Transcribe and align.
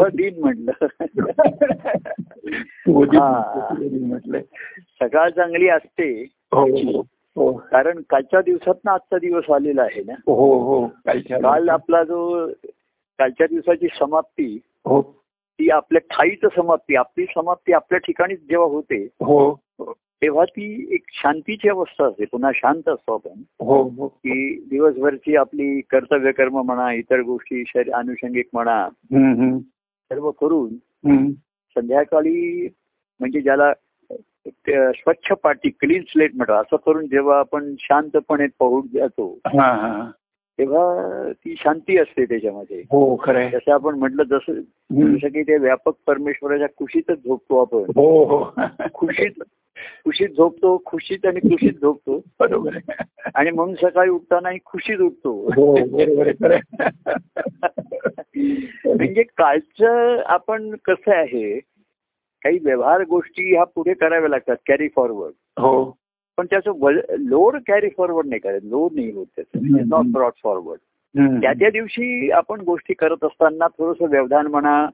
शुभ 0.00 0.16
दिन 0.16 0.40
म्हटलं. 0.40 0.86
म्हटलंय. 4.06 4.42
सकाळ 4.80 5.30
चांगली 5.30 5.68
असते. 5.68 6.26
हो 6.52 6.60
हो 6.60 7.06
हो. 7.36 7.52
कारण 7.52 8.00
कालच्या 8.10 8.40
दिवसात 8.40 8.74
ना 8.84 8.92
आजचा 8.92 9.18
दिवस 9.18 9.50
आलेला 9.50 9.82
आहे 9.82 10.02
ना. 10.06 10.12
हो 10.12 10.58
हो. 10.58 10.86
काल 11.16 11.68
आपला 11.68 12.04
जो 12.04 12.50
कालच्या 13.18 13.46
दिवसाची 13.46 13.86
समाप्ती 13.98 14.60
हो. 14.86 15.30
ती 15.30 15.70
आपल्या 15.70 16.00
ठाईच 16.00 16.40
समाप्ती 16.56 16.96
आपली 16.96 17.24
समाप्ती 17.24 17.72
आपल्या 17.72 17.98
ठिकाणीच 17.98 18.40
जेव्हा 18.40 18.66
होते 18.66 19.04
हो. 19.04 19.60
तेव्हा 20.22 20.44
ती 20.44 20.88
एक 20.90 21.02
शांतीची 21.08 21.68
अवस्था 21.68 22.04
असते. 22.04 22.24
पुन्हा 22.24 22.50
शांत 22.54 22.88
असतो 22.88 23.14
आपण. 23.14 23.42
हो 23.60 23.82
हो. 23.82 24.08
की 24.08 24.66
दिवसभरची 24.70 25.36
आपली 25.36 25.80
कर्तव्य 25.80 26.32
कर्म 26.32 26.62
म्हणा 26.62 26.92
इतर 26.92 27.20
गोष्टी 27.20 27.64
शरीर 27.66 27.92
अनुषंगिक 27.92 28.48
म्हणा 28.52 28.88
सर्व 30.10 30.30
करून. 30.30 30.68
संध्याकाळी 31.76 32.68
म्हणजे 33.20 33.40
ज्याला 33.40 33.72
स्वच्छ 34.92 35.32
पाटी 35.32 35.70
क्लीन 35.70 36.02
स्लेट 36.02 36.34
म्हणतो 36.34 36.52
असं 36.52 36.76
करून 36.76 37.06
जेव्हा 37.06 37.38
आपण 37.38 37.74
शांतपणे 37.78 38.46
पाहून 38.58 38.86
जातो 38.94 39.38
तेव्हा 40.60 41.32
ती 41.32 41.54
शांती 41.58 41.98
असते 41.98 42.24
त्याच्यामध्ये. 42.24 42.80
हो 42.80 43.16
खरंय. 43.22 43.48
जसं 43.48 43.72
आपण 43.72 43.98
म्हटलं 43.98 44.22
जसं. 44.22 44.52
जसं 44.92 45.28
की 45.28 45.42
ते 45.42 45.58
व्यापक 45.58 45.92
परमेश्वराच्या 46.06 46.68
कुशीतच 46.68 47.16
झोपतो 47.16 47.60
आपण. 47.60 47.78
हो 47.78 48.24
हो. 48.24 48.50
खुशीत 48.94 49.42
खुशीत 50.04 50.28
झोपतो 50.28 50.82
खुशीत 50.86 51.26
आणि 51.26 51.40
खुशीत 51.40 51.72
झोपतो. 51.72 52.24
बरोबर 52.40 52.76
आणि 53.34 53.50
म्हणून 53.50 53.74
सकाळी 53.74 54.10
उठतानाही 54.10 54.58
खुशीत 54.64 54.98
उठतो. 54.98 55.50
हो 55.56 55.76
म्हणजे 58.94 59.22
कालचं 59.22 60.22
आपण 60.26 60.74
कसं 60.84 61.12
आहे 61.12 61.58
काही 62.42 62.58
व्यवहार 62.64 63.02
गोष्टी 63.02 63.54
ह्या 63.54 63.64
पुढे 63.64 63.94
कराव्या 63.94 64.30
लागतात 64.30 64.56
कॅरी 64.68 64.88
फॉरवर्ड 64.96 65.60
हो. 65.60 65.99
पण 66.40 66.46
त्याचं 66.46 66.72
लोड 67.18 67.56
कॅरी 67.66 67.88
फॉरवर्ड 67.96 68.26
नाही 68.26 68.40
करायचं 68.40 68.66
लोड 68.66 68.92
नाही 68.94 69.10
होत 69.10 69.26
त्याचं. 69.36 69.88
Not 69.88 70.04
broad 70.12 70.32
forward. 70.42 70.78
त्या 71.40 71.52
त्या 71.52 71.70
दिवशी 71.70 72.30
आपण 72.30 72.60
गोष्टी 72.60 72.94
करत 72.94 73.24
असताना 73.24 73.66
थोडस 73.68 74.02
व्यवधान 74.02 74.46
म्हणा. 74.46 74.86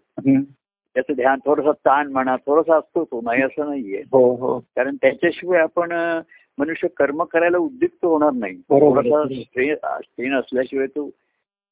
त्याचं 0.95 1.13
ध्यान 1.13 1.39
थोडंसं 1.47 1.73
ताण 1.73 2.13
म्हणा 2.13 2.37
थोडासा 2.37 2.77
असतो 2.77 3.05
तो 3.05 3.21
नाही 3.21 3.43
असं 3.43 3.69
नाहीये. 3.69 4.03
हो 4.13 4.35
हो. 4.35 4.59
कारण 4.59 4.97
त्याच्याशिवाय 4.97 5.61
आपण 5.61 5.93
मनुष्य 6.59 6.89
कर्म 6.89 7.23
करायला 7.25 7.59
उद्युक्त 7.59 8.05
होणार 8.05 8.33
नाही. 8.33 8.55
थोडासा 8.55 9.25
स्ट्रेन 10.01 10.35
असल्याशिवाय 10.35 10.87
तो 10.87 11.11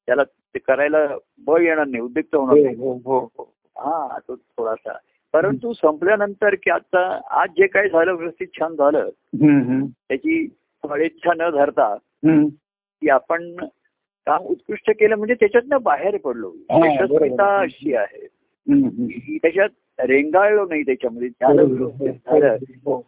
त्याला 0.06 0.22
ते 0.24 0.58
करायला 0.58 0.98
बळ 1.46 1.60
येणार 1.60 1.86
नाही 1.86 2.02
उद्युक्त 2.02 2.34
होणार 2.34 2.56
नाही. 2.62 2.76
हो 2.76 2.92
हो 3.04 3.18
हो. 3.18 3.54
हा 3.76 4.18
तो 4.28 4.34
थोडासा. 4.34 4.92
परंतु 5.34 5.72
संपल्यानंतर 5.72 6.54
की 6.54 6.70
आता 6.70 7.20
आज 7.30 7.48
जे 7.50 7.66
काही 7.66 7.88
झालं 7.88 8.12
व्यवस्थित 8.12 8.46
छान 8.60 8.74
झालं. 8.74 9.08
त्याची 10.08 10.48
फळेच्छा 10.88 11.32
न 11.36 11.50
धरता. 11.50 11.96
की 13.02 13.08
आपण 13.08 13.56
काम 14.26 14.42
उत्कृष्ट 14.42 14.90
केलं 14.90 15.16
म्हणजे 15.16 15.34
त्याच्यातनं 15.34 15.78
बाहेर 15.82 16.16
पडलो. 16.16 16.48
हा, 16.48 16.92
यशस्विता. 16.92 17.60
अशी 17.60 17.94
आहे. 17.94 18.26
त्याच्यात 19.38 19.68
रेंगाळलो 20.00 20.66
नाही 20.66 20.82
त्याच्यामध्ये. 20.82 21.28
झालं 21.28 21.62
हो 22.84 22.98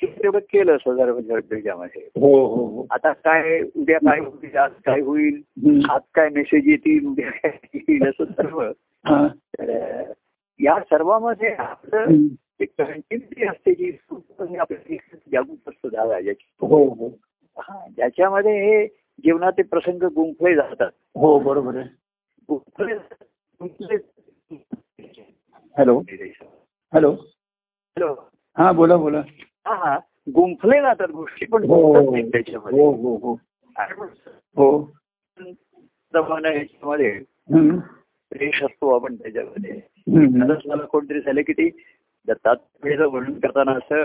की 0.00 0.06
तेवढं 0.06 0.38
केलं 0.38 0.76
सदर 0.76 1.40
त्याच्यामध्ये 1.40 2.02
हो 2.02 2.46
हो 2.46 2.66
हो. 2.66 2.86
आता 2.90 3.12
काय 3.12 3.60
उद्या 3.76 3.98
काय 3.98 4.18
होईल 4.18 4.56
आज 4.56 4.70
काय 4.84 5.00
होईल. 5.00 5.42
आज 5.90 6.00
काय 6.14 6.28
मेसेज 6.28 6.68
येतील 6.68 7.06
उद्या 7.06 7.30
काय 7.30 7.58
येईल 7.74 8.08
असं 8.08 8.24
सर्व. 8.24 8.62
हा. 9.04 9.28
या 10.62 10.80
सर्वामध्ये 10.80 11.54
आपलं 11.54 12.04
कंटिन्युटी 12.62 13.46
असते 13.46 13.74
जी 13.74 13.90
जागृत 15.30 15.70
हो 16.60 16.84
हो. 16.84 17.08
हा 17.58 17.88
ज्याच्यामध्ये 17.96 18.52
हे 18.52 18.86
जीवनाचे 19.24 19.62
प्रसंग 19.62 20.02
गुंफले 20.02 20.54
जातात. 20.54 20.90
हो 21.14 21.38
बरोबर 21.38 21.76
आहे. 21.76 21.88
गुंफले 22.48 22.94
गुंफले 23.60 23.96
हॅलो. 25.78 26.02
हॅलो. 26.92 27.10
हॅलो. 27.96 28.14
हा 28.58 28.72
बोला 28.72 28.96
बोला. 28.96 29.22
हा 29.66 29.74
हा. 29.74 29.98
गुंफले 30.34 30.80
जातात 30.82 31.08
गोष्टी 31.08 31.46
पण 31.46 31.64
हो 31.64 32.16
त्याच्यामध्ये. 32.16 32.80
हो 32.80 32.92
हो 33.16 33.36
याच्यामध्ये. 36.56 37.10
रेष 38.32 38.62
असतो 38.62 38.94
आपण 38.94 39.14
त्याच्यामध्ये. 39.14 39.80
आता 40.08 40.54
मला 40.66 40.84
कोणतरी 40.84 41.20
झालं 41.20 41.40
की 41.40 41.52
ते 41.52 41.68
दत्तात्रेयचं 42.28 43.06
वर्णन 43.06 43.32
करताना 43.32 43.72
असं 43.72 44.04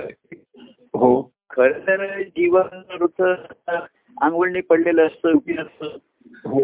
हो. 0.94 1.32
खरं 1.50 1.80
तर 1.80 2.22
जीवन 2.22 2.82
ऋत 3.02 3.22
अंगवळणी 3.22 4.62
पडलेलं 4.62 5.06
असतं 5.06 5.32
उभी 5.32 5.58
असतं. 5.58 5.98
हो. 6.46 6.60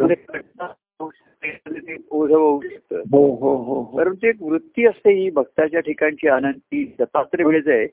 ओझं 2.11 2.35
होऊ 2.35 2.61
शकतं. 2.61 2.99
हो 3.11 3.35
हो 3.35 3.83
परंतु 3.83 4.27
एक 4.27 4.41
वृत्ती 4.41 4.85
असते 4.85 5.13
ही 5.13 5.29
भक्ताच्या 5.29 5.79
ठिकाणची 5.79 6.27
आनंदी 6.27 6.83
दत्तात्रय 6.99 7.43
वेळेच 7.43 7.67
आहे. 7.67 7.87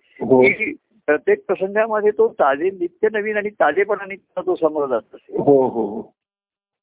की 0.52 0.72
प्रत्येक 1.06 1.44
प्रसंगामध्ये 1.46 2.10
तो 2.10 2.28
ताजे 2.28 2.70
नित्य 2.70 3.08
नवीन 3.12 3.36
आणि 3.36 3.50
ताजेपणाने 3.50 4.16
तो 4.16 4.54
समोर 4.56 4.86
जात 4.86 5.14
असे 5.14 5.36
हो. 5.38 6.14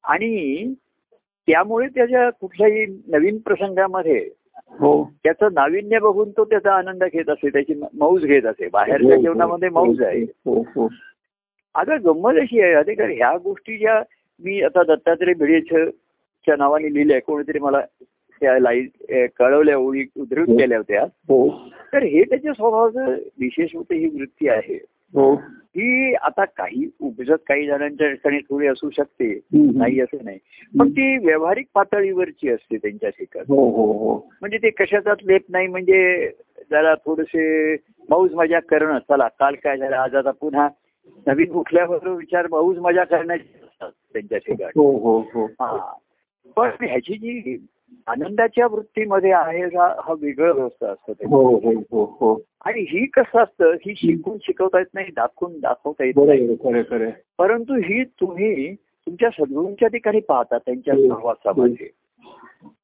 आणि 0.04 0.74
त्यामुळे 1.48 1.88
त्याच्या 1.88 2.30
कुठल्याही 2.30 2.86
नवीन 3.08 3.38
प्रसंगामध्ये 3.38 4.30
त्याचं 5.24 5.48
नाविन्य 5.54 6.00
बघून 6.00 6.30
तो 6.32 6.46
त्याचा 6.46 6.74
आनंद 6.74 7.04
घेत 7.04 7.30
असे 7.30 7.50
त्याची 7.50 7.74
मौज 7.94 8.26
घेत 8.26 8.46
असे. 8.46 8.68
बाहेरच्या 8.68 9.18
जीवनामध्ये 9.18 9.70
मौज 9.70 10.02
आहे. 10.02 10.22
हो 10.22 10.62
हो. 10.62 10.90
आता 11.76 11.96
गंमत 11.96 12.34
अशी 12.42 12.62
आहे 12.62 12.74
अरे 12.74 12.94
कारण 12.94 13.12
ह्या 13.12 13.38
गोष्टी 13.38 13.78
ज्या 13.78 14.04
मी 14.44 14.62
आता 14.62 14.84
दत्तात्रय 14.84 15.34
भिडेच्या 15.34 16.56
नावाने 16.56 16.94
लिहिल्या 16.94 17.22
कोणीतरी 17.22 17.60
मला 17.60 17.82
त्या 18.42 18.60
लाई 18.60 18.84
ए, 19.10 19.28
कळवल्या 19.28 19.78
ओळी 19.78 20.06
उद्धृत 20.18 20.46
केल्या 20.48 20.78
होत्या. 20.78 21.02
हो. 21.04 21.50
तर 21.94 22.04
हे 22.04 22.24
त्याच्या 22.24 22.54
स्वभावाचं 22.54 23.06
विशेष 23.40 23.76
होते 23.76 23.96
ही 23.96 24.06
वृत्ती 24.06 24.50
आहे. 24.50 24.86
हो. 25.14 25.34
ही 25.78 26.14
आता 26.16 26.44
काही 26.48 26.86
उपजत 27.00 27.42
काही 27.48 27.66
जणांच्या 27.68 28.10
ठिकाणी 28.10 28.38
थोडी 28.40 28.68
असू 28.68 28.90
शकते. 28.90 29.28
नाही 29.54 30.00
असं 30.02 30.24
नाही. 30.24 30.38
पण 30.74 30.90
ती 30.90 31.18
व्यावहारिक 31.26 31.68
पातळीवरची 31.74 32.50
असते 32.50 32.78
त्यांच्या 32.78 33.10
ठिकाणी 33.10 33.46
हो 33.50 33.66
हो 33.70 34.16
म्हणजे 34.42 34.58
ते 34.58 34.70
कशाचाच 34.70 35.18
लेप 35.26 35.46
नाही 35.50 35.68
म्हणजे 35.68 36.30
जरा 36.72 36.94
थोडेसे 36.96 37.76
मौज 38.10 38.34
मजा 38.34 38.60
करणं. 38.60 39.00
चला 39.00 39.28
काल 39.40 39.56
काय 39.56 39.78
झालं 39.78 39.96
आज 39.96 40.16
आता 40.16 40.32
पुन्हा 40.32 40.68
नवीन 41.28 41.52
उठल्यावर 41.52 42.08
विचार 42.08 42.48
मौज 42.52 42.78
मजा 42.80 43.04
करण्याचे 43.04 43.60
असतात 43.64 43.92
त्यांच्या 44.14 44.38
ठिकाणी 44.38 45.46
पण 46.58 46.70
ह्याची 46.82 47.14
जी 47.14 47.58
आनंदाच्या 48.08 48.68
वृत्तीमध्ये 48.68 49.32
आहे 49.32 49.64
हा 49.64 49.96
हा 50.06 50.14
वेगळं 50.22 50.54
व्यवस्था 50.54 50.88
असतं. 50.88 51.14
हो 51.28 51.58
हो 51.92 52.04
हो 52.20 52.42
आणि 52.66 52.82
ही 52.82 53.06
कसं 53.06 53.40
असतं? 53.40 53.74
ही 53.74 53.94
शिकून 53.98 54.38
शिकवता 54.42 54.80
येत 54.80 54.86
नाही 54.94 55.12
दाखवून 55.16 55.60
दाखवता 55.60 56.04
येत 56.04 56.14
नाही. 56.18 57.12
परंतु 57.38 57.74
ही 57.74 58.04
तुम्ही 58.04 58.76
तुमच्या 58.76 59.30
सद्गुरूंच्या 59.30 59.88
ठिकाणी 59.88 60.20
पाहता 60.20 60.58
त्यांच्या. 60.58 60.96
सहवासामध्ये. 60.96 61.90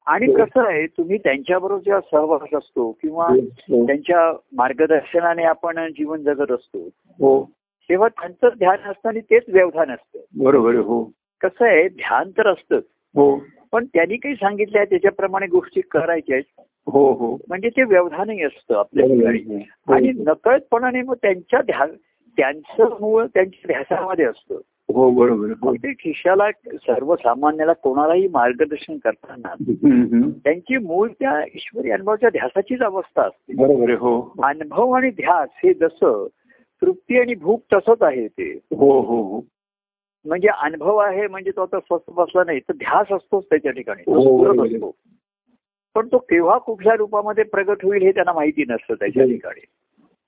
आणि 0.06 0.32
कसं 0.32 0.66
आहे 0.66 0.86
तुम्ही 0.86 1.18
त्यांच्याबरोबर 1.18 1.82
जेव्हा 1.82 2.00
सहवास 2.00 2.54
असतो 2.54 2.92
किंवा 2.92 3.28
त्यांच्या 3.70 4.32
मार्गदर्शनाने 4.52 5.44
आपण 5.44 5.88
जीवन 5.88 6.22
जगत 6.22 6.52
असतो 6.52 6.88
हो. 7.20 7.44
तेव्हा 7.88 8.08
त्यांचं 8.08 8.48
ध्यान 8.58 8.90
असतं 8.90 9.08
आणि 9.08 9.20
तेच 9.20 9.42
व्यवधान 9.48 9.90
असतं. 9.90 10.18
बरोबर 10.36 10.74
हो. 10.74 11.10
कसं 11.40 11.64
आहे 11.64 11.88
ध्यान 11.88 12.30
तर 12.30 12.46
असतंच. 12.46 12.82
हो. 13.16 13.42
पण 13.72 13.84
त्यांनी 13.84 14.16
काही 14.16 14.34
सांगितलं 14.34 14.78
आहे 14.78 14.86
त्याच्याप्रमाणे 14.90 15.46
गोष्टी 15.46 15.80
करायच्या 15.80 16.36
आहेत. 16.36 16.64
हो 16.86 17.12
हो. 17.12 17.38
म्हणजे 17.48 17.68
ते 17.68 17.82
व्यवधानही 17.82 18.42
असतं 18.42 18.74
आपल्या 18.74 19.06
ठिकाणी. 19.06 19.64
हो. 19.86 19.94
आणि 19.94 20.12
नकळतपणाने 20.18 21.02
मग 21.02 21.14
त्यांच्या 21.14 21.62
ध्यान 21.62 21.90
त्यांचं 22.36 22.96
मूळ 23.00 23.26
त्यांच्या 23.26 23.66
ध्यासामध्ये 23.66 24.24
असतं. 24.24 24.58
हो 24.94 25.10
बरोबर 25.10 25.46
हो. 25.50 25.68
अगदी 25.68 25.92
खिशाला 25.92 26.50
सर्वसामान्याला 26.72 27.72
कोणालाही 27.72 28.28
मार्गदर्शन 28.28 28.96
करताना. 28.96 29.54
त्यांची 30.44 30.76
मूळ 30.76 31.08
त्या 31.08 31.44
ईश्वरी 31.54 31.90
अनुभवाच्या 31.90 32.28
ध्यासाचीच 32.28 32.80
अवस्था 32.80 33.22
असते. 33.22 33.54
बरोबर 33.54 33.90
हो. 33.90 34.32
अनुभव 34.42 34.90
आणि 34.90 35.10
ध्यास 35.10 35.48
हे 35.64 35.74
जसं 35.74 36.26
तृप्ती 36.82 37.20
आणि 37.20 37.34
भूक 37.34 37.62
तसंच 37.72 38.02
आहे 38.02 38.28
ते. 38.28 38.58
हो 38.76 39.00
हो 39.00 39.22
हो. 39.22 39.40
म्हणजे 40.26 40.48
अनुभव 40.48 40.96
आहे 40.96 41.26
म्हणजे 41.26 41.50
तो 41.50 41.62
आता 41.62 41.78
स्वस्त 41.80 42.10
बसला 42.10 42.42
नाही 42.46 42.60
तर 42.60 42.72
ध्यास 42.72 43.12
असतोच 43.12 43.44
त्याच्या 43.44 43.72
ठिकाणी 43.72 44.02
हो. 44.06 44.64
असतो 44.64 44.90
पण 45.96 46.06
तो 46.06 46.18
केव्हा 46.18 46.58
कुठल्या 46.58 46.94
रूपामध्ये 46.94 47.44
प्रगट 47.44 47.84
होईल 47.84 48.02
हे 48.02 48.10
त्यांना 48.12 48.32
माहिती 48.32 48.64
नसतं 48.68 48.94
त्याच्या 48.94 49.22
हो. 49.22 49.30
ठिकाणी 49.30 49.60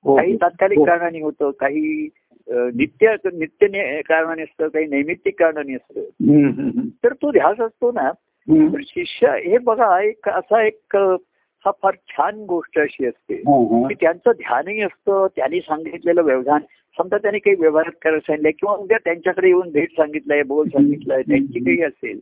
हो. 0.05 0.17
काही 0.17 0.37
तात्कालिक 0.37 0.79
हो. 0.79 0.85
कारणाने 0.85 1.20
होतं 1.20 1.50
काही 1.50 2.08
नित्य 2.75 3.14
नित्य 3.32 4.00
कारणाने 4.02 4.43
असतं 4.43 4.69
काही 4.69 4.87
नैमित्तिक 4.87 5.38
कारणाने 5.38 5.75
असतं. 5.75 6.81
तर 7.05 7.12
तो 7.12 7.31
ध्यास 7.31 7.61
असतो 7.61 7.93
ना 7.93 8.11
शिष्य 8.82 9.29
हे 9.46 9.58
बघा 9.58 10.00
एक 10.00 10.29
असा 10.29 10.62
एक 10.67 10.96
हा 11.64 11.70
फार 11.82 11.94
छान 12.08 12.44
गोष्ट 12.44 12.79
अशी 12.79 13.06
असते 13.06 13.35
हा, 13.35 13.56
हा. 13.56 13.88
की 13.88 13.94
त्यांचं 13.94 14.31
ध्यानही 14.31 14.81
असतं 14.82 15.26
त्यांनी 15.37 15.61
सांगितलेलं 15.61 16.23
व्यवधान 16.23 16.62
समजा 16.99 17.19
त्यांनी 17.19 17.38
काही 17.38 17.56
व्यवहार 17.56 17.88
करायला 18.02 18.20
सांगितलंय 18.20 18.52
किंवा 18.52 18.75
उद्या 18.75 18.99
त्यांच्याकडे 18.99 19.49
येऊन 19.49 19.70
भेट 19.70 19.91
सांगितलंय 19.91 20.43
बोल 20.43 20.69
सांगितलंय 20.69 21.23
त्यांची 21.23 21.58
काही 21.58 21.82
असेल. 21.82 22.20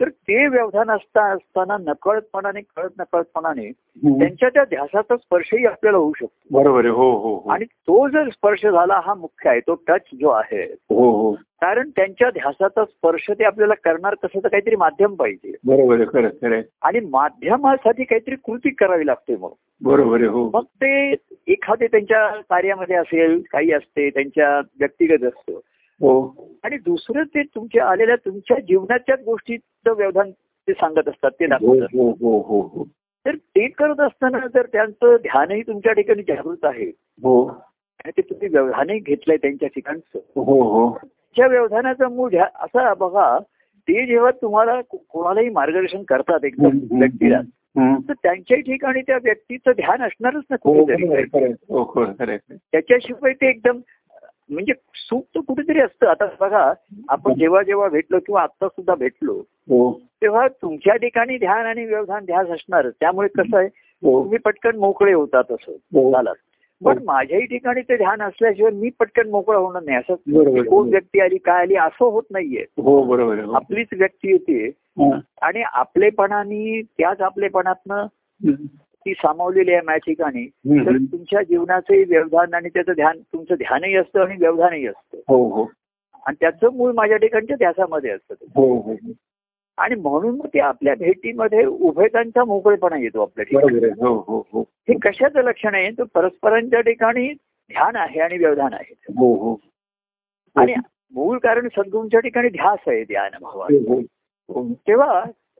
तर 0.00 0.08
ते 0.08 0.46
व्यवधान 0.48 0.90
असता 0.90 1.32
असताना 1.32 1.76
नकळतपणाने 1.78 2.60
कळत 2.60 2.90
नकळतपणाने. 2.98 3.70
त्यांच्या 4.18 4.48
त्या 4.48 4.64
ध्यासाचा 4.64 5.16
स्पर्शही 5.16 5.66
आपल्याला 5.66 5.98
होऊ 5.98 6.12
शकतो. 6.16 6.58
बरोबर 6.58 6.80
आहे. 6.80 6.88
हो 6.88 7.16
हो 7.16 7.34
हो. 7.36 7.50
आणि 7.50 7.64
तो 7.64 8.08
जर 8.08 8.28
स्पर्श 8.28 8.62
झाला 8.62 9.00
हा 9.04 9.14
मुख्य 9.14 9.50
आहे 9.50 9.60
तो 9.60 9.74
टच 9.74 10.00
जो 10.20 10.28
आहे 10.28 10.62
हो 10.64 11.10
हो. 11.10 11.32
कारण 11.32 11.90
त्यांच्या 11.90 12.30
ध्यासाचा 12.30 12.84
स्पर्श 12.84 13.30
ते 13.30 13.44
आपल्याला 13.44 13.74
करणार 13.74 14.14
कसं 14.14 14.38
तर 14.44 14.48
काहीतरी 14.48 14.76
माध्यम 14.76 15.14
पाहिजे. 15.14 15.54
बरोबर 15.64 16.04
खरं 16.04 16.28
खरं. 16.28 16.60
आणि 16.82 17.00
माध्यमासाठी 17.00 18.04
काहीतरी 18.04 18.36
कृती 18.36 18.70
करावी 18.70 19.06
लागते 19.06 19.36
मग. 19.36 19.52
बरोबर 19.82 20.16
आहे. 20.16 20.26
हो. 20.26 20.50
मग 20.54 20.62
ते 20.62 21.14
एखादे 21.46 21.86
त्यांच्या 21.86 22.28
कार्यामध्ये 22.28 22.96
असेल 22.96 23.42
काही 23.50 23.72
असते 23.72 24.10
त्यांच्या 24.10 24.58
व्यक्तिगत 24.58 25.24
असतं. 25.24 25.58
आणि 26.02 26.76
दुसरं 26.78 27.22
ते 27.22 27.42
तुमच्या 27.42 27.86
आलेल्या 27.86 28.16
तुमच्या 28.16 28.56
जीवनाच्याच 28.60 29.20
गोष्टीचं 29.24 29.92
व्यवधान 29.92 30.30
ते 30.68 30.72
सांगत 30.72 31.08
असतात 31.08 31.30
ते 31.30 31.44
हो 31.44 31.50
दाखवतात 31.50 31.96
हो 31.96 32.10
हो 32.10 32.40
हो 32.40 32.60
हो 32.60 32.84
तर 33.26 33.36
ते 33.36 33.68
करत 33.68 34.00
असताना 34.00 34.38
जर 34.54 34.66
त्यांचं 34.66 35.16
ध्यानही 35.16 35.62
तुमच्या 35.62 35.92
ठिकाणी 35.92 36.22
जागृत 36.22 36.64
आहे 36.64 36.86
हो 37.22 37.44
आणि 37.46 38.10
ते 38.10 38.22
तुम्ही 38.22 38.48
व्यवधानही 38.48 38.98
घेतलंय 38.98 39.36
त्यांच्या 39.36 39.68
ठिकाणचं 39.68 40.18
हो 40.36 40.62
हो 40.62 40.98
त्या 41.36 41.46
व्यवधानाचा 41.46 42.08
मूळ 42.08 42.36
असा 42.36 42.94
बघा 42.94 43.38
ते 43.88 44.06
जेव्हा 44.06 44.30
तुम्हाला 44.30 44.80
कोणालाही 44.80 45.48
मार्गदर्शन 45.48 46.02
करतात 46.02 46.44
एकदम 46.44 46.78
व्यक्तीला. 46.98 47.40
तर 47.78 48.12
त्यांच्याही 48.12 48.62
ठिकाणी 48.62 49.02
त्या 49.02 49.16
व्यक्तीचं 49.22 49.70
ध्यान 49.70 50.02
असणारच 50.02 50.42
ना 50.50 50.56
हो 50.64 50.84
कुठेतरी. 50.84 51.52
हो. 51.68 52.04
त्याच्याशिवाय 52.72 53.32
ते 53.32 53.48
एकदम 53.48 53.78
म्हणजे 54.50 54.72
सुख 54.94 55.20
तर 55.34 55.40
कुठेतरी 55.40 55.80
असतं 55.80 56.06
आता 56.06 56.26
बघा 56.40 56.72
आपण 57.08 57.34
जेव्हा 57.34 57.62
जेव्हा 57.62 57.88
भेटलो 57.88 58.18
किंवा 58.18 58.42
आता 58.42 58.68
सुद्धा 58.68 58.94
भेटलो 58.94 59.32
हो 59.68 59.92
तेव्हा 60.22 60.46
तुमच्या 60.62 60.96
ठिकाणी 60.96 61.38
ध्यान 61.38 61.66
आणि 61.66 61.84
व्यवधान 61.84 62.24
ध्यास 62.24 62.48
असणारच 62.48 62.92
त्यामुळे 63.00 63.28
कसं 63.28 63.56
आहे 63.58 63.66
हो 64.02 64.22
तुम्ही 64.22 64.38
पटकन 64.38 64.76
मोकळे 64.76 65.12
होतात 65.12 65.52
असं 65.52 65.72
हो. 65.72 66.10
झालात 66.12 66.34
पण 66.82 66.98
माझ्याही 67.04 67.44
ठिकाणी 67.46 67.80
ते 67.80 67.96
ध्यान 67.96 68.22
असल्याशिवाय 68.22 68.72
मी 68.72 68.90
पटकन 69.00 69.30
मोकळं 69.30 69.58
होणार 69.58 69.82
नाही 69.82 69.96
असं. 69.98 70.14
कोण 70.64 70.88
व्यक्ती 70.88 71.20
आली 71.20 71.38
काय 71.38 71.62
आली 71.62 71.76
असं 71.76 72.04
होत 72.04 72.22
नाहीये 72.30 72.64
हो 72.82 73.02
बरोबर. 73.02 73.38
आपलीच 73.54 73.88
व्यक्ती 73.92 74.30
येते. 74.30 74.70
आणि 75.42 75.62
आपलेपणाने 75.62 76.80
त्याच 76.82 77.20
आपलेपणातनं. 77.20 78.06
ती 79.08 79.14
सामावलेली 79.14 79.72
आहे 79.72 79.80
माझ्या 79.80 79.98
ठिकाणी. 79.98 80.46
तर 80.86 80.96
तुमच्या 81.12 81.42
जीवनाचंही 81.42 82.04
व्यवधान 82.04 82.54
आणि 82.54 82.68
त्याचं 82.68 82.92
ध्यान 82.92 83.18
तुमचं 83.18 83.54
ध्यानही 83.54 83.96
असतं 83.96 84.20
आणि 84.20 84.36
व्यवधानही 84.40 84.86
असतं. 84.86 85.18
हो 85.28 85.48
हो. 85.48 85.70
आणि 86.26 86.36
त्याचं 86.40 86.72
मूळ 86.72 86.92
माझ्या 86.92 87.16
ठिकाणच्या 87.16 87.56
ध्यासामध्ये 87.56 88.10
असतं. 88.10 88.34
हो 88.54 88.80
हो 88.80 88.94
आणि 89.78 89.94
म्हणून 89.94 90.36
मग 90.36 90.46
ते 90.46 90.58
आपल्या 90.58 90.94
भेटीमध्ये 90.94 91.64
उभयतांचा 91.64 92.44
मोकळेपणा 92.44 92.96
येतो 92.96 93.22
आपल्या 93.22 93.44
ठिकाणी. 93.44 93.88
हो 94.00 94.62
कशाचं 95.04 95.42
लक्षण 95.42 95.74
आहे? 95.74 95.90
तर 95.90 96.02
परस्परांच्या 96.14 96.80
ठिकाणी 96.80 97.32
ध्यान 97.68 97.96
आहे 97.96 98.20
आणि 98.20 98.38
व्यवधान 98.38 98.74
आहे. 98.74 98.94
हो 99.08 99.34
हो. 99.34 99.60
आणि 100.56 100.74
मूळ 101.12 101.38
कारण 101.38 101.68
सद्गुरूंच्या 101.68 102.20
ठिकाणी 102.20 102.48
ध्यास 102.48 102.78
आहे 102.86 103.04
ध्यान 103.04 103.30
भावा 103.40 103.66
हो, 104.50 104.68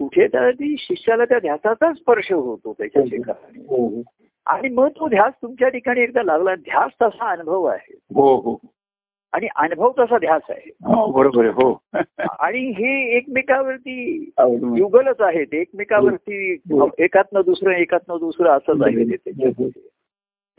हो. 0.00 0.06
कुठेतरी 0.06 0.76
शिष्याला 0.78 1.24
त्या 1.24 1.38
ध्यासाचा 1.38 1.92
स्पर्श 1.92 2.32
होतो 2.32 2.72
त्याच्या 2.72 3.02
ठिकाणी 3.02 3.64
हो. 3.68 3.86
हो 3.86 4.02
आणि 4.46 4.68
मग 4.68 4.88
तो 4.88 5.08
ध्यास 5.08 5.32
तुमच्या 5.42 5.68
ठिकाणी 5.68 6.00
एकदा 6.00 6.22
लागला. 6.22 6.54
ध्यास 6.54 6.90
तसा 7.02 7.30
अनुभव 7.30 7.64
आहे. 7.64 7.98
हो 8.14 8.36
हो. 8.36 8.56
आणि 9.32 9.48
अनुभव 9.56 9.92
तसा 9.98 10.18
ध्यास 10.18 10.42
आहे. 10.48 10.70
हो 10.84 11.12
बरोबर 11.12 11.46
हो. 11.46 11.80
आणि 12.38 12.58
हे 12.58 13.16
एकमेकावरती. 13.16 14.30
युगलच 14.76 15.20
आहेत. 15.20 15.46
एकमेकावरती 15.52 16.52
हो. 16.54 16.88
एकातनं 16.98 17.40
दुसरं 17.44 17.70
एकातनं 17.70 18.16
दुसरं 18.20 18.50
असंच 18.50 18.82
आहे 18.82 19.16
ते. 19.16 19.30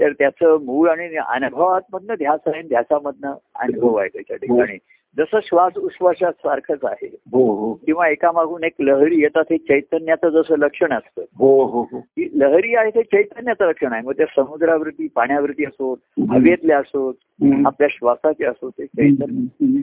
तर 0.01 0.11
त्याचं 0.11 0.57
मूळ 0.61 0.89
आणि 0.89 1.17
अनुभवामधनं 1.17 2.13
ध्यास 2.13 2.39
आहे 2.45 2.61
ध्यासामधनं 2.61 3.33
अनुभव 3.55 3.95
आहे 3.95 4.09
त्याच्या 4.09 4.37
ठिकाणी. 4.37 4.77
जसं 5.17 5.39
श्वास 5.43 5.77
उश्वासात 5.77 6.31
सारखंच 6.31 6.79
आहे. 6.83 7.07
हो 7.07 7.53
हो. 7.53 7.73
किंवा 7.73 8.07
एकामागून 8.07 8.63
एक 8.63 8.73
लहरी 8.79 9.21
येतात 9.21 9.43
हे 9.51 9.57
चैतन्याचं 9.57 10.29
जसं 10.29 10.57
लक्षण 10.57 10.93
असतं. 10.93 11.21
हो 11.21 11.65
हो 11.65 11.81
हो. 11.91 11.99
की 11.99 12.29
लहरी 12.39 12.75
आहे 12.75 12.89
ते 12.89 13.03
चैतन्याचं 13.03 13.65
लक्षण 13.67 13.93
आहे. 13.93 14.01
मग 14.01 14.11
त्या 14.11 14.25
समुद्रावरती 14.25 15.07
पाण्यावरती 15.07 15.65
असो 15.65 15.99
हवेतल्या 16.17 16.79
असो 16.79 17.09
हम्म. 17.09 17.67
आपल्या 17.67 17.87
श्वासाचे 17.91 18.45
असो 18.45 18.69
ते 18.69 18.85
चैतन्य. 18.85 19.81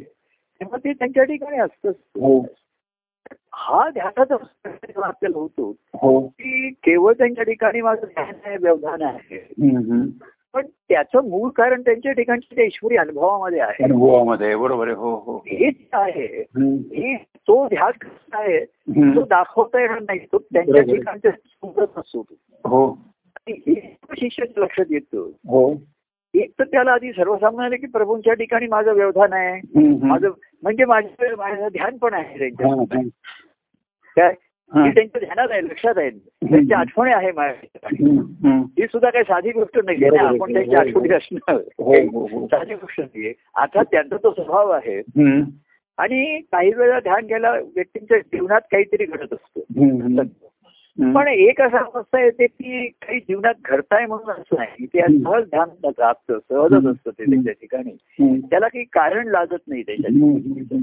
तेव्हा 0.60 0.76
ते 0.76 0.92
त्यांच्या 0.92 1.24
ठिकाणी 1.24 1.58
असतं. 1.58 1.88
हो. 1.88 2.46
हा 3.52 3.90
जेव्हा 3.90 5.06
आपल्याला 5.06 5.38
होतो 5.38 5.76
हो. 5.94 6.20
की 6.20 6.70
केवळ 6.70 7.12
त्यांच्या 7.12 7.44
ठिकाणी 7.44 7.80
माझं 7.80 8.06
ध्यान 8.06 8.34
आहे 8.44 8.56
व्यवधान 8.56 9.02
आहे. 9.02 9.48
पण 10.56 10.66
त्याचं 10.88 11.28
मूळ 11.28 11.48
कारण 11.50 11.80
त्यांच्या 11.80 12.12
ठिकाणच्या 12.12 12.64
ईश्वरी 12.64 12.96
अनुभवामध्ये 12.96 13.60
आहे 13.60 13.84
अनुभवामध्ये 13.84 14.54
बरोबर 14.56 14.86
आहे 14.86 14.96
हो 14.96 15.14
हो 15.16 15.36
हेच 15.46 15.74
आहे. 15.92 16.26
हे 16.96 17.16
तो 17.16 17.66
ध्यास 17.68 17.94
आहे. 18.32 18.64
तो 18.64 19.24
दाखवता 19.24 19.80
येणार 19.80 20.00
नाही 20.00 20.18
तो 20.18 20.38
त्यांच्या 20.38 20.74
बरोबर. 20.74 20.94
ठिकाणचा 20.96 21.30
सुंदर 21.30 21.84
असतो. 21.96 22.24
हो 22.64 22.86
आणि 23.46 23.74
शिष्याच्या 24.20 24.62
लक्षात 24.62 24.84
येतं 24.90 25.28
हो 25.48 25.70
एक 26.34 26.50
तर 26.58 26.64
त्याला 26.64 26.92
आधी 26.92 27.12
सर्वसामान्य 27.12 27.76
की 27.76 27.86
प्रभूंच्या 27.86 28.34
ठिकाणी 28.34 28.66
माझं 28.66 28.92
व्यवधान 28.92 29.32
आहे. 29.32 29.60
माझं 30.02 30.28
म्हणजे 30.62 30.84
माझं 30.84 31.34
माझं 31.38 31.68
ध्यान 31.68 31.96
पण 31.96 32.14
आहे 32.14 32.38
त्यांच्या. 32.38 33.00
काय 34.16 34.34
हा. 34.72 34.88
त्यांच्या 34.90 35.20
ध्यानात 35.20 35.48
आहे 35.50 35.62
लक्षात 35.64 35.98
आहे 35.98 36.10
त्यांच्या 36.10 36.78
आठवणी 36.78 37.12
आहे 37.12 37.30
माझ्या. 37.32 37.88
ही 38.78 38.86
सुद्धा 38.86 39.10
काही 39.10 39.24
साधी 39.24 39.50
गोष्ट 39.50 39.78
नाहीये 39.84 40.10
बरोबर 40.10 40.22
ना 40.22 40.28
आहे. 40.28 40.36
आपण 40.38 40.52
त्यांच्या 40.52 40.78
हो. 40.80 40.88
आठवणी 40.88 41.14
असणं 41.14 41.52
हो, 41.78 41.92
हो, 42.12 42.26
हो. 42.32 42.46
साधी 42.46 42.74
गोष्ट 42.74 43.00
नाहीये 43.00 43.32
आता 43.54 43.82
त्यांचा 43.82 44.16
तो 44.16 44.32
स्वभाव 44.32 44.70
आहे. 44.70 44.98
आणि 45.98 46.40
काही 46.52 46.72
वेळा 46.74 47.00
ध्यान 47.00 47.26
घ्यायला 47.26 47.50
व्यक्तींच्या 47.52 48.18
जीवनात 48.18 48.60
काहीतरी 48.72 49.04
घडत 49.04 49.32
असतं. 49.32 50.22
पण 51.14 51.28
एक 51.28 51.60
असा 51.60 51.78
अवस्था 51.78 52.20
येते 52.20 52.46
की 52.46 52.86
काही 52.88 53.20
जीवनात 53.20 53.54
घडताय 53.64 54.06
म्हणून 54.06 54.30
असं 54.30 54.56
नाही 54.58 54.86
ते. 54.86 55.00
सहज 55.24 55.44
ध्यान 55.44 55.68
जातं 55.84 56.38
सहजच 56.38 56.86
असतं 56.86 57.10
ते 57.10 57.24
त्यांच्या 57.24 57.52
ठिकाणी. 57.52 57.96
त्याला 58.50 58.68
काही 58.68 58.84
कारण 58.84 59.28
लागत 59.28 59.68
नाही 59.68 59.82
त्याच्या. 59.82 60.78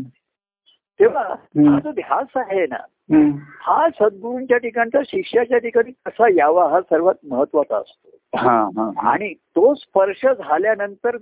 तेव्हा. 1.00 1.24
हा 1.69 1.79
जो 1.79 1.91
ध्यास 1.91 2.27
आहे 2.36 2.65
ना. 2.65 2.77
हा 3.12 3.89
सद्गुरूंच्या 3.89 4.57
ठिकाणचा 4.57 5.00
शिष्याच्या 5.07 5.57
ठिकाणी 5.57 5.91
कसा 5.91 6.27
यावा 6.38 6.69
हा 6.69 6.81
सर्वात 6.81 7.15
महत्त्वाचा 7.29 7.77
असतो. 7.77 8.38
हा 8.38 8.69
हा 8.77 9.12
आणि 9.12 9.33
तो 9.33 9.74
स्पर्श 9.74 10.25
झाल्यानंतर 10.25 11.17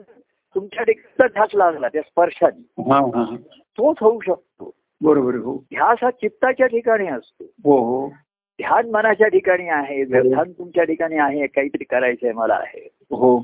तुमच्या 0.56 0.84
ठिकाणचा 0.84 1.28
ध्यास 1.28 1.50
लागला 1.54 1.88
त्या 1.88 2.02
स्पर्शाने. 2.02 2.92
हा 2.92 3.00
हा 3.00 3.24
हा. 3.24 3.36
तोच 3.78 3.96
होऊ 4.02 4.20
शकतो. 4.26 4.72
बरोबर 5.02 5.36
हो. 5.36 5.56
ध्यास 5.58 5.98
हा 6.04 6.10
चित्ताच्या 6.12 6.68
ठिकाणी 6.68 7.08
असतो. 7.08 7.44
हो 7.44 7.78
हो. 7.80 8.08
ध्यान 8.60 8.90
मनाच्या 8.90 9.28
ठिकाणी 9.28 9.68
आहे 9.70 10.04
व्यवधान 10.04 10.52
तुमच्या 10.52 10.84
ठिकाणी 10.84 11.18
आहे 11.18 11.48
काहीतरी 11.48 11.84
करायचंय 11.84 12.32
मला 12.32 12.54
आहे. 12.54 12.88
हो. 13.12 13.44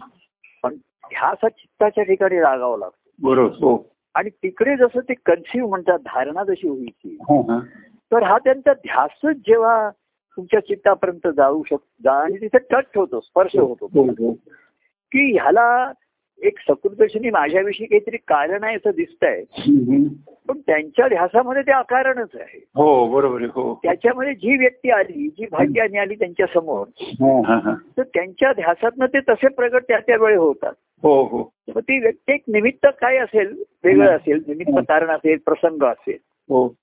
पण 0.64 0.76
ध्यास 0.76 1.38
हा 1.44 1.50
चित्ताच्या 1.50 2.04
ठिकाणी 2.04 2.42
लागावा 2.42 2.78
लागतो. 2.78 3.10
बरोबर 3.20 3.56
हो. 3.64 3.78
आणि 4.16 4.30
तिकडे 4.30 4.76
जसं 4.76 5.00
ते 5.00 5.14
कन्सिव्ह 5.14 5.70
म्हणतात 5.70 6.00
धारणा 6.00 6.44
जशी 6.44 6.70
व्हायची 6.70 7.18
हा 7.22 7.54
हा. 7.54 7.60
तर 8.12 8.24
हा 8.24 8.38
त्यांचा 8.38 8.74
ध्यासच 8.74 9.36
जेव्हा 9.38 9.90
तुमच्या 10.38 10.60
चित्तापर्यंत 10.60 11.28
जाऊ 11.38 11.64
शकतो 11.64 11.98
जा 12.04 12.12
आणि 12.12 12.38
तिथे 12.42 12.58
टच 12.58 12.86
होतो 12.96 13.20
स्पर्श 13.20 13.56
होतो. 13.56 13.86
हो 13.94 14.04
हो. 14.04 14.34
की 15.12 15.32
ह्याला 15.32 15.92
एक 16.42 16.60
सकृतशीने 16.60 17.30
माझ्याविषयी 17.30 17.88
काहीतरी 17.88 18.18
कारण 18.18 18.64
आहे 18.64 18.76
असं 18.76 18.92
दिसतंय. 18.96 19.44
हम्म, 19.52 19.94
हम्म. 19.94 20.08
पण 20.48 20.60
त्यांच्या 20.60 21.08
ध्यासामध्ये 21.08 21.62
ते 21.62 21.72
अकारणच 21.72 22.30
आहे. 22.34 22.58
हो 22.76 23.08
बरोबर 23.08 23.38
आहे 23.38 23.48
हो. 23.48 23.80
त्याच्यामध्ये 23.84 24.34
जी 24.34 24.58
व्यक्ती 24.58 24.92
आली 24.92 25.28
जी 25.28 25.46
भाग्याने 25.52 25.98
आली 25.98 26.16
त्यांच्यासमोर 26.16 26.88
हा 27.02 27.42
हा 27.48 27.60
हा. 27.64 27.76
तर 27.98 28.04
त्यांच्या 28.04 28.54
ध्यासातनं 28.54 29.06
ते 29.06 29.20
तसे 29.20 29.48
प्रगट 29.48 29.84
त्या 29.88 30.00
त्या 30.00 30.18
वेळी 30.18 30.36
होतात. 30.36 30.74
हो 31.04 31.24
हो. 31.24 31.54
मग 31.68 31.82
ती 31.82 32.00
व्यक्ती 32.00 32.34
एक 32.34 32.44
निमित्त 32.48 32.88
काय 33.02 33.18
असेल 33.18 33.64
वेगळं 33.84 34.16
असेल 34.16 34.44
निमित्त 34.48 34.80
कारण 34.90 35.10
असेल 35.10 35.38
प्रसंग 35.46 35.84
असेल. 35.84 36.18
हो. 36.50 36.76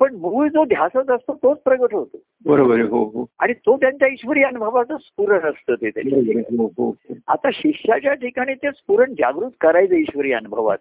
पण 0.00 0.14
मूळ 0.14 0.48
जो 0.48 0.64
ध्यासच 0.64 1.10
असतो 1.10 1.34
तोच 1.34 1.58
प्रगट 1.58 1.94
होतो 1.94 2.18
बरोबर 2.46 2.80
हो 2.80 3.02
हो 3.04 3.24
आणि 3.38 3.52
तो 3.52 3.76
त्यांच्या 3.76 4.08
ईश्वरी 4.08 4.42
अनुभवाचं 4.42 4.96
स्फुरण 4.96 5.38
असतं 5.38 5.74
ते 5.74 5.90
त्याच्या. 5.90 6.40
हो. 6.58 6.94
आता 7.28 7.48
शिष्याच्या 7.52 8.14
ठिकाणी 8.14 8.54
ते 8.54 8.70
स्फुरण 8.70 9.12
जागृत 9.12 9.50
करायचं 9.60 9.94
ईश्वरी 9.94 10.32
अनुभवात. 10.32 10.78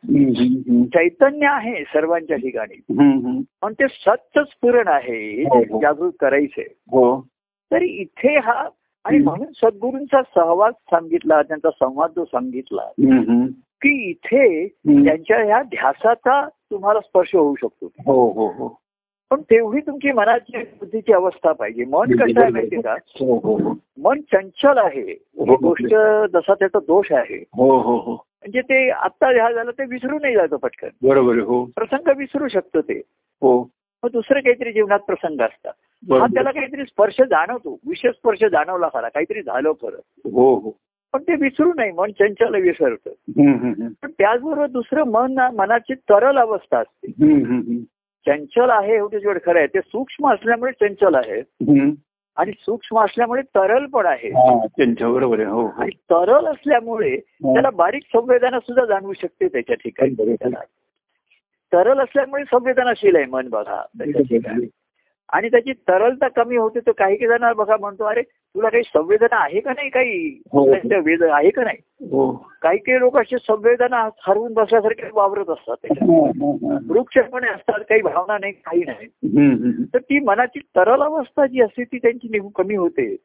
चैतन्य 0.94 1.48
आहे 1.48 1.84
सर्वांच्या 1.84 2.38
ठिकाणी. 2.38 2.80
पण 3.62 3.74
ते 3.74 3.88
सत्य 3.88 4.44
स्फुरण 4.44 4.88
आहे. 4.88 5.44
जागृत 5.82 6.12
करायचंय 6.20 6.66
हो 6.92 7.20
तरी 7.72 7.88
इथे 7.88 8.38
हा 8.40 8.68
आणि. 9.06 9.18
म्हणून 9.18 9.52
सद्गुरूंचा 9.56 10.22
सहवास 10.22 10.74
सांगितला 10.74 11.42
त्यांचा 11.42 11.70
संवाद 11.70 12.10
जो 12.16 12.26
सांगितला. 12.26 12.90
की 13.82 14.10
इथे. 14.10 14.68
त्यांच्या 14.68 15.38
ह्या 15.38 15.62
ध्यासाचा 15.62 16.48
तुम्हाला 16.72 17.00
स्पर्श 17.00 17.36
होऊ 17.36 17.56
शकतो 17.56 17.92
हो 18.06 18.32
हो 18.32 18.48
हो 18.48 18.80
पण 19.32 19.42
तेवढी 19.42 19.80
तुमची 19.80 20.12
मनाची 20.12 20.58
बुद्धीची 20.58 21.14
अवस्था 21.14 21.52
पाहिजे. 21.52 21.86
मन 21.86 22.16
कसं 22.16 22.42
आहे 22.42 22.52
माहितीये 22.52 22.82
का? 22.82 22.94
हो 22.94 23.40
हो 23.44 23.56
हो. 23.56 23.74
मन 23.98 24.22
चंचल 24.22 24.78
आहे. 24.78 25.14
गोष्ट 25.56 25.96
जसा 26.34 26.54
त्याचा 26.54 26.80
दोष 26.80 27.12
आहे. 27.12 27.38
हो 27.38 27.78
हो 27.78 27.96
हो. 27.98 28.14
म्हणजे 28.14 28.62
ते 28.62 28.90
आत्ता 28.90 29.28
ह्या 29.28 29.52
झालं 29.52 29.72
ते 29.72 29.86
विसरू 29.86 30.20
नाही 30.20 30.36
जातो 30.36 30.58
पटकन. 30.58 30.88
बरोबर 31.02 31.38
हो. 31.40 31.66
प्रसंग 31.66 32.18
विसरू 32.18 32.48
शकतो 32.48 32.82
ते. 32.82 33.02
हो. 33.42 33.70
मग 34.04 34.10
दुसरं 34.12 34.40
काहीतरी 34.40 34.72
जीवनात 34.72 35.00
प्रसंग 35.00 35.42
असतात. 35.42 35.74
हा. 36.12 36.26
त्याला 36.26 36.52
काहीतरी 36.52 36.84
स्पर्श 36.84 37.22
जाणवतो. 37.22 37.78
विशेष 37.88 38.12
स्पर्श 38.12 38.44
जाणवला 38.44 38.88
खरा. 38.94 39.10
काहीतरी 39.10 39.42
झालं 39.42 39.72
खरं. 39.72 40.30
हो 40.32 40.56
हो. 40.56 40.72
पण 41.14 41.22
ते 41.22 41.36
विसरू 41.36 41.74
नाही. 41.76 41.92
मन 41.92 42.12
चंचल 42.12 42.56
विसरतं. 42.62 43.10
पण 44.02 44.12
त्याचबरोबर 44.12 44.68
दुसरं 44.68 45.04
मन 45.04 45.40
मनाची 45.56 45.94
तरल 45.94 46.38
अवस्था 46.38 46.80
असते. 46.80 47.08
चंचल 48.28 48.70
आहे 48.70 48.96
एवढी 48.96 49.18
खरं 49.46 49.58
आहे. 49.58 49.68
ते 49.68 49.80
सूक्ष्म 49.80 50.34
असल्यामुळे 50.34 50.72
चंचल 50.72 51.16
आहे. 51.16 51.40
आणि 52.38 52.52
सूक्ष्म 52.52 53.00
असल्यामुळे 53.00 53.42
तरल 53.42 53.86
पण 53.86 54.06
आहे. 54.06 54.30
हा, 54.30 54.66
बरोबर 55.12 55.40
आहे. 55.40 55.48
हो 55.48 55.62
हो. 55.62 55.82
आणि 55.82 55.92
तरल 55.92 56.46
असल्यामुळे 56.46 57.18
त्याला 57.18 57.70
बारीक 57.70 58.04
संवेदना 58.04 58.60
सुद्धा 58.60 58.86
जाणवू 58.86 59.14
शकते 59.14 59.48
त्याच्या 59.48 59.76
ठिकाणी. 59.76 60.14
तरल 61.74 62.00
असल्यामुळे 62.00 62.44
संवेदनाशील 62.44 63.16
आहे 63.16 63.26
मन 63.26 63.50
बघा. 63.50 63.82
त्याच्या 63.82 64.22
ठिकाणी. 64.22 64.68
आणि 65.34 65.50
त्याची 65.50 65.74
तरलता 65.74 66.28
कमी 66.28 66.56
होते 66.56 66.80
तर 66.80 66.92
काही 66.92 67.16
काही 67.16 67.40
जण 67.40 67.54
बघा 67.54 67.78
म्हणतो 67.80 68.04
अरे 68.04 68.22
तुला 68.56 68.70
काही 68.70 68.84
संवेदना 68.84 69.38
आहे 69.38 69.60
का 69.60 69.72
नाही 69.72 69.90
काही 69.90 70.40
हो. 70.54 70.66
वेद 71.06 71.24
आहे 71.24 71.50
का 71.50 71.64
नाही 71.64 71.78
हो 72.12 72.32
काही 72.62 72.78
काही 72.78 73.00
लोक 73.00 73.18
असे 73.18 73.38
संवेदना 73.38 74.10
हरवून 74.28 74.54
बसल्यासारखे 74.54 75.10
वावरत 75.14 75.50
असतात 75.50 75.86
हा. 75.92 76.78
वृक्षपणे 76.90 77.48
असतात 77.48 77.80
काही 77.80 78.02
भावना 78.02 78.38
नाही 78.38 78.52
काही 78.54 78.84
नाही. 78.84 79.08
तर 79.94 80.00
ती 80.00 80.20
मनाची 80.20 80.60
तरल 80.60 81.02
अवस्था 81.02 81.46
जी 81.46 81.62
असते 81.62 81.84
ती 81.84 81.98
त्यांची 81.98 82.40
कमी 82.56 82.76
होते 82.76 83.16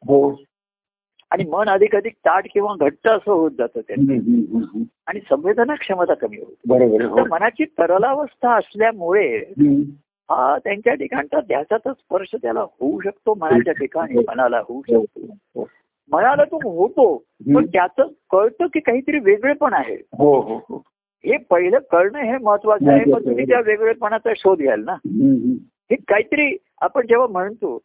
आणि 1.31 1.43
मन 1.49 1.69
अधिक 1.69 1.95
अधिक 1.95 2.13
ताट 2.13 2.47
किंवा 2.53 2.75
घट्ट 2.79 3.07
असं 3.07 3.31
होत 3.31 3.51
जातं 3.51 3.81
ते 3.81 3.93
हम्म, 3.93 4.13
हम्म, 4.13 4.57
हम्म. 4.57 4.83
आणि 5.07 5.19
संवेदना 5.19 5.75
क्षमता 5.75 6.13
कमी 6.13 6.37
होते 6.37 6.53
बरोबर 6.65 7.01
हो 7.05 7.25
मनाची 7.29 7.65
तरलावस्था 7.65 8.55
असल्यामुळे. 8.55 9.39
हा 10.29 10.57
त्यांच्या 10.63 10.93
ठिकाणचा 10.93 11.39
ध्यासाचा 11.39 11.93
स्पर्श 11.93 12.35
त्याला 12.41 12.61
होऊ 12.61 12.99
शकतो 12.99 13.33
मनाच्या 13.33 13.73
ठिकाणी 13.73 14.17
मनाला 14.17 14.59
होऊ 14.59 14.81
शकतो. 14.89 15.67
मनाला 16.11 16.43
तो 16.43 16.57
होतो 16.77 17.15
पण. 17.55 17.65
त्याचं 17.65 18.07
कळतं 18.31 18.67
की 18.67 18.79
काहीतरी 18.79 19.19
वेगळे 19.19 19.53
पण 19.53 19.73
आहे 19.73 19.95
हो 19.95 20.39
हो 20.41 20.59
हो 20.69 20.83
हे 21.23 21.37
पहिलं 21.37 21.79
कळणं 21.91 22.19
हे 22.19 22.37
महत्वाचं 22.37 22.91
आहे 22.91 23.11
पण 23.13 23.25
तुम्ही 23.25 23.45
त्या 23.45 23.59
वेगळेपणाचा 23.59 24.29
शोध 24.37 24.57
घ्याल 24.57 24.83
ना. 24.85 24.95
हे 25.91 25.95
काहीतरी 25.95 26.57
आपण 26.81 27.07
जेव्हा 27.07 27.27
म्हणतो 27.27 27.77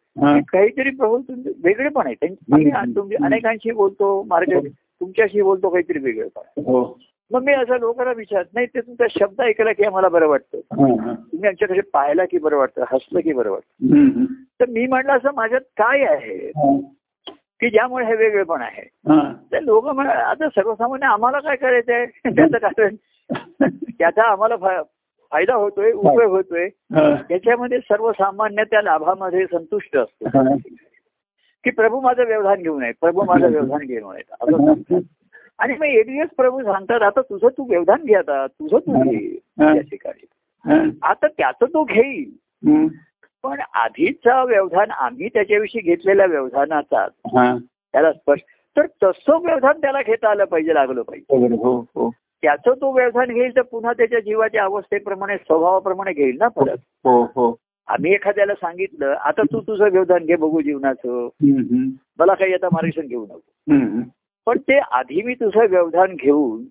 काहीतरी 0.52 0.90
प्रभू 0.90 1.18
तुमचे 1.18 1.50
वेगळे 1.64 1.88
पण 1.88 2.06
आहे 2.06 3.14
अनेकांशी 3.16 3.70
बोलतो 3.70 4.22
मार्ग. 4.22 4.58
तुमच्याशी 5.00 5.42
बोलतो 5.42 5.68
काहीतरी 5.68 5.98
वेगळे 5.98 6.28
पण 6.28 6.62
हो 6.66 6.98
मग 7.30 7.42
मी 7.42 7.52
असं 7.52 7.78
लोकांना 7.78 8.12
विचारत 8.12 8.44
नाही 8.54 8.66
ते 8.66 8.80
तुमचा 8.80 9.06
शब्द 9.10 9.40
ऐकला 9.40 9.72
की 9.72 9.84
आम्हाला 9.84 10.08
बरं 10.08 10.28
वाटतं. 10.28 10.60
तुम्ही 11.32 11.48
आमच्याकडे 11.48 11.80
पाहायला 11.92 12.24
की 12.24 12.38
बरं 12.38 12.56
वाटतं 12.56 12.84
हसलं 12.92 13.20
की 13.20 13.32
बरं 13.32 13.50
वाटतं. 13.50 13.86
तर 14.60 14.70
मी 14.70 14.86
म्हटलं 14.86 15.12
असं 15.12 15.34
माझ्यात 15.34 15.60
काय 15.76 16.04
आहे. 16.04 16.36
की 17.60 17.70
ज्यामुळे 17.70 18.04
हे 18.06 18.14
वेगळे 18.16 18.42
पण 18.42 18.62
आहे. 18.62 18.82
तर 19.52 19.60
लोक 19.60 19.86
म्हणा 19.88 20.12
आता 20.20 20.48
सर्वसामान्य 20.48 21.06
आम्हाला 21.06 21.38
काय 21.40 21.56
करायचं 21.56 21.92
आहे 21.92 22.06
त्याचं 22.36 22.58
कारण 22.58 22.94
त्याचा 23.98 24.22
आम्हाला 24.22 24.56
फायदा 25.32 25.54
होतोय 25.54 25.92
उपयोग 25.92 26.30
होतोय 26.30 26.64
हा. 26.94 27.08
याच्यामध्ये 27.30 27.78
सर्वसामान्य 27.78 28.64
त्या 28.64 28.82
लाभामध्ये 28.82 29.44
संतुष्ट 29.46 29.96
असतो. 29.96 30.28
की 31.64 31.70
प्रभू 31.70 32.00
माझं 32.00 32.24
व्यवधान 32.26 32.62
घेऊन 32.62 32.82
आहे 32.82 32.92
प्रभू 33.00 33.24
माझं 33.24 33.50
व्यवधान 33.50 33.86
घेऊन 33.86 34.14
आहे 34.14 34.22
असं 34.32 34.98
आणि 35.58 35.74
मग 35.74 35.84
एक 35.84 36.06
दिवस 36.06 36.28
प्रभू 36.36 36.62
सांगतात 36.62 37.02
आता 37.02 37.20
तुझं 37.20 37.48
तू 37.48 37.64
व्यवधान 37.68 38.04
घे 38.04 38.14
आता 38.14 38.46
तुझं 38.46 38.78
तू 38.78 39.02
घे 39.02 39.80
ठिकाणी. 39.80 40.26
आता 41.02 41.26
त्याचं 41.28 41.66
तो 41.66 41.82
घेईल. 41.84 42.30
पण 43.44 43.60
आधीचा 43.74 44.42
व्यवधान 44.44 44.90
आम्ही 44.90 45.28
त्याच्याविषयी 45.28 45.80
घेतलेल्या 45.80 46.26
व्यवधानाचा 46.26 47.06
हा. 47.36 47.56
त्याला 47.92 48.12
स्पर्श 48.12 48.40
तर 48.76 48.86
तसं 49.02 49.38
व्यवधान 49.44 49.80
त्याला 49.80 50.02
घेता 50.02 50.30
आलं 50.30 50.44
पाहिजे 50.44 50.74
लागलं 50.74 51.02
पाहिजे. 51.02 51.54
हो 51.56 51.76
हो 51.96 52.10
त्याचं 52.42 52.74
तो 52.80 52.92
व्यवधान 52.92 53.28
घेईल 53.28 53.56
तर 53.56 53.62
पुन्हा 53.62 53.92
त्याच्या 53.92 54.20
जीवाच्या 54.20 54.64
अवस्थेप्रमाणे 54.64 55.36
स्वभावाप्रमाणे 55.36 56.12
घेईल 56.12 56.36
ना 56.38 56.48
परत 56.48 56.78
हो 57.04 57.56
आम्ही 57.88 58.12
एखाद्याला 58.12 58.54
सांगितलं 58.54 59.14
आता 59.20 59.42
तू 59.42 59.60
तुझं 59.60 59.88
व्यवधान 59.90 60.24
घे 60.24 60.36
बघू 60.36 60.60
जीवनाचं. 60.60 61.28
मला 62.18 62.34
काही 62.34 62.54
आता 62.54 62.68
मार्गदर्शन 62.72 63.06
घेऊ 63.08 63.24
नको 63.26 63.40
पण 64.48 64.58
ते 64.58 64.78
आधी 64.78 65.22
मी 65.22 65.34
तुझं 65.34 65.66
व्यवधान 65.70 66.14
घेऊन. 66.14 66.62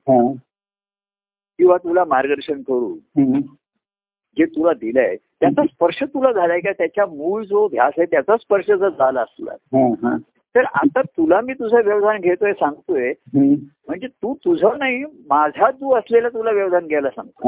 किंवा 1.59 1.77
तुला 1.77 2.05
मार्गदर्शन 2.05 2.61
करून. 2.61 3.41
जे 4.37 4.45
तुला 4.45 4.73
दिलंय 4.73 5.15
त्याचा 5.15 5.63
स्पर्श 5.63 6.03
तुला 6.03 6.31
झालाय 6.31 6.59
का 6.59 6.71
त्याच्या 6.71 7.05
मूळ 7.05 7.43
जो 7.43 7.67
ध्यास 7.67 7.93
आहे 7.97 8.05
त्याचा 8.05 8.37
स्पर्श 8.37 8.71
जर 8.71 8.89
झाला 8.89 9.21
असला. 9.21 9.55
तर 10.55 10.63
आता 10.73 11.01
तुला 11.01 11.41
मी 11.41 11.53
तुझं 11.53 11.81
व्यवधान 11.85 12.21
घेतोय 12.21 12.53
सांगतोय. 12.53 13.13
म्हणजे 13.35 14.07
तू 14.07 14.33
तुझं 14.33 14.77
नाही 14.77 15.03
माझा 15.29 15.71
तू 15.71 15.93
असलेला 15.93 16.29
तुला 16.29 16.51
व्यवधान 16.51 16.87
घ्यायला 16.87 17.09
सांगतो. 17.09 17.47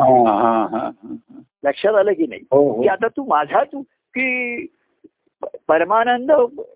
लक्षात 1.64 1.96
आलं 1.96 2.14
की 2.14 2.28
नाही 2.28 2.42
हो 2.52 2.72
हो 2.72 2.82
की 2.82 2.88
आता 2.88 3.08
तू 3.08 3.24
माझा 3.24 3.64
तू 3.64 3.82
की 3.82 4.66
परमानंद 5.67 6.31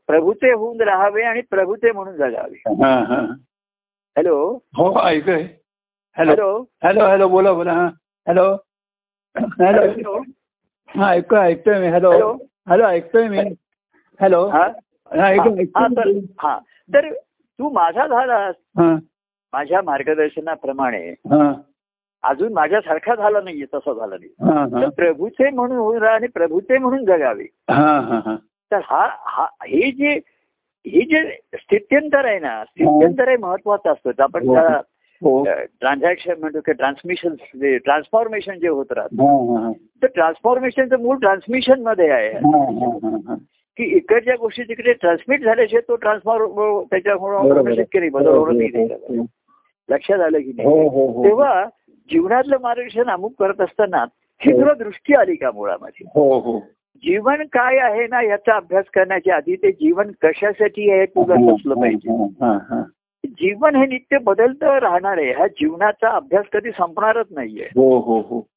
प्रभूचे 0.07 0.51
होऊन 0.51 0.81
राहावे 0.81 1.23
आणि 1.23 1.41
प्रभूचे 1.41 1.91
म्हणून 1.91 2.15
जगावे. 2.15 2.61
हा, 2.67 3.03
हा. 3.03 3.19
हॅलो? 4.17 4.59
हो 4.77 4.99
ऐकय 5.03 5.41
हॅलो. 6.17 6.31
हॅलो? 6.31 6.65
हॅलो 6.83 7.05
हॅलो 7.05 7.27
बोला 7.27 7.53
बोला 7.53 7.73
हा. 7.73 7.85
हॅलो. 8.27 8.55
हॅलो. 9.35 9.81
हॅलो? 9.81 10.21
हा 10.89 11.09
ऐकतोय 11.09 11.39
ऐकतोय 11.39 11.79
मी. 11.79 11.87
हॅलो. 11.87 12.11
हॅलो. 12.11 12.37
हॅलो 12.69 12.83
ऐकतोय 12.83 13.27
मी. 13.27 13.39
हॅलो. 14.21 14.47
हा? 14.47 14.67
तर. 15.77 16.19
हा. 16.39 16.59
तू 17.59 17.69
माझा 17.69 18.07
झालास 18.07 18.55
माझ्या 19.53 19.81
मार्गदर्शनाप्रमाणे 19.81 21.13
अजून 22.23 22.53
माझ्यासारखा 22.53 23.15
झाला 23.15 23.41
नाहीये 23.41 23.65
तसा 23.65 23.93
झाला 23.93 24.15
नाही. 24.19 24.89
प्रभूचे 24.89 25.49
म्हणून 25.49 25.77
होऊन 25.77 25.97
राहा 25.97 26.15
आणि 26.15 26.27
प्रभूचे 26.27 26.77
म्हणून 26.77 27.05
जगावे. 27.05 27.45
तर 28.73 28.79
हा 28.83 29.07
हा 29.25 29.45
हे 29.65 29.91
जे 29.91 30.19
हे 30.85 31.01
जे 31.01 31.21
स्थित्यंतर 31.53 32.25
आहे 32.25 32.39
ना 32.39 32.63
स्थित्यंतर 32.63 33.29
हे 33.29 33.37
महत्वाचं 33.37 33.91
असतं 33.91 34.23
आपण 34.23 34.47
हो. 34.47 34.55
हो 35.21 35.43
ट्रान्झॅक्शन 35.81 36.33
म्हणतो 36.39 36.59
की 36.59 36.73
ट्रान्समिशन 36.73 37.33
जे 37.55 37.77
ट्रान्सफॉर्मेशन 37.77 38.57
जे 38.59 38.67
होत 38.67 38.91
राहतं 38.91 39.23
हा, 39.23 39.59
हा, 39.59 39.65
हा. 39.65 39.71
तर 40.01 40.07
ट्रान्सफॉर्मेशनचं 40.07 40.99
मूळ 40.99 41.17
ट्रान्समिशनमध्ये 41.17 42.09
आहे 42.09 42.29
हा, 42.29 42.63
हा, 42.63 42.89
हा, 43.03 43.17
हा. 43.27 43.35
की 43.77 43.83
इकडच्या 43.83 44.35
गोष्टी 44.35 44.63
तिकडे 44.63 44.93
ट्रान्समिट 44.93 45.43
झाल्याशिवाय 45.43 45.81
तो 45.87 45.95
ट्रान्सफॉर्म 45.95 46.53
बरोबर 46.53 46.83
त्याच्यामुळे. 46.91 47.75
शक्य 47.75 47.99
नाही 47.99 48.09
बदल 48.09 48.27
हो, 48.27 48.43
हो. 48.43 49.17
हो. 49.17 49.25
लक्षात 49.89 50.19
आलं 50.19 50.39
की 50.39 50.51
हो 50.51 50.75
नाही 50.75 50.87
हो 50.87 51.07
हो 51.07 51.23
तेव्हा 51.23 51.63
जीवनातलं 52.09 52.57
मार्गदर्शन 52.61 53.09
अमुक 53.09 53.33
करत 53.39 53.61
असताना 53.61 54.03
ही 54.41 54.51
हो. 54.51 54.59
तुला 54.59 54.73
दृष्टी 54.73 55.13
आली 55.13 55.35
का 55.35 55.51
मुळामध्ये 55.51 56.07
हो 56.15 56.39
हो 56.39 56.57
जीवन 57.03 57.35
काय 57.35 57.77
आहे 57.77 58.07
ना 58.07 58.21
याचा 58.21 58.55
अभ्यास 58.55 58.85
करण्याच्या 58.93 59.35
आधी 59.35 59.55
ते 59.55 59.71
जीवन 59.71 60.11
कशासाठी 60.21 60.91
आहे 60.91 61.05
तुला 61.05 61.73
पाहिजे? 61.81 62.11
हा, 62.11 62.47
हा, 62.47 62.57
हा. 62.69 62.83
जीवन 63.27 63.75
हे 63.75 63.85
नित्य 63.85 64.17
बदलतं 64.17 64.77
राहणार 64.79 65.17
आहे. 65.17 65.33
ह्या 65.33 65.47
जीवनाचा 65.47 66.09
अभ्यास 66.09 66.45
कधी 66.53 66.71
संपणारच 66.71 67.25
नाहीये. 67.31 67.65
हो 67.65 67.99
हो 67.99 68.19
हो. 68.19 68.47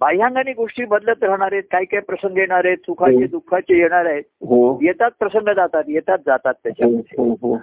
बाह्यांगाने 0.00 0.52
गोष्टी 0.52 0.84
बदलत 0.84 1.24
राहणार 1.24 1.52
आहेत. 1.52 1.62
काय 1.62 1.84
काय 1.84 2.00
प्रसंग 2.00 2.38
येणार 2.38 2.64
आहेत? 2.64 2.76
सुखाचे 2.76 3.16
हो. 3.16 3.26
दुःखाचे 3.30 3.78
येणार 3.78 4.06
आहेत. 4.06 4.22
हो. 4.26 4.78
येतात 4.82 5.10
प्रसंग 5.18 5.52
जातात. 5.54 5.82
येतात 5.88 6.18
जातात 6.18 6.54
हो 6.56 6.60
त्याच्यामध्ये. 6.64 7.24
हो 7.24 7.32
हो. 7.32 7.58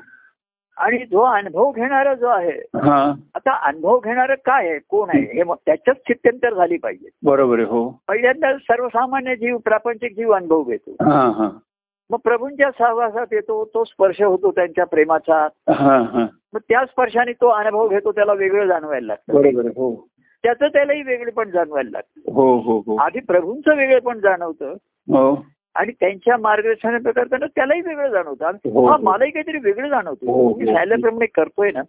आणि 0.79 0.97
जो 0.97 1.19
अनुभव 1.19 1.71
घेणारा 1.71 2.13
जो 2.13 2.27
आहे 2.27 2.59
हा. 2.75 3.13
आता 3.35 3.67
अनुभव 3.67 3.99
घेणारं 3.99 4.33
काय 4.33 4.69
आहे? 4.69 4.79
कोण 4.79 5.09
आहे? 5.09 5.35
हे 5.35 5.43
मग 5.43 5.55
त्याच्याच 5.65 5.97
चित्यंतर 5.97 6.53
झाली 6.53 6.77
पाहिजे. 6.77 7.09
बरोबर 7.23 7.59
हो. 7.59 7.99
पहिल्यांदा 8.07 8.57
सर्वसामान्य 8.57 9.35
जीव 9.35 9.57
प्रापंचिक 9.57 10.15
जीव 10.15 10.31
अनुभव 10.31 10.63
घेतो. 10.63 10.91
मग 12.09 12.17
प्रभूंच्या 12.23 12.71
सहवासात 12.71 13.27
येतो 13.31 13.65
तो 13.73 13.83
स्पर्श 13.83 14.21
होतो 14.21 14.51
त्यांच्या 14.51 14.85
प्रेमाचा. 14.85 15.47
हा 15.69 15.97
हा. 15.97 16.25
मग 16.53 16.59
त्या 16.69 16.85
स्पर्शाने 16.85 17.31
तो 17.31 17.47
अनुभव 17.47 17.87
घेतो 17.87 18.11
त्याला 18.11 18.33
वेगळं 18.33 18.67
जाणवायला 18.67 19.07
लागतं. 19.07 19.33
बरोबर 19.33 19.65
हो. 19.65 20.07
त्याचं 20.43 20.67
त्यालाही 20.67 21.01
वेगळे 21.01 21.31
पण 21.31 21.49
जाणवायला 21.49 21.89
लागतं. 21.91 22.31
हो 22.33 22.57
हो 22.57 22.77
हो. 22.79 22.95
आधी 22.95 23.19
प्रभूंचं 23.19 23.75
वेगळे 23.75 23.99
पण 23.99 24.19
जाणवतं. 24.19 24.71
हो. 25.07 25.45
आणि 25.75 25.91
त्यांच्या 25.99 26.37
मार्गदर्शन 26.37 26.97
करताना 26.97 27.45
त्यालाही 27.45 27.81
वेगळं 27.81 28.09
जाणवतं. 28.09 28.45
आणि 28.45 28.69
हो. 28.69 28.85
हा 28.85 28.97
मलाही 28.97 29.31
काहीतरी 29.31 29.57
वेगळं 29.57 29.89
जाणवतं. 29.89 30.31
हो. 30.31 30.53
मी 31.11 31.25
करतोय 31.25 31.71
ना. 31.71 31.81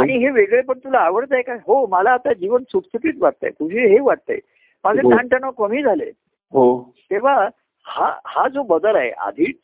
आणि 0.00 0.16
हे 0.16 0.30
वेगळे 0.30 0.60
पण 0.62 0.78
तुला 0.78 0.98
आवडतंय 0.98 1.42
का? 1.42 1.54
हो 1.54 1.86
मला 1.86 2.10
आता 2.10 2.32
जीवन 2.32 2.62
सुटसुटीत 2.68 3.12
वाटतंय. 3.20 3.50
तुझे 3.50 3.86
हे 3.88 4.00
वाटतंय. 4.00 4.38
माझे. 4.84 4.98
ताणतणाव 4.98 5.50
कमी 5.50 5.82
झाले 5.82 6.04
हो. 6.52 6.94
तेव्हा 7.10 7.48
हा 7.86 8.12
हा 8.26 8.48
जो 8.48 8.62
बदल 8.62 8.96
आहे 8.96 9.10
आधी 9.10 9.60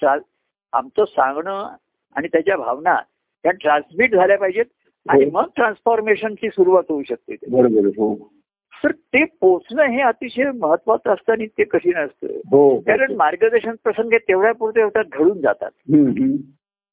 आमचं 0.73 1.05
सांगणं 1.05 1.69
आणि 2.17 2.29
त्याच्या 2.29 2.57
भावना 2.57 2.97
त्या 3.43 3.53
ट्रान्समिट 3.53 4.15
झाल्या 4.15 4.39
पाहिजेत. 4.39 4.65
आणि. 5.09 5.25
मग 5.25 5.45
ट्रान्सफॉर्मेशनची 5.57 6.49
सुरुवात 6.49 6.83
होऊ 6.89 7.03
शकते. 7.03 7.33
आहे. 7.33 8.38
तर 8.85 8.93
ते 8.93 9.25
पोचणं 9.25 9.83
हे 9.83 10.01
अतिशय 10.01 10.51
महत्वाचं 10.55 11.11
असतं 11.11 11.33
आणि 11.33 11.47
ते 11.47 11.65
कठीण 11.65 11.97
असतं. 11.97 12.27
हो. 12.27 12.79
कारण 12.79 13.15
मार्गदर्शन 13.17 13.75
प्रसंग 13.85 14.15
तेवढ्या 14.15 14.53
पुरते 14.53 14.83
होतात 14.83 15.05
घडून 15.13 15.41
जातात. 15.41 15.71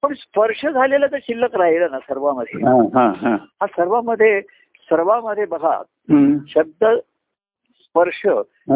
पण 0.03 0.13
स्पर्श 0.13 0.65
झालेला 0.65 1.05
तर 1.07 1.17
शिल्लक 1.21 1.55
राहिला 1.55 1.87
ना 1.91 1.99
सर्वांमध्ये. 1.99 2.65
हा 2.65 2.73
हा 2.73 3.13
हा. 3.17 3.33
हा 3.33 3.65
सर्वांमध्ये 3.65 4.41
सर्वांमध्ये 4.89 5.45
बघा. 5.45 5.81
शब्द 6.47 6.85
स्पर्श. 7.81 8.21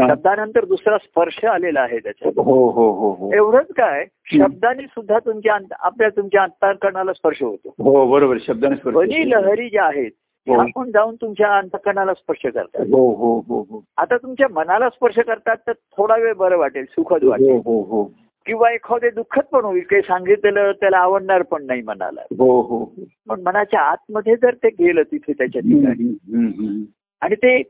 शब्दानंतर 0.10 0.66
दुसरा 0.66 0.98
स्पर्श 0.98 1.46
आलेला 1.46 1.82
आहे 1.82 2.00
त्याच्यात. 2.00 2.32
हो 2.38 2.70
हो 2.70 3.30
एवढंच 3.34 3.68
काय 3.68 4.06
शब्दाने 4.26 4.84
सुद्धा 4.84 5.20
तुमच्या 5.20 5.58
आपल्या 5.80 6.10
तुमच्या 6.10 6.44
अंतकरणाला 6.44 7.14
स्पर्श 7.14 7.44
होतो. 7.44 7.70
हो 7.70 8.06
बरोबर. 8.08 8.38
शब्दाने 8.48 8.92
ध्वनी 8.92 9.30
लहरी 9.30 9.70
ज्या 9.70 9.84
आहेत 9.84 10.12
त्या 10.50 10.62
हो. 10.62 10.86
जाऊन 10.86 11.16
तुमच्या 11.16 11.58
अंतकरणाला 11.58 12.14
स्पर्श 12.14 12.42
करतात? 12.44 12.82
हो 12.82 13.14
हो 13.14 13.40
हो 13.48 13.62
हो. 13.70 13.84
आता 13.98 14.18
तुमच्या 14.18 14.48
मनाला 14.52 14.90
स्पर्श 14.90 15.20
करतात 15.20 15.56
तर 15.68 15.72
थोडा 15.72 16.16
वेळ 16.16 16.34
बरं 16.34 16.58
वाटेल 16.58 16.86
सुखद 16.86 17.24
वाटेल. 17.24 17.52
हो 17.52 17.58
हो. 17.58 17.82
हो 17.82 18.12
किंवा 18.46 18.72
एखादे 18.72 19.10
दुःखद 19.10 19.44
पण 19.52 19.66
होईल 19.66 19.84
काही 19.84 20.02
सांगितलेलं 20.02 20.72
त्याला 20.72 20.98
आवडणार 20.98 21.42
पण 21.42 21.66
नाही 21.66 21.82
मनाला. 21.82 22.22
हो 22.22 22.62
हो. 22.62 22.94
पण 23.30 23.42
मनाच्या 23.42 23.82
आतमध्ये 23.82 24.36
जर 24.36 24.54
ते 24.54 24.70
गेलं 24.70 25.02
तिथे 25.04 25.34
त्याच्या 25.34 25.62
ठिकाणी. 25.62 26.86
आणि 27.22 27.36
ते 27.36 27.64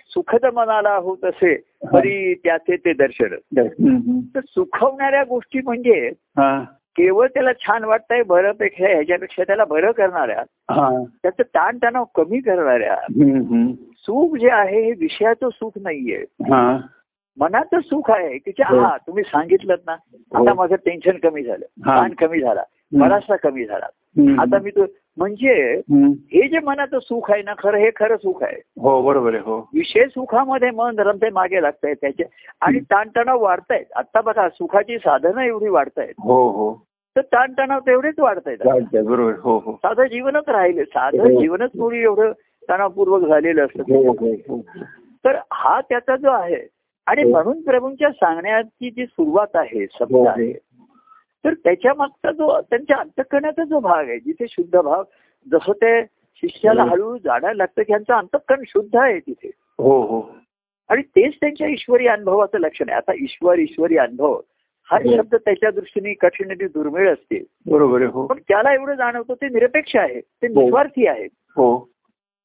सुखद 0.00 0.46
मनाला 0.54 0.96
होत 0.96 1.24
असे 1.24 1.56
तरी 1.84 2.34
त्याचे 2.34 2.76
ते 2.76 2.92
दर्शन. 2.92 3.26
तर 4.34 4.40
सुखवणाऱ्या 4.48 5.24
गोष्टी 5.24 5.60
म्हणजे 5.64 6.10
हा. 6.38 6.64
केवळ 7.00 7.26
त्याला 7.26 7.52
छान 7.60 7.84
वाटतंय 7.84 8.22
बरंपेक्षा 8.22 8.88
ह्याच्यापेक्षा 8.88 9.42
त्याला 9.42 9.64
बरं 9.64 9.92
करणाऱ्या 9.92 10.42
हा 10.70 10.88
त्याचं 11.22 11.42
ताणतणाव 11.44 12.04
कमी 12.14 12.40
करणाऱ्या. 12.40 12.96
सुख 13.98 14.36
जे 14.36 14.50
आहे 14.50 14.80
हे 14.80 14.92
विषयाचं 14.92 15.48
सुख 15.48 15.78
नाहीये 15.82 16.24
मनाचं 17.38 17.80
सुख 17.80 18.10
आहे 18.10 18.38
की 18.38 18.50
हो. 18.62 18.78
हा 18.78 18.96
तुम्ही 18.96 19.24
सांगितलं 19.24 19.76
ना 19.86 19.92
हो. 19.92 20.42
आता 20.42 20.54
माझं 20.54 20.74
टेन्शन 20.76 21.16
कमी 21.22 21.42
झालं. 21.42 21.64
ताण 21.86 22.12
कमी 22.18 22.40
झाला 22.40 22.62
बराचसा 22.92 23.36
कमी 23.36 23.64
झाला. 23.64 23.86
आता 24.42 24.58
मी 24.58 24.70
तो 24.70 24.84
म्हणजे. 25.16 25.52
हे 26.32 26.48
जे 26.48 26.58
मनाचं 26.58 26.98
सुख 26.98 27.30
आहे 27.30 27.42
ना 27.42 27.54
खरं 27.58 27.78
हे 27.78 27.90
खरं 27.96 28.16
सुख 28.16 28.42
आहे 28.42 28.56
हो 28.80 29.00
बरोबर 29.02 29.34
आहे 29.34 29.42
हो 29.42 29.58
विषय 29.74 30.06
सुखामध्ये 30.06 30.70
मन 30.70 30.98
रमते 30.98 31.30
मागे 31.30 31.62
लागतायत 31.62 31.96
त्याचे 32.00 32.24
आणि 32.60 32.80
ताणतणाव 32.80 33.42
वाढतायत 33.42 33.92
आता 33.96 34.20
बघा 34.20 34.48
सुखाची 34.48 34.98
साधनं 34.98 35.40
एवढी 35.40 35.68
वाढतायत 35.68 36.14
हो 36.18 36.42
हो 36.50 36.70
तर 37.16 37.20
ताणतणाव 37.20 37.80
तेवढेच 37.80 38.18
वाढतायत 38.18 38.58
चालतंय, 38.58 39.02
बरोबर. 39.02 39.32
हो 39.38 39.58
हो. 39.58 39.72
साधं 39.72 40.04
जीवनच 40.04 40.48
राहिले. 40.48 40.84
साधं 40.84 41.34
हो. 41.34 41.40
जीवनच 41.40 41.70
थोडी 41.70 41.98
एवढं 41.98 42.32
तणावपूर्वक 42.70 43.28
झालेलं 43.28 43.64
असतं. 43.64 43.82
हो 43.82 44.60
तर 45.24 45.38
हा 45.52 45.80
त्याचा 45.80 46.16
जो 46.16 46.30
आहे 46.30 46.66
आणि. 47.06 47.24
म्हणून 47.24 47.62
प्रभूंच्या 47.62 48.10
सांगण्याची 48.10 48.90
जी 48.90 49.06
सुरुवात 49.06 49.46
आहे 49.54 49.86
शब्द. 49.92 50.26
आहे 50.26 50.52
तर 51.44 51.54
त्याच्या 51.54 51.92
मागचा 51.94 52.32
जो 52.32 52.60
त्यांच्या 52.60 52.96
अंतकरणाचा 52.96 53.64
जो 53.64 53.80
भाग 53.80 54.08
आहे 54.08 54.18
जिथे 54.18 54.46
शुद्ध 54.48 54.78
भाव 54.78 55.02
जसं 55.52 55.72
ते 55.72 56.02
शिष्याला. 56.42 56.84
हळूहळू 56.84 57.18
जाणायला 57.18 57.56
लागतं 57.56 57.82
की 57.82 57.92
यांचं 57.92 58.14
अंतकरण 58.14 58.62
शुद्ध 58.66 58.96
आहे 58.96 59.18
तिथे. 59.18 59.50
हो 59.78 60.00
हो. 60.02 60.30
आणि 60.88 61.02
तेच 61.02 61.34
त्यांच्या 61.40 61.66
ईश्वरी 61.68 62.06
अनुभवाचं 62.06 62.58
लक्षण 62.58 62.84
आहे. 62.88 62.96
आता 62.96 63.12
ईश्वर 63.14 63.58
ईश्वरी 63.58 63.96
अनुभव. 63.96 64.40
हा. 64.90 64.98
शब्द 65.16 65.34
त्याच्या 65.34 65.70
दृष्टीने 65.70 66.12
कठीण 66.12 66.50
आणि 66.50 66.66
दुर्मिळ 66.66 67.12
असते 67.12 67.42
बरोबर 67.66 68.02
हो 68.02 68.26
पण 68.26 68.38
त्याला 68.38 68.74
एवढं 68.74 68.94
जाणवतं 68.94 69.34
ते 69.34 69.48
निरपेक्ष 69.48 69.96
आहे 69.96 70.20
ते 70.20 70.46
हो. 70.46 70.62
निस्वार्थी 70.62 71.06
आहे 71.06 71.26
हो 71.56 71.88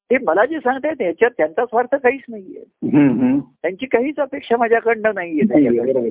ते 0.09 0.17
मला 0.17 0.45
जे 0.45 0.59
सांगतायत 0.59 0.95
ह्याच्यात 0.99 1.31
त्यांचा 1.37 1.65
स्वार्थ 1.65 1.95
काहीच 1.95 2.21
नाहीये. 2.29 2.63
त्यांची 3.61 3.85
काहीच 3.85 4.19
अपेक्षा 4.19 4.57
माझ्याकडनं 4.57 5.11
नाहीये. 5.15 5.41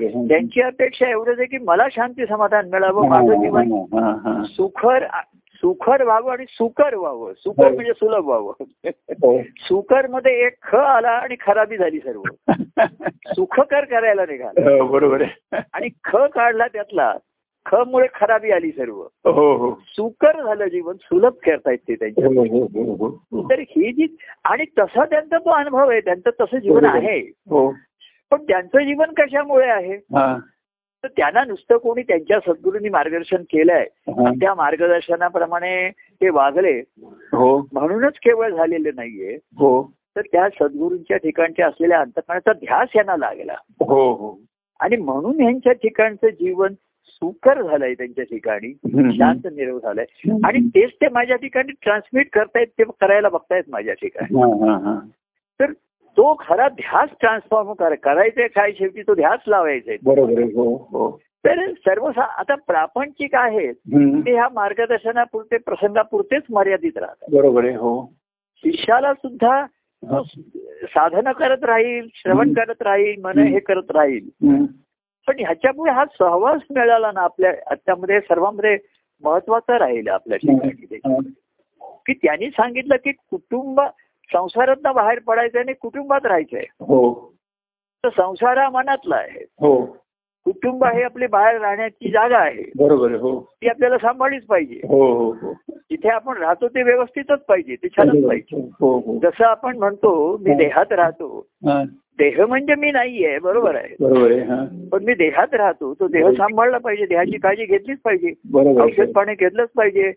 हो. 0.09 0.27
त्यांची 0.29 0.61
अपेक्षा 0.61 1.09
एवढंच 1.09 1.38
आहे 1.38 1.47
की 1.47 1.59
मला 1.59 1.87
शांती 1.92 2.27
समाधान 2.27 2.68
मिळावं 2.70 3.09
माझं 3.09 3.35
जीवन. 3.35 4.42
सुखर 4.44 5.05
सुखर 5.64 6.03
व्हावं 6.03 6.33
आणि 6.33 6.44
सुकर 6.48 6.94
व्हावं. 6.94 7.33
सुकर 7.37 7.68
हो. 7.68 7.74
म्हणजे 7.74 7.92
सुलभ 7.92 8.24
व्हावं. 8.24 8.64
हो. 9.11 9.42
सुकरमध्ये 9.42 10.46
एक 10.46 10.53
ख 10.62 10.74
आला 10.74 11.09
आणि 11.09 11.37
खराबी 11.40 11.77
झाली 11.77 11.98
सर्व. 11.98 12.22
सुखकर 13.27 13.85
करायला 13.85 14.22
निघाला. 14.22 14.70
हो, 14.70 14.87
बरोबर 14.87 15.22
आणि 15.53 15.88
ख 16.05 16.16
काढला 16.16 16.66
त्यातला 16.66 17.14
ख 17.66 17.74
मुळे 17.74 18.07
खराबी 18.14 18.50
आली 18.50 18.70
सर्व. 18.70 19.03
सुकर 19.87 20.42
झालं 20.42 20.66
जीवन 20.66 20.94
सुलभ 21.03 21.33
करतायत 21.46 21.79
ते 21.88 21.94
त्यांच्या. 21.94 22.29
तर 23.48 23.59
ही 23.59 23.92
जी 23.92 24.16
आणि 24.44 24.64
तसा 24.79 25.05
त्यांचा 25.05 25.38
तो 25.38 25.50
अनुभव 25.50 25.90
आहे 25.90 26.00
त्यांचं 26.00 26.31
तसं 26.40 26.59
जीवन. 26.59 26.85
आहे. 26.85 27.20
हो. 27.20 27.74
पण 28.31 28.42
त्यांचं 28.42 28.79
जीवन 28.79 29.07
कशामुळे 29.16 29.68
आहे? 29.68 29.96
तर 31.05 31.09
त्यांना 31.17 31.45
नुसतं 31.45 31.77
कोणी 31.77 32.03
त्यांच्या 32.03 32.38
सद्गुरूंनी 32.40 32.88
मार्गदर्शन 32.88 33.37
केलंय. 33.37 33.87
त्या 34.40 34.55
मार्गदर्शनाप्रमाणे 34.55 35.90
ते 35.90 36.29
वागले. 36.29 36.83
हो. 37.03 37.69
म्हणूनच 37.73 38.12
केवळ 38.17 38.51
झालेले 38.51 38.90
नाहीये. 38.90 39.35
हो. 39.35 39.93
तर 40.17 40.21
त्या 40.21 40.49
सद्गुरूंच्या 40.49 41.17
ठिकाणच्या 41.17 41.67
असलेल्या 41.67 42.01
अंतकरणाचा 42.01 42.53
ध्यास 42.53 42.88
यांना 42.97 43.17
लागला. 43.17 43.55
हो 43.81 44.12
हो. 44.12 44.40
आणि 44.81 44.97
म्हणून 44.97 45.43
यांच्या 45.43 45.73
ठिकाणचं 45.73 46.29
जीवन 46.29 46.73
सुकर 47.07 47.62
झालंय 47.62 47.95
त्यांच्या 47.95 48.25
ठिकाणी. 48.25 48.73
शांत 49.17 49.40
निरव 49.45 49.79
झालंय. 49.79 50.05
आणि 50.45 50.69
तेच 50.69 50.90
ते 50.90 51.09
माझ्या 51.09 51.37
ठिकाणी 51.37 51.73
ट्रान्समिट 51.83 52.29
करतायत 52.33 52.67
ते 52.67 52.85
करायला 53.01 53.29
बघतायत 53.29 53.62
माझ्या 53.69 53.95
ठिकाणी. 53.95 54.35
तर 55.61 55.73
तो 56.16 56.33
खरा 56.40 56.68
ध्यास 56.68 57.09
ट्रान्सफॉर्म 57.20 57.72
कर 57.72 57.94
करायचंय 57.94 58.48
काय 58.48 58.72
शेवटी 58.72 59.03
तो 59.03 59.14
ध्यास 59.14 59.40
लावायचा 59.48 59.92
बरोबर 60.03 60.40
आहे 60.42 60.53
हो 60.53 60.74
हो. 60.90 61.11
तर 61.44 61.72
सर्व 61.74 62.11
आता 62.18 62.55
प्रापंचिक 62.55 63.35
आहेत 63.35 63.74
हम्म. 63.94 64.20
ते 64.20 64.33
ह्या 64.33 64.48
मार्गदर्शनापुरते 64.53 65.57
प्रसंगापुरतेच 65.59 66.42
मर्यादित 66.50 66.98
राहतात. 66.98 67.35
बरोबर 67.35 67.64
आहे 67.64 67.74
हो. 67.74 68.12
शिष्याला 68.64 69.12
सुद्धा 69.14 69.64
साधना 70.85 71.33
करत 71.33 71.64
राहील 71.64 72.07
श्रवण 72.14 72.53
करत 72.53 72.83
राहील 72.83 73.20
मन 73.20 73.38
हे 73.38 73.59
करत 73.61 73.90
राहील. 73.90 74.29
पण 75.29 75.38
ह्याच्यामुळे 75.38 75.92
हा 75.92 76.05
सहवास 76.05 76.61
मिळाला 76.70 77.11
ना 77.12 77.20
आपल्या 77.20 77.53
त्यामध्ये 77.74 78.20
सर्वांमध्ये 78.20 78.77
महत्त्वाचा 79.22 79.79
राहील 79.79 80.09
आपल्या 80.09 80.38
ठिकाणी. 80.38 81.31
की 82.07 82.12
त्यांनी 82.12 82.50
सांगितलं 82.50 82.96
की 82.96 83.12
कुटुंब 83.12 83.81
संसारात 84.32 84.92
बाहेर 84.92 85.18
पडायचं 85.18 85.58
आणि 85.58 85.72
कुटुंबात 85.72 86.26
राहायचंय. 86.26 86.64
हो. 86.80 87.34
तर 88.04 88.08
संसार 88.08 88.58
हा 88.58 88.70
मनातला 88.70 89.16
आहे. 89.16 89.44
हो. 89.60 89.84
कुटुंब 90.44 90.84
हे 90.84 91.02
आपली 91.02 91.26
बाहेर 91.26 91.60
राहण्याची 91.60 92.10
जागा 92.10 92.38
आहे. 92.38 92.70
बरोबर 92.76 93.12
हो. 93.12 93.40
ती 93.40 93.68
आपल्याला 93.68 93.98
सांभाळलीच 93.98 94.46
पाहिजे. 94.46 94.80
हो 94.88 95.32
हो 95.32 95.54
आपण 96.12 96.37
राहतो 96.37 96.68
ते 96.68 96.82
व्यवस्थितच 96.82 97.38
पाहिजे 97.38 97.76
ते 97.76 97.88
छानच 97.88 98.26
पाहिजे. 98.28 98.60
जसं 99.18 99.44
आपण 99.44 99.78
म्हणतो 99.78 100.37
मी 100.37 100.54
देहात 100.54 100.92
राहतो. 100.92 101.46
देह 102.18 102.46
म्हणजे 102.46 102.74
मी 102.74 102.90
नाहीये 102.90 103.38
बरोबर 103.38 103.74
आहे. 103.74 103.96
बरोबर 104.00 104.30
आहे 104.30 104.66
पण 104.88 105.04
मी 105.04 105.14
देहात 105.14 105.54
राहतो 105.54 105.94
तो 105.94 106.08
देह 106.08 106.30
सांभाळला 106.30 106.78
पाहिजे 106.78 107.06
देहाची 107.06 107.38
काळजी 107.38 107.64
घेतलीच 107.64 107.98
पाहिजे. 108.04 108.32
औषध 108.82 109.12
पाणी 109.12 109.34
घेतलंच 109.34 109.68
पाहिजे. 109.68 110.12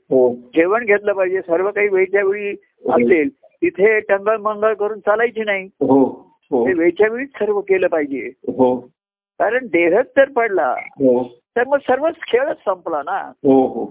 जेवण 0.55 0.85
घेतलं 0.85 1.13
पाहिजे 1.13 1.41
सर्व 1.41 1.71
काही 1.71 1.87
वेळच्या 1.87 2.23
वेळी 2.23 2.49
असेल. 2.89 3.29
तिथे 3.61 3.99
टंगळ 3.99 4.37
मंगळ 4.37 4.73
करून 4.73 4.99
चालायची 4.99 5.43
नाही. 5.43 5.63
हो 5.65 6.03
हो. 6.51 6.65
वेळच्या 6.65 7.07
वेळीच 7.07 7.29
सर्व 7.29 7.61
केलं 7.61 7.87
पाहिजे. 7.87 8.31
हो. 8.47 8.75
कारण 9.39 9.65
देहच 9.65 10.05
जर 10.17 10.29
पडला 10.29 10.75
तर 11.55 11.63
मग 11.67 11.77
सर्वच 11.77 12.15
खेळच 12.27 12.57
संपला 12.57 13.01
ना. 13.05 13.31
हो 13.43 13.67
हो 13.67 13.83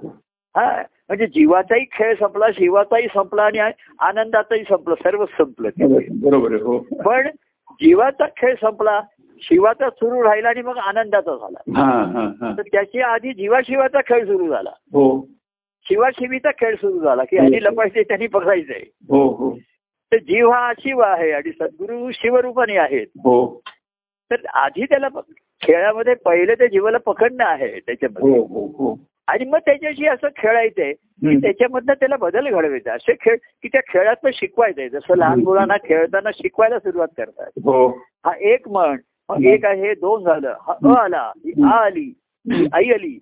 हा. 0.57 0.83
म्हणजे 1.09 1.27
जीवाचाही 1.27 1.85
खेळ 1.93 2.15
संपला 2.15 2.47
शिवाचाही 2.53 3.07
संपला 3.15 3.43
आणि 3.43 3.59
आनंदाचाही 3.99 4.63
संपलं 4.63 4.95
सर्वच 4.95 5.29
संपलं. 5.39 5.69
बरोबर 6.21 6.57
पण 7.05 7.29
जीवाचा 7.73 8.27
खेळ 8.37 8.55
संपला 8.55 9.01
शिवाचा 9.43 9.91
सुरू 9.91 10.23
राहिला 10.23 10.49
आणि 10.49 10.63
मग 10.63 10.77
आनंदाचा 10.77 11.35
झाला. 11.37 11.59
तर 12.57 12.63
त्याच्या 12.63 13.09
आधी 13.09 13.33
जीवाशिवाचा 13.33 14.01
खेळ 14.01 14.25
सुरू 14.25 14.49
झाला. 14.49 14.71
हो. 14.93 15.29
शिवाशिवीचा 15.89 16.51
खेळ 16.51 16.75
सुरू 16.75 16.99
झाला 16.99 17.25
की 17.25 17.37
ह्यांनी 17.37 17.63
लपायचे 17.63 18.03
त्यांनी 18.03 18.27
पकडायचंय 18.27 18.83
हो 19.09 19.29
हो. 19.29 19.57
तर 20.13 20.17
जीव 20.17 20.51
हा 20.51 20.73
शिव 20.73 21.01
आहे 21.01 21.31
आणि 21.33 21.51
सद्गुरू 21.51 22.11
शिवरूपाने 22.13 22.77
आहेत. 22.77 23.07
हो. 23.25 23.61
तर 24.31 24.47
आधी 24.47 24.85
त्याला 24.85 25.09
खेळामध्ये 25.63 26.15
पहिले 26.15 26.55
ते 26.55 26.69
जीवाला 26.69 26.99
पकडणं 26.99 27.45
आहे 27.45 27.79
त्याच्यामध्ये. 27.79 28.31
हो 28.31 28.45
हो 28.45 28.67
हो. 28.67 28.99
आणि 29.27 29.45
मग 29.45 29.59
त्याच्याशी 29.59 30.07
असं 30.07 30.29
खेळायचंय 30.37 30.93
की. 30.93 31.37
त्याच्यामधनं 31.37 31.93
त्याला 31.95 32.17
बदल 32.17 32.49
घडवायचा. 32.49 32.93
असे 32.93 33.15
खेळ 33.21 33.37
की 33.63 33.69
त्या 33.69 33.81
खेळातनं 33.89 34.31
शिकवायचंय 34.35 34.89
जसं 34.89 35.17
लहान 35.17 35.41
मुलांना 35.41 35.77
खेळताना 35.85 36.31
शिकवायला 36.31 36.79
सुरुवात 36.79 37.09
करतात. 37.17 37.51
हो. 37.65 37.89
हा 38.25 38.33
एक 38.41 38.69
म्हण 38.69 38.97
मग 39.29 39.45
एक 39.45 39.65
आहे 39.67 39.95
दोन 39.95 40.25
झालं. 40.25 40.55
हा 40.61 40.73
अ 40.73 40.95
आला 41.05 41.33
ही 41.37 41.53
आ 41.65 41.69
आली 41.69 42.13
ही 42.47 42.67
आई 42.73 42.91
आली. 42.91 43.19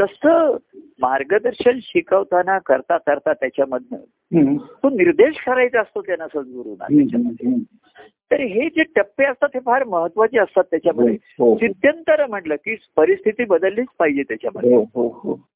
तसं 0.00 0.56
मार्गदर्शन 1.00 1.78
शिकवताना 1.82 2.58
करता 2.58 2.98
करता 2.98 3.32
त्याच्यामधनं. 3.32 3.96
तो 4.56 4.90
निर्देश 4.90 5.44
करायचा 5.44 5.80
असतो 5.80 6.00
त्यांना 6.02 6.26
सद्गुरूंना 6.26 6.84
त्याच्यामध्ये. 6.84 7.64
तर 8.30 8.40
हे 8.40 8.68
जे 8.68 8.82
टप्पे 8.82 9.24
असतात 9.24 9.48
हे 9.54 9.60
फार 9.60 9.84
महत्त्वाचे 9.84 10.38
असतात 10.38 10.64
त्याच्यामध्ये. 10.64 11.14
हो 11.14 11.56
चित्यंतर 11.56 12.26
म्हटलं 12.26 12.54
की 12.54 12.76
परिस्थिती 12.96 13.44
बदललीच 13.44 13.86
पाहिजे 13.98 14.22
त्याच्यामध्ये. 14.22 14.74
हो 14.74 14.82
हो 14.82 15.08
हो. 15.08 15.48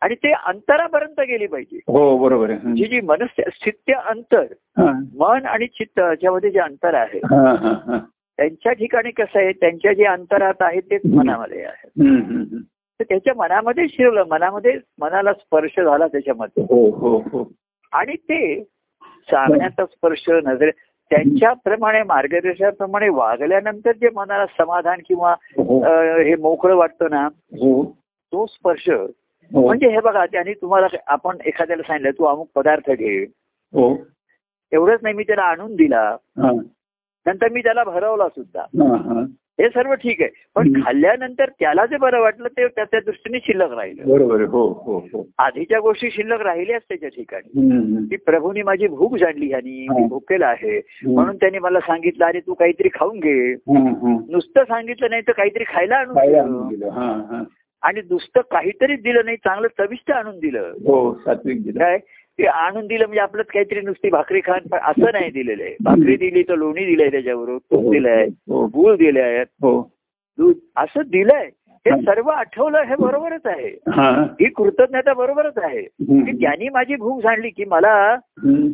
आणि 0.00 0.14
ते 0.14 0.32
अंतरापर्यंत 0.32 1.20
गेली 1.20 1.46
पाहिजे. 1.46 1.76
हो 1.76 2.18
बरोबर 2.18 2.50
जी 2.50 2.84
जी 2.84 3.00
मनस्थित्य 3.00 3.92
अंतर 3.92 4.44
हा. 4.78 5.00
मन 5.14 5.46
आणि 5.46 5.66
चित्त 5.66 5.98
याच्यामध्ये 5.98 6.50
जे 6.50 6.58
अंतर 6.58 6.94
आहे. 6.94 7.18
हा, 7.18 7.54
हा, 7.54 7.72
हा. 7.86 7.98
त्यांच्या 8.36 8.72
ठिकाणी 8.72 9.10
कसं 9.10 9.38
आहे? 9.38 9.52
त्यांच्या 9.52 9.92
जे 9.92 10.04
अंतरात 10.04 10.54
आहे 10.60 10.80
तेच 10.80 11.00
मनामध्ये 11.14 11.64
आहे. 11.64 11.88
तर 13.00 13.04
त्याच्या 13.04 13.32
मनामध्ये 13.36 13.86
शिरलं 13.88 14.24
मनामध्ये 14.28 14.78
मनाला 14.98 15.32
स्पर्श 15.32 15.80
झाला 15.80 16.06
त्याच्यामध्ये. 16.06 16.62
हो 16.62 16.88
हो 16.90 17.16
हो. 17.32 17.50
आणि 17.92 18.16
ते 18.16 18.62
सांगण्याचा 19.28 19.84
स्पर्श 19.86 20.24
नजरे 20.44 20.70
त्यांच्याप्रमाणे 21.10 22.02
मार्गदर्शनाप्रमाणे 22.02 23.08
वागल्यानंतर 23.08 23.92
जे 23.92 24.08
मनाला 24.14 24.46
समाधान 24.58 25.00
किंवा 25.08 25.34
हो 25.56 25.80
मोकळं 26.42 26.76
वाटतं 26.76 27.10
ना 27.10 27.28
तो 28.32 28.46
स्पर्श 28.46 28.88
म्हणजे 29.50 29.88
हे 29.88 30.00
बघा 30.00 30.24
त्यांनी 30.26 30.52
तुम्हाला 30.52 30.86
आपण 31.06 31.38
एखाद्याला 31.46 31.82
सांगितलं 31.82 32.10
तू 32.10 32.24
अमुक 32.24 32.48
पदार्थ 32.54 32.90
घे. 32.90 33.22
हो. 33.72 33.94
एवढंच 34.72 35.00
नाही 35.02 35.14
मी 35.14 35.22
त्याला 35.22 35.42
आणून 35.42 35.74
दिला. 35.76 36.16
नंतर 37.26 37.48
मी 37.48 37.60
त्याला 37.62 37.84
भरवला 37.84 38.28
सुद्धा. 38.28 38.64
हा, 39.60 39.68
सर्व 39.68 39.94
ठीक 39.94 40.22
आहे. 40.22 40.30
पण. 40.54 40.82
खाल्ल्यानंतर 40.84 41.48
त्याला 41.48 41.86
जे 41.86 41.96
बरं 41.96 42.20
वाटलं 42.20 42.48
ते 42.48 42.68
त्याच्या 42.68 43.00
दृष्टीने 43.00 43.38
शिल्लक 43.38 43.72
राहिलं. 43.72 44.02
बरोबर 44.08 44.40
हो 44.40 44.68
हो 44.68 44.98
हो. 44.98 45.28
आधीच्या 45.38 45.80
गोष्टी 45.80 46.10
शिल्लक 46.10 46.40
राहिल्याच 46.40 46.82
त्याच्या 46.88 47.08
ठिकाणी. 47.08 47.48
की 48.10 48.16
प्रभूनी 48.16 48.62
माझी 48.62 48.86
भूक 48.86 49.16
जाणली 49.16 49.46
ह्यानी 49.46 49.86
मी. 49.90 50.06
भुकेला 50.06 50.46
आहे. 50.46 50.80
म्हणून 51.06 51.36
त्यांनी 51.36 51.58
मला 51.58 51.80
सांगितलं 51.80 52.24
अरे 52.24 52.40
तू 52.40 52.54
काहीतरी 52.54 52.88
खाऊन 52.88 53.20
घे. 53.20 53.54
नुसतं 54.30 54.64
सांगितलं 54.64 55.06
नाही 55.10 55.22
तर 55.22 55.32
काहीतरी 55.32 55.64
खायला 55.66 55.96
आणून. 55.96 56.18
आणि 57.82 58.00
नुसतं 58.10 58.40
काहीतरी 58.40 58.96
दिलं 58.96 59.20
नाही 59.24 59.36
चांगलं 59.36 59.68
चविष्ट 59.78 60.10
आणून 60.10 60.38
दिलं. 60.38 60.60
हो 60.60 61.14
सात्विक 61.14 61.62
दिलं. 61.62 61.78
काय? 61.78 61.98
ते 62.38 62.46
आणून 62.46 62.86
दिलं 62.86 63.04
म्हणजे 63.04 63.20
आपलंच 63.20 63.46
काहीतरी 63.46 63.80
नुसती 63.80 64.10
भाकरी 64.10 64.40
खान 64.44 64.66
पण 64.70 64.78
असं 64.82 65.10
नाही 65.12 65.30
दिलेलं 65.30 65.62
आहे. 65.62 65.74
भाकरी 65.84 66.16
दिली 66.16 66.42
तर 66.42 66.54
लोणी 66.54 66.84
दिलंय 66.84 67.10
त्याच्याबरोबर 67.10 67.58
तूप 67.58 67.92
दिलंय 67.92 68.26
हो 68.48 68.66
गुळ 68.66 68.96
दिलंय. 68.96 69.42
हो. 69.62 69.80
दूध 70.38 70.54
असं 70.76 71.00
दिलंय. 71.06 71.48
हे 71.86 71.90
हा. 71.90 71.96
सर्व 72.00 72.28
आठवलं 72.28 72.82
हे 72.82 72.94
बरोबरच 72.98 73.46
आहे. 73.46 73.68
हा. 73.68 74.10
ही 74.40 74.48
कृतज्ञता 74.48 75.12
बरोबरच 75.14 75.58
आहे. 75.58 75.82
की 75.82 76.32
त्यांनी 76.42 76.68
माझी 76.68 76.96
भूक 76.96 77.22
जाणली 77.22 77.48
की 77.50 77.64
मला. 77.64 78.16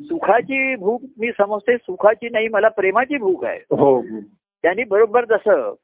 सुखाची 0.05 0.77
भूक 0.77 1.03
मी 1.19 1.31
समजते 1.39 1.77
सुखाची 1.77 2.29
नाही 2.33 2.49
मला 2.49 2.69
प्रेमाची 2.69 3.17
भूक 3.17 3.45
आहे. 3.45 3.59
हो 3.71 3.95
हो. 3.97 4.03
त्यांनी 4.63 4.85
बरोबर 4.85 5.25
जसं 5.25 5.75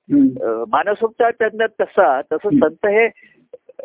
मानसोपचार 0.69 1.31
तज्ञ 1.43 1.65
तसा 1.81 2.21
तसं 2.33 2.49
संत 2.59 2.87
हे 2.87 3.09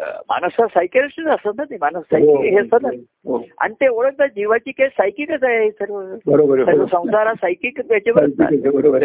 मानस 0.02 0.52
सायकिलिस्ट 0.60 1.28
असतात 1.28 1.54
ना 1.58 1.64
ते 1.64 1.76
मानस 1.82 2.04
सायकी 2.04 2.50
हे 2.50 2.60
असतात 2.60 2.80
ना. 2.84 2.90
हो. 3.26 3.44
आणि 3.58 3.74
ते 3.74 3.88
ओळखतात 3.88 4.28
जीवाची 4.28 4.72
काही 4.72 4.90
सायकिकच 4.90 5.44
आहे 5.44 5.64
हे 5.64 5.72
सर्व. 5.72 5.96
हो. 5.96 6.86
संसार 6.86 7.28
हा 7.28 7.34
सायकिक 7.34 7.82
त्याच्यावर 7.82 9.04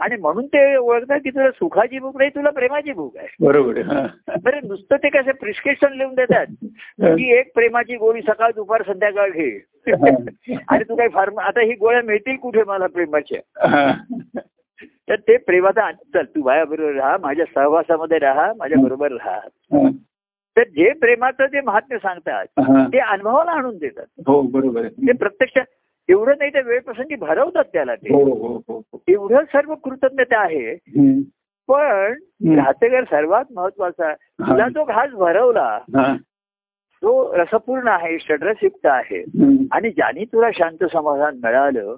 आणि 0.00 0.16
म्हणून 0.16 0.46
ते 0.46 0.76
ओळखतात 0.76 1.18
की 1.18 1.30
तुला 1.30 1.50
सुखाची 1.50 1.98
भूक 1.98 2.16
नाही 2.16 2.30
तुला 2.30 2.50
प्रेमाची 2.50 2.92
भूक 2.92 3.16
आहे. 3.16 3.26
बरोबर 3.40 3.78
हा. 3.78 4.06
बरं 4.44 4.68
नुसतं 4.68 4.96
ते 4.96 5.08
कसं 5.08 5.30
प्रिस्क्रिप्शन 5.32 5.92
लिहून 5.92 6.14
देतात. 6.14 6.46
की 7.02 7.38
एक 7.38 7.54
प्रेमाची 7.54 7.96
गोळी 7.96 8.22
सकाळ 8.22 8.50
दुपार 8.54 8.82
संध्याकाळ 8.82 9.30
घे. 9.30 9.50
आणि 10.68 10.84
तू 10.88 10.96
काही 10.96 11.08
फार्म 11.08 11.38
आता 11.40 11.60
ही 11.60 11.72
गोळ्या 11.72 12.02
मिळतील 12.02 12.36
कुठे 12.36 12.62
मला 12.66 12.86
प्रेमाच्या? 12.86 13.68
हा. 13.68 13.92
तर 15.08 15.14
ते 15.14 15.36
प्रेमाचा 15.36 15.90
चल 15.92 16.24
तू 16.24 16.42
माझ्या 16.42 16.64
बरोबर 16.64 16.92
राहा 16.92 17.16
माझ्या 17.20 17.44
सहवासामध्ये 17.54 18.18
राहा 18.18 18.52
माझ्या 18.58 18.82
बरोबर 18.82 19.12
राहा. 19.12 19.38
हा. 19.72 19.88
तर 20.56 20.62
जे 20.62 20.92
प्रेमाचं 20.92 21.46
जे 21.46 21.60
महात्म्य 21.60 21.98
सांगतात. 21.98 22.46
ते 22.92 22.98
अनुभवाला 22.98 23.50
आणून 23.50 23.76
देतात 23.78 24.22
हो 24.26 24.40
बरोबर 24.42 24.88
ते 24.88 25.12
प्रत्यक्ष 25.12 25.58
एवढं 26.08 26.32
नाही 26.38 26.50
तर 26.54 26.62
वेळ 26.62 26.80
प्रसंगी 26.80 27.14
भरवतात 27.14 27.64
त्याला 27.72 27.94
ते 27.94 28.14
हो 28.14 28.22
हो 28.24 28.60
हो. 28.68 29.00
एवढं 29.08 29.44
सर्व 29.44 29.74
कृतज्ञता 29.74 30.38
आहे. 30.38 30.74
पण. 31.68 32.12
घातकर 32.56 33.04
सर्वात 33.04 33.44
महत्त्वाचा 33.56 34.12
तुला 34.14 34.68
जो 34.68 34.84
घास 34.84 35.10
भरवला. 35.10 35.78
तो 37.02 37.36
रसपूर्ण 37.36 37.88
आहे 37.88 38.18
षड्रसयुक्त 38.18 38.86
आहे. 38.86 39.20
आणि 39.72 39.90
ज्याने 39.90 40.24
तुला 40.24 40.50
शांत 40.54 40.84
समाधान 40.92 41.38
मिळालं 41.42 41.94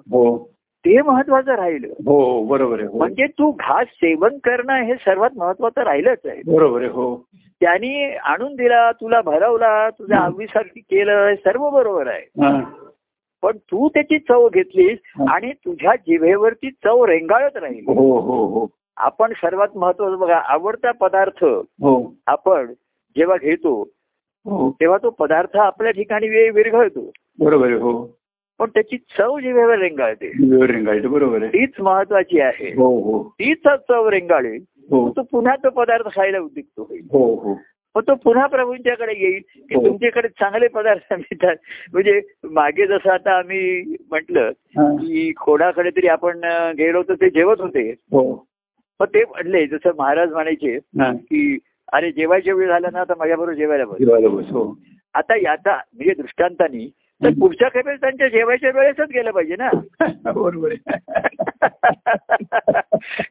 ते 0.85 1.01
महत्वाचं 1.01 1.55
राहिलं 1.55 1.87
हो 1.87 2.43
बरोबर. 2.43 2.83
म्हणजे 2.93 3.25
तू 3.27 3.51
घास 3.51 3.87
सेवन 3.87 4.37
करणं 4.37 4.73
हे 4.73 4.95
सर्वात 4.95 5.29
महत्वाचं 5.37 5.81
राहिलंच 5.81 6.25
आहे 6.25 6.41
बरोबर 6.47 6.81
आहे 6.81 6.89
हो 6.89 7.15
त्यांनी 7.63 8.15
आणून 8.15 8.55
दिला 8.55 8.91
तुला 8.91 9.21
भरवला 9.21 9.89
तुझ्या 9.89 10.17
आवडीसारखी 10.17 10.79
केलं 10.79 11.35
सर्व 11.35 11.69
बरोबर 11.69 12.07
आहे. 12.07 12.25
पण 13.41 13.57
तू 13.57 13.89
त्याची 13.89 14.19
चव 14.19 14.47
घेतलीस. 14.49 14.99
आणि 15.29 15.51
तुझ्या 15.53 15.95
जिभेवरती 15.95 16.69
चव 16.71 17.05
रेंगाळत 17.05 17.57
राहील. 17.57 17.83
हो 17.87 18.19
हो 18.19 18.45
हो. 18.45 18.67
आपण 18.97 19.33
सर्वात 19.35 19.67
महत्वाचं 19.75 20.19
बघा 20.19 20.39
आवडता 20.45 20.91
पदार्थ 20.91 21.45
आपण 22.27 22.73
जेव्हा 23.17 23.37
घेतो 23.41 23.83
तेव्हा 24.79 24.97
तो 25.03 25.09
पदार्थ 25.09 25.57
आपल्या 25.57 25.91
ठिकाणी 25.91 26.49
विरघळतो. 26.49 27.11
बरोबर 27.39 27.65
आहे 27.65 27.75
हो. 27.75 28.17
पण 28.59 28.69
त्याची 28.69 28.97
चव 29.17 29.39
जिभेवर 29.39 29.77
रेंगाळते. 29.77 30.31
रिंगायचं 30.67 31.11
बरोबर 31.11 31.41
आहे. 31.41 31.47
तीच 31.47 31.69
महत्वाची 31.79 32.39
आहे. 32.39 32.67
हो 32.67 32.99
हो. 32.99 33.23
तीच 33.29 33.67
चव 33.89 34.07
रेंगाळेल 34.09 34.63
तो 34.91 35.21
पुन्हा 35.21 35.55
तो 35.55 35.69
पदार्थ 35.69 36.07
खायला 36.15 36.39
उद्युक्त 36.39 36.79
होईल. 36.79 37.07
हो 37.11 37.23
हो. 37.35 37.53
मग 37.95 38.01
तो 38.01 38.15
पुन्हा 38.15 38.45
प्रभूंच्याकडे 38.47 39.13
येईल 39.13 39.41
की 39.69 39.75
हो. 39.75 39.85
तुमच्याकडे 39.85 40.27
चांगले 40.27 40.67
पदार्थ 40.67 41.13
मिळतात 41.13 41.55
म्हणजे 41.93 42.19
मागे 42.51 42.87
जसं 42.87 43.09
आता 43.11 43.37
आम्ही 43.37 43.95
म्हटलं 44.09 44.49
हा. 44.77 44.95
की 44.95 45.31
कोणाकडे 45.31 45.89
तरी 45.89 46.07
आपण 46.07 46.41
गेलो 46.77 47.03
तर 47.03 47.13
ते 47.13 47.29
जेवत 47.29 47.61
होते. 47.61 47.89
हो. 48.11 48.45
मग 48.99 49.07
ते 49.07 49.23
म्हणले 49.23 49.65
जसं 49.67 49.91
महाराज 49.97 50.31
म्हणायचे 50.31 50.75
हा. 50.75 51.11
की 51.13 51.57
अरे 51.93 52.11
जेवायच्या 52.11 52.53
वेळ 52.53 52.67
झाला 52.67 52.87
ना 52.91 53.01
आता 53.01 53.13
माझ्याबरोबर 53.17 53.53
जेवायला 53.53 53.83
हो. 54.51 54.77
आता 55.13 55.35
याचा 55.35 55.75
म्हणजे 55.93 56.13
दृष्टांतानी 56.21 56.89
तर 57.23 57.29
पुढच्या 57.39 57.67
खेपेस 57.67 58.01
त्यांच्या 58.01 58.27
जेवायच्या 58.27 58.71
वेळेसच 58.75 59.09
गेलं 59.13 59.31
पाहिजे 59.31 59.55
ना. 59.59 59.69
बरोबर 60.31 60.73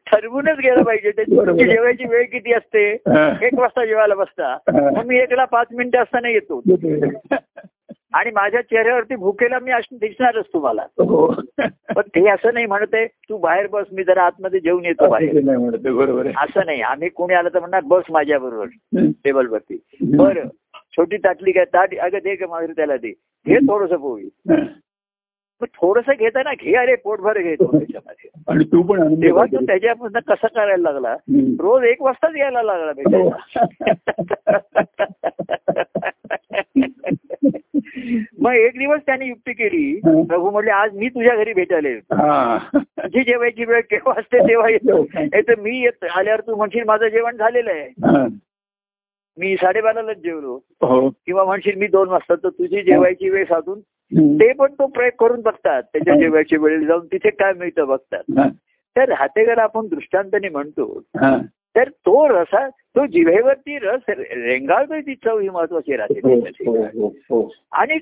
ठरवूनच 0.05 0.57
गेलं 0.57 0.83
पाहिजे. 0.83 1.11
त्याची 1.11 1.65
जेवायची 1.65 2.07
वेळ 2.07 2.23
किती 2.23 2.53
असते. 2.53 2.91
एक 3.41 3.59
वाजता 3.59 3.85
जेवायला 3.85 4.15
बसता. 4.15 4.57
मग 4.73 5.05
मी 5.05 5.17
एकला 5.19 5.45
पाच 5.45 5.67
मिनिटं 5.71 5.99
असताना 5.99 6.29
येतो. 6.29 6.61
आणि 8.13 8.31
माझ्या 8.31 8.61
चेहऱ्यावरती 8.61 9.15
भुकेला 9.15 9.59
मी 9.59 9.71
असं 9.71 9.95
दिसणारच 9.95 10.45
तुम्हाला. 10.53 10.81
हो. 10.81 11.35
पण 11.95 12.01
ते 12.01 12.29
असं 12.29 12.53
नाही 12.53 12.65
म्हणत 12.65 12.93
आहे 12.93 13.05
तू 13.05 13.37
बाहेर 13.37 13.67
बस 13.67 13.85
मी 13.91 14.03
जरा 14.03 14.23
आतमध्ये 14.23 14.59
जेवून 14.59 14.85
येतो 14.85 15.09
बाहेर. 15.09 15.39
बरोबर 15.91 16.27
असं 16.27 16.61
नाही. 16.65 16.81
आम्ही 16.81 17.09
कोणी 17.09 17.33
आलं 17.33 17.49
तर 17.53 17.59
म्हणणार 17.59 17.81
बस 17.83 18.03
माझ्या 18.09 18.39
बरोबर. 18.39 18.65
टेबलवरती. 19.25 19.79
बरं. 20.01 20.47
छोटी 20.93 21.17
ताटली 21.17 21.51
काय 21.51 21.65
ताट 21.65 21.95
अगं 21.99 22.17
दे 22.23 22.35
का 22.35 22.47
माझं 22.47 22.71
त्याला 22.73 22.97
दे. 22.97 23.11
घे 23.45 23.57
थोडस 23.67 23.93
पोळी. 23.99 24.27
हा. 24.49 24.55
मग 25.61 25.67
थोडस 25.73 26.09
घेताना 26.09 26.53
घे 26.53 26.75
अरे 26.75 26.95
पोटभर 26.95 27.37
घेतो 27.41 27.65
त्याच्यामध्ये. 27.71 28.29
आणि 28.47 28.63
तू 28.63 28.81
पण 28.83 29.13
तेव्हा 29.21 29.45
तो. 29.45 29.65
त्याच्यापासून 29.65 30.19
कसं 30.27 30.47
करायला 30.47 30.91
लागला. 30.91 31.13
रोज 31.59 31.83
एक 31.83 32.01
वाजताच 32.01 32.35
यायला 32.35 32.61
लागला 32.63 32.91
भेटायला 32.91 33.65
मग 38.39 38.53
एक 38.53 38.77
दिवस 38.77 38.99
त्यांनी 39.05 39.27
युक्ती 39.27 39.53
केली 39.53 39.99
हं. 40.05 40.23
प्रभू 40.23 40.49
म्हणले 40.51 40.71
आज 40.71 40.95
मी 40.95 41.07
तुझ्या 41.09 41.35
घरी 41.35 41.53
भेटायला 41.53 41.89
येतो 41.89 42.15
हा. 42.15 42.57
तुझी 42.75 43.23
जेवायची 43.23 43.65
वेळ 43.65 43.81
केव्हा 43.81 44.13
असते 44.19 44.39
तेव्हा 44.47 44.69
येतो. 44.71 45.01
नाही 45.13 45.41
तर 45.41 45.59
मी 45.59 45.77
येत 45.81 46.03
आल्यावर 46.15 46.41
तू 46.41 46.55
म्हणशील 46.55 46.83
माझं 46.83 47.07
जेवण 47.07 47.37
झालेलं 47.37 47.71
आहे. 47.71 47.87
हा. 48.05 48.25
मी 49.37 49.55
साडेबारालाच 49.55 50.17
जेवलो 50.17 50.59
हो 50.81 51.09
किंवा 51.09 51.43
म्हणशील 51.43 51.75
मी 51.75 51.87
दोन 51.87 52.09
वाजता 52.09 52.35
तर 52.35 52.49
तुझी 52.49 52.81
जेवायची 52.81 53.29
वेळ 53.29 53.45
साधून. 53.45 53.79
ते 54.39 54.53
पण 54.53 54.73
तो 54.73 54.87
प्रयोग 54.87 55.11
करून 55.19 55.41
बघतात 55.41 55.83
त्याच्या. 55.83 56.15
जेवायची 56.15 56.57
वेळेला 56.57 56.87
जाऊन 56.87 57.05
तिथे 57.05 57.29
काय 57.29 57.53
मिळतं 57.53 57.87
बघतात. 57.87 58.49
तर 58.95 59.11
हातेगाला 59.11 59.61
आपण 59.63 59.87
दृष्टांताने 59.87 60.49
म्हणतो. 60.49 61.01
तर 61.75 61.89
तो 61.89 62.27
रसा 62.29 62.69
तो 62.69 63.05
जिभेवरती 63.05 63.77
रस 63.77 64.01
रेंगाळतोय 64.09 65.01
ती 65.01 65.15
चव 65.15 65.39
ही 65.39 65.49
महत्वाची 65.49 65.95
राहते 65.95 66.19
हो, 66.65 67.07
हो. 67.07 67.53
आणि 67.71 67.97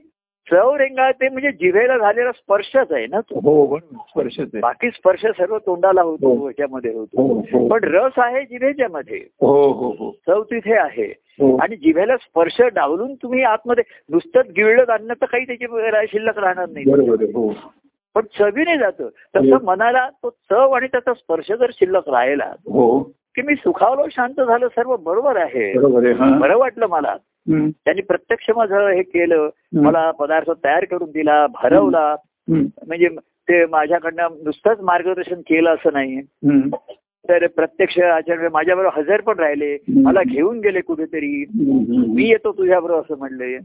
चव 0.48 0.76
रेंगाळते 0.76 1.30
म्हणजे 1.30 1.52
जिभेला 1.52 1.98
झालेला 1.98 2.32
स्पर्शच 2.32 2.92
आहे 2.92 3.08
ना 3.08 3.20
तो. 3.20 3.36
हो 3.36 3.66
बरोबर 3.66 3.98
स्पर्शच 4.10 4.40
आहे. 4.40 4.60
बाकी 4.60 4.90
स्पर्श 4.90 5.26
सर्व 5.26 5.58
तोंडाला 5.58 6.02
होतो 6.02 6.28
हो. 6.28 6.44
ह्याच्यामध्ये 6.44 6.94
हो 6.94 7.00
होतो. 7.00 7.40
हो 7.54 7.68
पण 7.68 7.84
रस 7.84 8.12
आहे 8.18 8.44
जिभेच्या 8.44 8.88
मध्ये 8.90 9.18
हो 9.42 9.72
हो 9.72 9.90
हो. 10.00 10.12
चव 10.28 10.44
तिथे 10.44 10.78
आहे. 10.78 11.06
हो. 11.42 11.58
आणि 11.58 11.76
जिभेला 11.76 12.18
स्पर्श 12.18 12.62
डावलून 12.62 13.14
तुम्ही 13.14 13.44
आतमध्ये 13.44 13.84
नुसतं 14.10 14.40
गिळलं 14.56 14.94
अन्न 14.94 15.14
तर 15.14 15.26
काही 15.26 15.46
त्याची 15.46 15.66
शिल्लक 16.12 16.38
राहणार 16.38 16.66
नाही. 16.70 16.90
हो. 17.32 17.54
पण 18.16 18.22
चवीने 18.40 18.78
जातं. 18.78 19.04
हो. 19.04 19.10
तसं 19.36 19.66
मनाला 19.66 20.10
तो 20.10 20.30
चव 20.30 20.72
आणि 20.72 20.88
त्याचा 20.88 21.14
स्पर्श 21.14 21.52
जर 21.52 21.72
शिल्लक 21.74 22.10
राहिला 22.10 22.46
हो. 22.46 23.00
की 23.36 23.42
मी 23.42 23.56
सुखावलो 23.56 24.06
शांत 24.12 24.42
झालं 24.42 24.68
सर्व 24.68 24.96
बरोबर 24.96 25.38
आहे 25.38 25.72
हा. 26.12 26.38
बरं 26.40 26.58
वाटलं 26.58 26.88
मला. 26.88 27.16
त्यांनी 27.86 28.02
प्रत्यक्ष 28.02 28.50
माझं 28.56 28.88
हे 28.88 29.02
केलं. 29.04 29.50
मला 29.82 30.12
पदार्थ 30.12 30.52
तयार 30.52 30.86
करून 30.86 31.12
दिला 31.12 31.48
भरवला. 31.48 32.16
म्हणजे 32.88 33.08
ते 33.24 33.66
माझ्याकडनं 33.66 34.28
नुसतंच 34.44 34.78
मार्गदर्शन 34.82 35.36
केलं 35.36 35.74
असं 35.74 35.90
नाही. 35.94 36.22
तर 37.30 37.48
प्रत्यक्ष 37.48 38.00
आचार्य 38.00 38.50
माझ्याबरोबर 38.50 39.02
हजर 39.02 39.22
पण 39.22 39.40
राहिले. 39.40 39.78
मला 40.04 40.20
घेऊन 40.28 40.60
गेले 40.60 40.82
कुठेतरी. 40.82 41.46
मी 42.16 42.30
येतो 42.30 42.52
तुझ्याबरोबर 42.52 43.00
असं 43.00 43.18
म्हणले. 43.18 43.58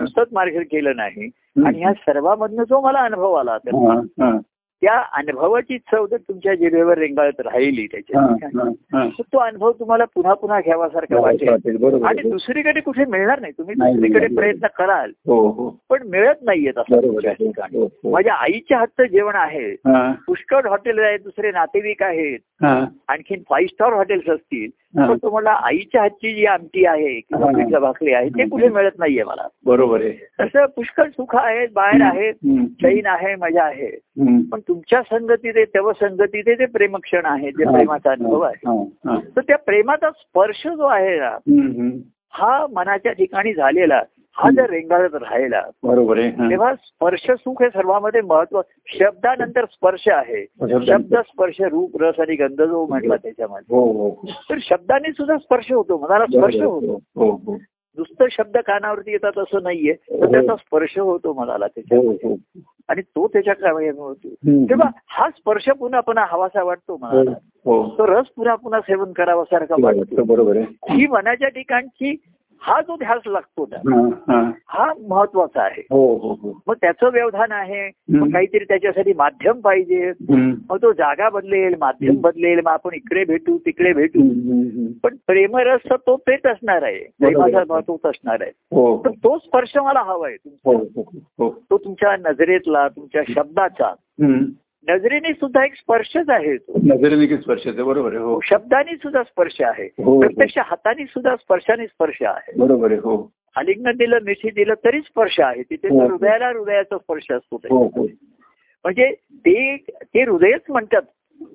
नुसतंच 0.00 0.28
मार्गदर्शन 0.32 0.66
केलं 0.70 0.96
नाही. 0.96 1.30
आणि 1.66 1.78
ह्या 1.78 1.92
सर्वांमधनं 1.92 2.62
जो 2.62 2.80
मला 2.80 2.98
अनुभव 2.98 3.32
आला 3.32 3.52
हा. 3.52 4.38
त्या 4.84 5.02
अनुभवाची 5.12 5.78
चव 5.78 6.06
जर 6.06 6.16
तुमच्या 6.16 6.54
जिभेवर 6.54 6.98
रेंगाळत 6.98 7.40
राहिली 7.40 7.86
त्याच्या 7.86 8.20
तो 9.32 9.38
अनुभव 9.38 9.72
तुम्हाला 9.72 10.04
पुन्हा 10.04 10.34
पुन्हा 10.34 10.60
घ्यावासारखा 10.60 11.20
वाटेल. 11.20 11.48
आणि. 12.04 12.30
दुसरीकडे 12.30 12.80
कुठे 12.80 13.04
मिळणार 13.04 13.40
नाही. 13.40 13.52
तुम्ही 13.58 13.74
दुसरीकडे. 13.74 14.26
प्रयत्न 14.26 14.66
कराल. 14.78 15.10
हो 15.26 15.48
हो. 15.48 15.80
पण 15.90 16.08
मिळत 16.08 16.34
नाहीयेत 16.42 16.78
असं 16.78 16.96
हो. 17.76 18.10
माझ्या 18.10 18.34
आईच्या 18.34 18.78
हातचं 18.78 19.04
जेवण 19.04 19.34
आहे. 19.34 19.74
पुष्कळ 20.26 20.68
हॉटेल 20.68 20.98
आहेत 20.98 21.18
दुसरे 21.18 21.50
नातेवाईक 21.50 22.02
आहेत. 22.02 22.38
आणखीन 22.64 23.42
फाईव्ह 23.50 23.68
स्टार 23.68 23.92
हॉटेल्स 23.92 24.28
असतील. 24.28 24.70
पण 24.98 25.16
तुम्हाला 25.22 25.50
आईच्या 25.50 26.00
हातची 26.02 26.34
जी 26.34 26.46
आमटी 26.46 26.84
आहे 26.86 27.20
किंवा. 27.20 27.46
पिठलं 27.52 27.80
भाकरी 27.80 28.12
आहे 28.12 28.28
ते 28.28 28.48
कुठे 28.48 28.68
मिळत 28.68 28.98
नाहीये 28.98 29.24
मला 29.24 29.46
बरोबर 29.66 30.00
आहे 30.00 30.12
तसं 30.40 30.66
पुष्कळ 30.66 31.08
सुख 31.08 31.36
आहेत 31.36 31.68
बाहेर 31.74 32.02
आहेत. 32.02 32.34
चैन 32.82 33.06
आहे 33.06 33.34
मजा 33.34 33.64
आहे. 33.64 33.90
पण 34.50 34.60
तुमच्या 34.68 35.02
संगतीत 35.02 35.54
तेव्हा 35.74 35.92
संगतीत 35.92 36.44
ते 36.48 36.66
प्रेमक्षण 36.66 37.20
आहे 37.24 37.50
जे 37.50 37.64
प्रेमाचा 37.72 38.10
अनुभव 38.10 38.40
आहे. 38.40 38.84
तर 39.36 39.40
त्या 39.40 39.58
प्रेमाचा 39.58 40.10
स्पर्श 40.10 40.66
जो 40.66 40.86
आहे 40.86 41.18
ना. 41.18 41.36
हा 42.32 42.66
मनाच्या 42.72 43.12
ठिकाणी 43.12 43.54
झालेला 43.54 44.02
हा 44.36 44.50
जर 44.50 44.70
रेंगाळत 44.70 45.14
राहिला 45.14 45.60
बरोबर 45.82 46.18
आहे 46.18 46.28
हा. 46.28 46.48
तेव्हा 46.50 46.72
स्पर्श 46.74 47.30
सुख 47.30 47.62
हे 47.62 47.68
सर्वांमध्ये 47.68 48.20
महत्त्व 48.20 48.60
शब्दानंतर 48.98 49.64
स्पर्श 49.64 50.08
आहे. 50.08 50.44
शब्द 50.86 51.14
स्पर्श 51.18 51.60
रूप 51.62 52.02
रस 52.02 52.20
आणि 52.20 52.36
गंध 52.36 52.62
जो 52.62 52.84
म्हटला 52.86 53.16
त्याच्यामध्ये. 53.16 53.74
हो 53.76 53.84
हो 53.92 54.10
तर 54.50 54.58
शब्दाने 54.62 55.12
सुद्धा 55.12 55.36
स्पर्श 55.36 55.70
होतो 55.72 55.98
मनाला 55.98 56.26
स्पर्श. 56.26 56.56
होतो. 56.56 56.98
हो 57.16 57.30
हो 57.46 57.56
नुसतं 57.98 58.26
शब्द 58.30 58.56
कानावरती 58.56 59.10
येतात 59.12 59.38
असं 59.38 59.62
नाहीये 59.62 59.92
तर 60.10 60.30
त्याचा 60.30 60.54
स्पर्श 60.56 60.98
होतो 60.98 61.32
मनाला 61.32 61.66
त्याच्या 61.66 61.98
हो. 61.98 62.10
हो 62.24 62.34
आणि 62.88 63.02
तो 63.02 63.26
त्याच्या 63.26 63.54
कामाने 63.54 63.88
होतो. 63.88 64.28
तेव्हा 64.68 64.88
हा 65.08 65.28
स्पर्श 65.30 65.68
पुन्हा 65.70 66.00
पुन्हा 66.00 66.24
हवासा 66.28 66.62
वाटतो 66.62 66.92
हो 66.92 67.06
मनाला. 67.06 67.30
हो. 67.66 67.82
तो 67.98 68.06
रस 68.06 68.26
पुन्हा 68.36 68.54
पुन्हा 68.54 68.80
सेवन 68.80 69.12
करावासारखा 69.12 69.74
वाटतो. 69.82 70.22
बरोबर 70.24 70.56
ही 70.90 71.06
मनाच्या 71.06 71.48
ठिकाणची 71.48 72.14
हा 72.64 72.80
जो 72.80 72.96
ध्यास 72.96 73.20
लागतो 73.26 73.68
ना 73.72 74.10
हा, 74.68 74.92
महत्त्वाचा 75.08 75.62
आहे 75.62 75.80
हो 75.90 76.16
हो 76.18 76.32
हो 76.42 76.62
मग 76.66 76.74
त्याचं 76.74 77.10
व्यवधान 77.12 77.52
आहे. 77.52 77.88
काहीतरी 78.32 78.64
त्याच्यासाठी 78.64 79.12
माध्यम 79.12 79.60
पाहिजे. 79.60 80.12
मग 80.70 80.76
तो 80.76 80.92
जागा 80.92 81.28
बदलेल 81.28 81.74
माध्यम. 81.80 82.20
बदलेल 82.20 82.58
मग 82.58 82.70
आपण 82.72 82.94
इकडे 82.94 83.24
भेटू 83.24 83.58
तिकडे 83.58 83.92
भेटू. 83.92 84.20
पण 85.02 85.16
प्रेमरस 85.26 85.80
तर 85.90 85.96
तो 85.96 86.16
तेच 86.16 86.46
असणार 86.46 86.82
आहे 86.82 86.98
प्रेमाचा 86.98 87.56
बरोबर. 87.58 87.74
महत्वच 87.74 88.06
असणार 88.06 88.42
आहे 88.42 88.50
तर 89.04 89.10
तो 89.10 89.38
स्पर्श 89.38 89.76
मला 89.76 90.00
हवाय 90.00 90.36
हो 90.66 90.76
हो 90.96 91.04
हो 91.38 91.50
तो 91.70 91.78
तुमच्या 91.78 92.16
नजरेतला 92.16 92.88
तुमच्या 92.88 93.22
शब्दाचा. 93.28 93.94
नजरेने 94.90 95.32
सुद्धा 95.32 95.64
एक 95.64 95.74
स्पर्शच 95.74 96.30
आहे 96.30 96.56
तो. 96.56 96.72
नजरेने 96.76 97.36
स्पर्श 97.36 97.66
आहे 97.66 97.82
बरोबर 97.82 98.08
आहे 98.08 98.24
हो. 98.24 98.40
शब्दाने 98.42 98.96
सुद्धा 98.96 99.22
स्पर्श 99.22 99.60
आहे. 99.60 99.84
हो. 99.84 100.20
प्रत्यक्ष 100.20 100.58
हाताने 100.58 101.04
सुद्धा 101.04 101.36
स्पर्शाने 101.36 101.86
स्पर्श 101.86 102.22
आहे. 102.22 102.52
बरोबर 102.58 102.90
आहे 102.90 103.00
हो. 103.00 103.32
आलिंगन 103.56 103.90
दिलं 103.96 104.18
मिठी 104.22 104.50
दिलं 104.50 104.74
तरी 104.84 105.00
स्पर्श 105.00 105.40
आहे. 105.40 105.62
तिथे 105.62 105.88
हो. 105.88 106.06
हृदयाला 106.06 106.48
हृदयाचा 106.48 106.98
स्पर्श 106.98 107.32
असतो. 107.32 107.56
हो 107.56 107.84
हो. 107.84 108.04
म्हणजे 108.84 109.12
ते 109.32 109.76
ते 110.02 110.22
हृदयच 110.22 110.60
म्हणतात. 110.68 111.02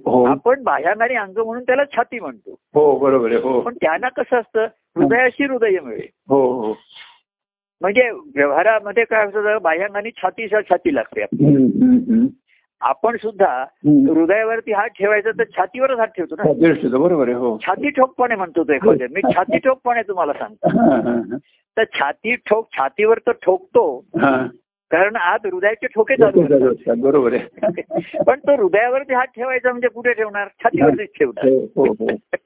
हो. 0.06 0.24
आपण 0.24 0.64
बाह्यांगाने 0.64 1.16
अंग 1.16 1.38
म्हणून 1.38 1.64
त्याला 1.64 1.84
छाती 1.86 2.20
म्हणतो. 2.20 2.56
हो 2.74 3.00
बरोबर 3.00 3.28
आहे 3.28 3.40
हो. 3.40 3.62
पण 3.62 3.74
त्यांना 3.74 4.10
कसं 4.10 4.40
असतं? 4.40 4.66
हृदयाशी 4.96 5.44
हृदय 5.44 5.80
मिळेल. 5.80 6.08
हो 6.28 6.54
हो. 6.54 6.78
म्हणजे 7.82 8.10
व्यवहारामध्ये 8.10 9.04
काय 9.04 9.26
असतं? 9.28 9.58
बाह्यांगाने 9.62 10.10
छातीच्या 10.10 10.62
छाती 10.62 10.96
लागते. 10.96 11.24
आपण 12.82 13.18
सुद्धा. 13.18 13.66
हृदयावरती 13.88 14.72
हात 14.72 14.88
ठेवायचा 14.88 15.32
तर 15.32 15.44
छातीवरच 15.44 16.00
हात 16.00 16.08
ठेवतो 16.08 16.36
ना? 16.36 16.98
बरोबर 16.98 17.28
आहे 17.28 17.38
हो. 17.38 17.58
छाती 17.68 17.90
ठोकपणे 17.90 18.36
म्हणतो 18.36 18.64
तो 18.64 18.74
एखाद्या. 18.74 19.08
मी 19.12 19.22
छाती 19.36 19.58
ठोकपणे 19.58 20.02
तुम्हाला 20.02 20.34
सांगतो. 20.34 20.70
हा, 20.70 20.96
हा, 20.96 21.38
तर 21.78 21.84
छाती 21.84 22.36
ठोक 22.36 22.70
छातीवर 22.78 23.18
तर 23.18 23.32
ठोकतो. 23.32 24.06
हा. 24.16 24.48
कारण 24.92 25.16
आत 25.16 25.46
हृदयाचे 25.46 25.88
ठोके 25.88 26.16
चालू. 26.16 26.42
बरोबर 27.02 27.34
आहे 27.34 28.22
पण 28.24 28.40
तो 28.40 28.56
हृदयावरती 28.56 29.14
हात 29.14 29.28
ठेवायचा 29.36 29.72
म्हणजे 29.72 29.88
कुठे 29.88 30.14
ठेवणार 30.14 30.48
छातीवरतीच 30.64 31.10
ठेवणार 31.20 31.48
हो, 31.48 31.60
हो, 31.76 31.86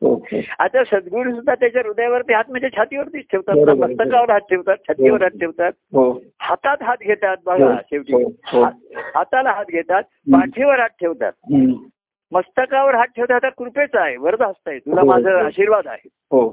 हो, 0.01 0.13
हो. 0.15 0.39
आता 0.60 0.84
सद्गुरू 0.84 1.32
सुद्धा 1.36 1.56
त्याच्या 1.56 1.82
हृदयावरती 1.86 2.34
हात 2.34 2.49
म्हणजे 2.49 2.69
छातीवरतीच 2.77 3.25
ठेवतात. 3.32 3.56
मस्तकावर 3.77 4.29
हात 4.29 4.41
ठेवतात 4.49 4.77
छातीवर 4.88 5.21
हात 5.21 5.39
ठेवतात 5.39 5.71
हातात 6.39 6.84
हात 6.84 6.97
घेतात 7.01 7.38
बघा 7.45 7.75
शेवटी. 7.82 8.23
हात- 8.45 8.99
हाताला 9.15 9.51
हात 9.51 9.71
घेतात 9.71 10.03
पाठीवर 10.32 10.79
हात 10.79 10.89
ठेवतात. 10.99 11.32
मस्तकावर 12.32 12.95
हात 12.95 13.08
ठेवतात 13.08 13.49
कृपेचा 13.58 14.01
आहे 14.01 14.17
वरद 14.17 14.41
हस्त 14.41 14.67
आहे 14.67 14.77
तुला 14.79 15.03
माझा. 15.03 15.38
आशीर्वाद 15.39 15.88
आहे 15.88 16.10
हो 16.32 16.47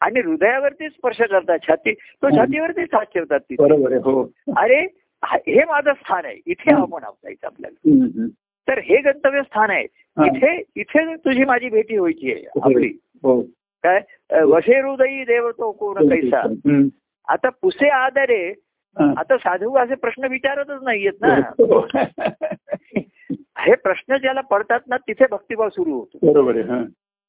आणि 0.00 0.20
हृदयावरती 0.20 0.88
स्पर्श 0.88 1.16
करतात 1.20 1.58
छाती 1.68 1.92
तो. 1.92 2.36
छातीवरतीच 2.36 2.94
हात 2.94 3.06
ठेवतात 3.14 3.40
तिथे 3.40 3.96
हो 4.04 4.22
अरे 4.56 4.86
हा- 5.24 5.50
हे 5.50 5.64
माझं 5.64 5.92
स्थान 5.92 6.24
आहे. 6.24 6.40
इथे 6.46 6.72
आपण 6.82 7.00
जायचं 7.00 7.46
आपल्याला. 7.46 7.90
तर 8.68 8.78
हे 8.78 8.96
गंतव्य 8.96 9.42
स्थान 9.42 9.70
आहे. 9.70 9.86
हा. 9.92 10.24
इथे 10.26 10.62
इथे 10.76 11.16
तुझी 11.16 11.44
माझी 11.44 11.68
भेटी 11.68 11.98
व्हायची 11.98 12.32
आहे 12.32 12.46
आपली. 12.62 12.98
हो. 13.22 13.42
काय? 13.82 14.00
वसे 14.42 14.80
हृदयी 14.80 15.24
देव 15.24 15.50
तो 15.50 15.72
कोण 15.72 16.08
कैसा. 16.08 16.40
आता 17.28 17.48
पुसे 17.48 17.88
आदरे 17.88 18.48
हा. 18.98 19.14
आता 19.18 19.36
साधू 19.36 19.74
असे 19.74 19.94
प्रश्न 19.94 20.24
विचारतच 20.24 20.82
नाहीयेत 20.82 21.12
ना. 21.20 21.34
हो. 21.36 21.86
हे 23.58 23.74
प्रश्न 23.74 24.16
ज्याला 24.16 24.40
पडतात 24.40 24.80
ना 24.88 24.96
तिथे 24.96 25.24
भक्तिभाव 25.30 25.68
सुरू 25.68 25.92
होतो. 25.92 26.32
बरोबर 26.32 26.56
हा. 26.56 26.82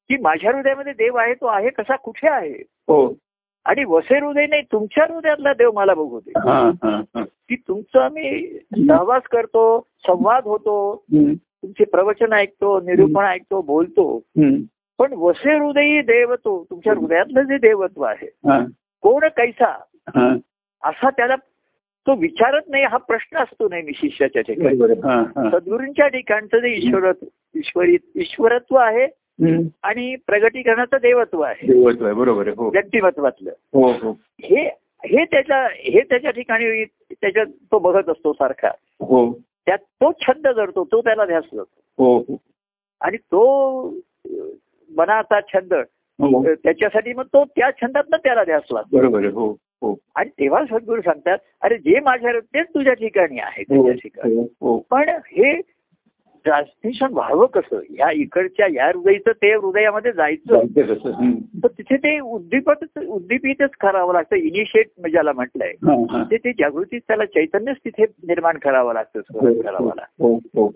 की 0.10 0.18
माझ्या 0.18 0.56
हृदयामध्ये 0.56 0.94
देव 0.94 1.16
आहे 1.16 1.34
तो 1.34 1.46
आहे 1.46 1.70
कसा 1.70 1.96
कुठे 1.96 2.28
आहे? 2.28 2.64
हो. 2.88 3.18
आणि 3.65 3.84
वसे 3.88 4.19
हृदय 4.19 4.45
नाही 4.47 4.62
तुमच्या 4.62 5.06
हृदयातला 5.10 5.54
देव 5.54 5.71
मला 5.71 5.93
बघू 5.93 6.19
दे. 6.19 6.32
की 7.49 7.56
तुमचं 7.56 7.99
आम्ही 7.99 8.60
सहवास 8.88 9.23
करतो 9.23 9.88
संवाद 10.08 10.43
होतो 10.45 11.04
तुमचे 11.13 11.84
प्रवचन 11.84 12.34
ऐकतो 12.34 12.80
निरूपण 12.80 13.25
ऐकतो 13.25 13.62
बोलतो. 13.62 14.21
पण 14.99 15.13
वसे 15.13 15.58
हृदयी 15.58 16.01
देव 16.01 16.36
तो 16.36 16.63
तुमच्या 16.69 16.93
हृदयातलं 16.93 17.41
जे 17.41 17.58
देवत्व 17.58 18.04
आहे 18.04 18.28
कोण 19.04 19.28
कैसा. 19.38 19.71
असा 20.84 21.10
त्याला 21.10 21.36
तो 22.08 22.15
विचारत 22.15 22.62
नाही 22.69 22.84
हा 22.84 22.97
प्रश्न 22.97 23.38
असतो 23.38 23.67
नेहमी 23.69 23.91
शिष्याच्या 23.95 24.41
ठिकाणी. 24.41 24.78
सद्गुरूंच्या 25.51 26.08
ठिकाणचं 26.08 26.60
जे 26.60 26.73
ईश्वरत्व 26.78 27.25
ईश्वरी 27.56 27.97
ईश्वरत्व 28.15 28.75
आहे. 28.75 29.08
आणि 29.39 30.15
प्रगटीकरणाचं 30.28 30.98
देवत्व 30.98 31.41
आहे. 31.41 31.67
देवत्व 31.67 32.06
आहे 32.06 32.13
बरोबर 32.13 32.48
आहे 32.48 32.56
हो. 32.58 32.69
व्यक्तिमत्वातलं. 32.69 33.52
हो 33.74 33.91
हो. 33.91 34.12
हे 34.43 34.65
हे 35.04 35.24
त्याच्या 35.26 35.62
हे 35.71 36.02
त्याच्या 36.02 36.32
ठिकाणी 36.32 36.84
त्याच्यात 36.86 37.45
तो 37.71 37.80
बघत 37.80 38.10
असतो 38.10 38.34
सारखा. 38.34 38.69
हो. 39.00 39.32
त्यात 39.65 39.78
तो 40.02 40.12
छंद 40.21 40.48
जडतो 40.48 40.84
तो 40.84 41.02
त्याला 41.02 41.26
ध्यास 41.26 41.43
जातो 41.54 42.04
हो 42.24 42.38
आणि 43.02 43.17
तो 43.17 43.43
मनाचा 44.89 45.39
छंद 45.48 45.74
त्याच्यासाठी 46.43 47.13
मग 47.13 47.24
तो 47.24 47.43
त्या 47.45 47.69
छंदात 47.82 48.15
त्याला 48.15 48.43
ध्यास 48.43 48.63
लागतो 48.71 48.98
बरोबर 48.98 49.26
हो 49.26 49.48
हो. 49.82 49.93
आणि 50.15 50.30
तेव्हा 50.30 50.63
सद्गुरू 50.65 51.02
सांगतात 51.02 51.38
अरे 51.62 51.78
जे 51.78 52.00
माझ्या 52.00 52.39
तेच 52.39 52.67
तुझ्या 52.67 52.93
ठिकाणी 52.93 53.39
आहे 53.39 53.63
तुझ्या 53.63 53.93
ठिकाणी. 53.93 54.45
पण 54.89 55.10
हे 55.10 55.54
ट्रान्समिशन 56.46 57.08
व्हावं 57.12 57.46
कसं? 57.46 57.76
ह्या 57.90 58.12
इकडच्या 58.12 58.68
या 58.74 58.88
हृदयचं 58.88 59.32
ते 59.32 59.54
हृदयामध्ये 59.56 60.12
जायचं. 60.12 60.56
हं. 61.14 61.32
तर 61.32 61.68
तिथे 61.68 61.98
ते 61.98 62.20
उद्दीपक 62.20 63.00
उद्दीपितच 63.08 63.70
करावं 63.70 64.14
लागतं. 64.14 64.36
इनिशिएट 64.36 64.88
ज्याला 65.12 65.32
म्हटलंय. 65.34 65.70
हां, 65.70 66.06
हां. 66.10 66.32
ते 66.32 66.38
ते 66.38 66.52
जागृती 66.52 67.00
त्याला 67.00 67.26
चैतन्यच 67.26 67.78
तिथे 67.78 68.04
निर्माण 68.04 68.58
करावं 68.58 68.94
लागतं 68.94 69.20
हो, 69.20 69.40
स्वरूप 69.40 69.64
करावं 69.64 69.92
लागतं. 69.96 70.26
हो 70.26 70.36
हो. 70.36 70.74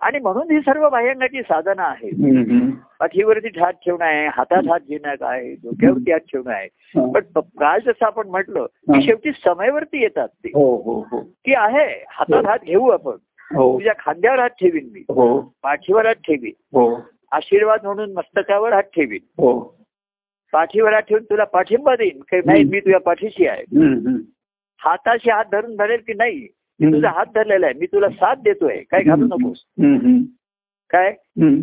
आणि 0.00 0.18
म्हणून 0.18 0.50
ही 0.50 0.60
सर्व 0.60 0.88
बाह्यांगाची 0.88 1.42
साधनं 1.42 1.82
आहेत. 1.82 2.12
हं, 2.12 2.42
हं. 2.42 2.70
पाठीवरती 2.70 3.60
हात 3.60 3.72
ठेवणं 3.72 4.04
आहे 4.04 4.26
हातात 4.26 4.68
हात 4.68 4.80
घेणं 4.88 5.14
आहे 5.20 5.54
डोक्यावरती 5.54 6.12
हात 6.12 6.20
ठेवणं 6.20 6.50
आहे. 6.50 6.68
हां. 6.72 7.12
पण 7.12 7.20
काल 7.36 7.80
जसं 7.80 8.06
आपण 8.06 8.28
म्हटलं 8.28 8.60
हा. 8.60 8.94
की 8.94 9.06
शेवटी 9.06 9.30
समयवरती 9.44 10.02
येतात 10.02 10.28
ते. 10.28 10.48
हो 10.48 10.76
हो 10.76 11.06
हो. 11.10 11.18
की 11.20 11.54
आहे 11.54 12.04
हातात 12.08 12.46
हात 12.46 12.58
घेऊ 12.66 12.88
आपण. 12.88 13.12
हो 13.12 13.29
तुझ्या 13.54 13.92
खांद्यावर 13.98 14.38
हात 14.38 14.50
ठेवीन 14.50 14.88
मी. 14.92 15.00
हो. 15.00 15.40
पाठीवर 15.62 16.06
हात 16.06 16.14
ठेवीन. 16.14 16.78
हो. 16.78 17.00
आशीर्वाद 17.32 17.80
म्हणून 17.84 18.12
मस्तकावर 18.12 18.72
हात 18.72 18.82
ठेवीन. 18.82 19.20
हो. 19.38 19.76
पाठीवर 20.52 20.92
हात 20.92 21.02
ठेवून 21.02 21.24
तुला 21.24 21.44
पाठिंबा 21.44 21.96
देईन. 21.96 22.20
काही 22.20 22.42
नाही 22.46 22.64
मी 22.64 22.80
तुझ्या 22.80 23.00
पाठीशी 23.00 23.46
आहे. 23.46 23.62
हं, 23.62 23.94
हं. 23.94 24.16
हाताशी 24.78 25.30
हात 25.30 25.44
धरून 25.52 25.76
धरेल 25.76 26.00
की 26.06 26.12
नाही? 26.14 26.48
मी 26.80 26.86
हं. 26.86 26.92
तुझा 26.92 27.10
हात 27.10 27.26
धरलेला 27.34 27.66
आहे. 27.66 27.74
मी 27.80 27.86
तुला 27.86 28.08
साथ 28.08 28.36
देतोय. 28.36 28.76
काय 28.76 29.02
घालू 29.02 29.26
नकोस. 29.26 29.64
हं, 29.78 29.96
हं. 29.96 30.22
काय? 30.90 31.10
हं. 31.40 31.56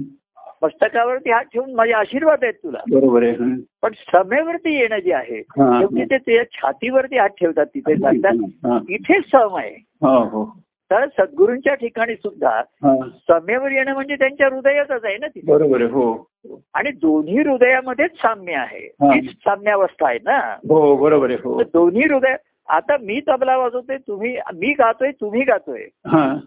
मस्तकावरती 0.62 1.32
हात 1.32 1.44
ठेवून 1.44 1.74
माझे 1.74 1.92
आशीर्वाद 1.92 2.40
आहेत 2.42 2.54
तुला. 2.54 2.78
बरोबर 2.92 3.24
आहे. 3.24 3.32
हं. 3.32 3.56
पण 3.82 3.92
समेवरती 3.94 4.76
येणं 4.76 5.00
जे 5.00 5.14
आहे 5.14 5.40
हा. 5.40 5.80
शेवटी 5.80 6.06
ते 6.06 6.18
तुझ्या 6.18 6.44
छातीवरती 6.44 7.18
हात 7.18 7.30
ठेवतात 7.30 7.66
तिथे. 7.66 7.96
सांगतात 7.96 8.34
हां. 8.44 8.80
इथेच 8.90 9.24
सम 9.26 9.58
आहे. 9.58 9.76
हो 10.02 10.24
हो. 10.24 10.60
तर 10.92 11.06
सद्गुरूंच्या 11.08 11.74
ठिकाणी 11.74 12.16
सुद्धा 12.16 12.50
हां. 12.60 13.10
समेवर 13.10 13.72
येणं 13.72 13.94
म्हणजे 13.94 14.16
त्यांच्या 14.16 14.48
हृदयातच 14.48 15.06
आहे 15.06 15.18
ना 15.18 15.28
तिथे. 15.28 15.52
बरोबर 15.52 15.82
हो. 15.82 16.30
आणि 16.74 16.92
दोन्ही 16.92 17.38
हृदयामध्येच 17.40 18.12
साम्य 18.12 18.54
आहे. 18.54 18.86
हा. 18.86 19.14
हीच 19.14 19.32
साम्यावस्था 19.32 20.08
आहे 20.08 20.20
ना. 20.24 20.38
हो 20.70 20.96
बरोबर 20.96 21.30
आहे 21.30 21.38
हो. 21.44 21.64
दोन्ही 21.64 22.02
हृदय 22.02 22.36
आता 22.68 22.98
मी 22.98 23.22
तबला 23.28 23.58
वाजवतोय 23.58 23.98
तुम्ही 23.98 24.38
मी 24.56 24.74
गातोय 24.74 25.12
तुम्ही 25.12 25.42
गातोय. 25.42 25.84
हां. 26.08 26.38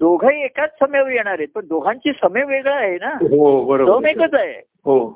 दोघंही 0.00 0.42
एकाच 0.44 0.70
समयावर 0.70 1.10
येणार 1.10 1.32
आहेत 1.32 1.48
पण 1.54 1.66
दोघांची 1.66 2.12
समय 2.12 2.44
वेगळा 2.44 2.76
आहे 2.76 2.94
ना. 2.94 3.08
हो 3.08 3.64
बरोबर 3.64 4.06
आहे. 4.06 4.10
एकच 4.10 4.34
आहे. 4.34 4.62
हो. 4.84 5.08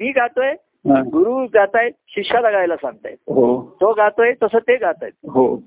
मी 0.00 0.10
गातोय 0.10 0.50
हां. 0.88 1.02
गुरु 1.02 1.46
गातायत 1.54 1.92
शिष्याला 2.08 2.50
गायला 2.50 2.76
सांगतायत. 2.76 3.16
हो. 3.28 3.76
तो 3.80 3.92
गातोय 3.92 4.32
तसं 4.42 4.58
ते 4.58 4.76
गातायत. 4.76 5.12
हो. 5.30 5.62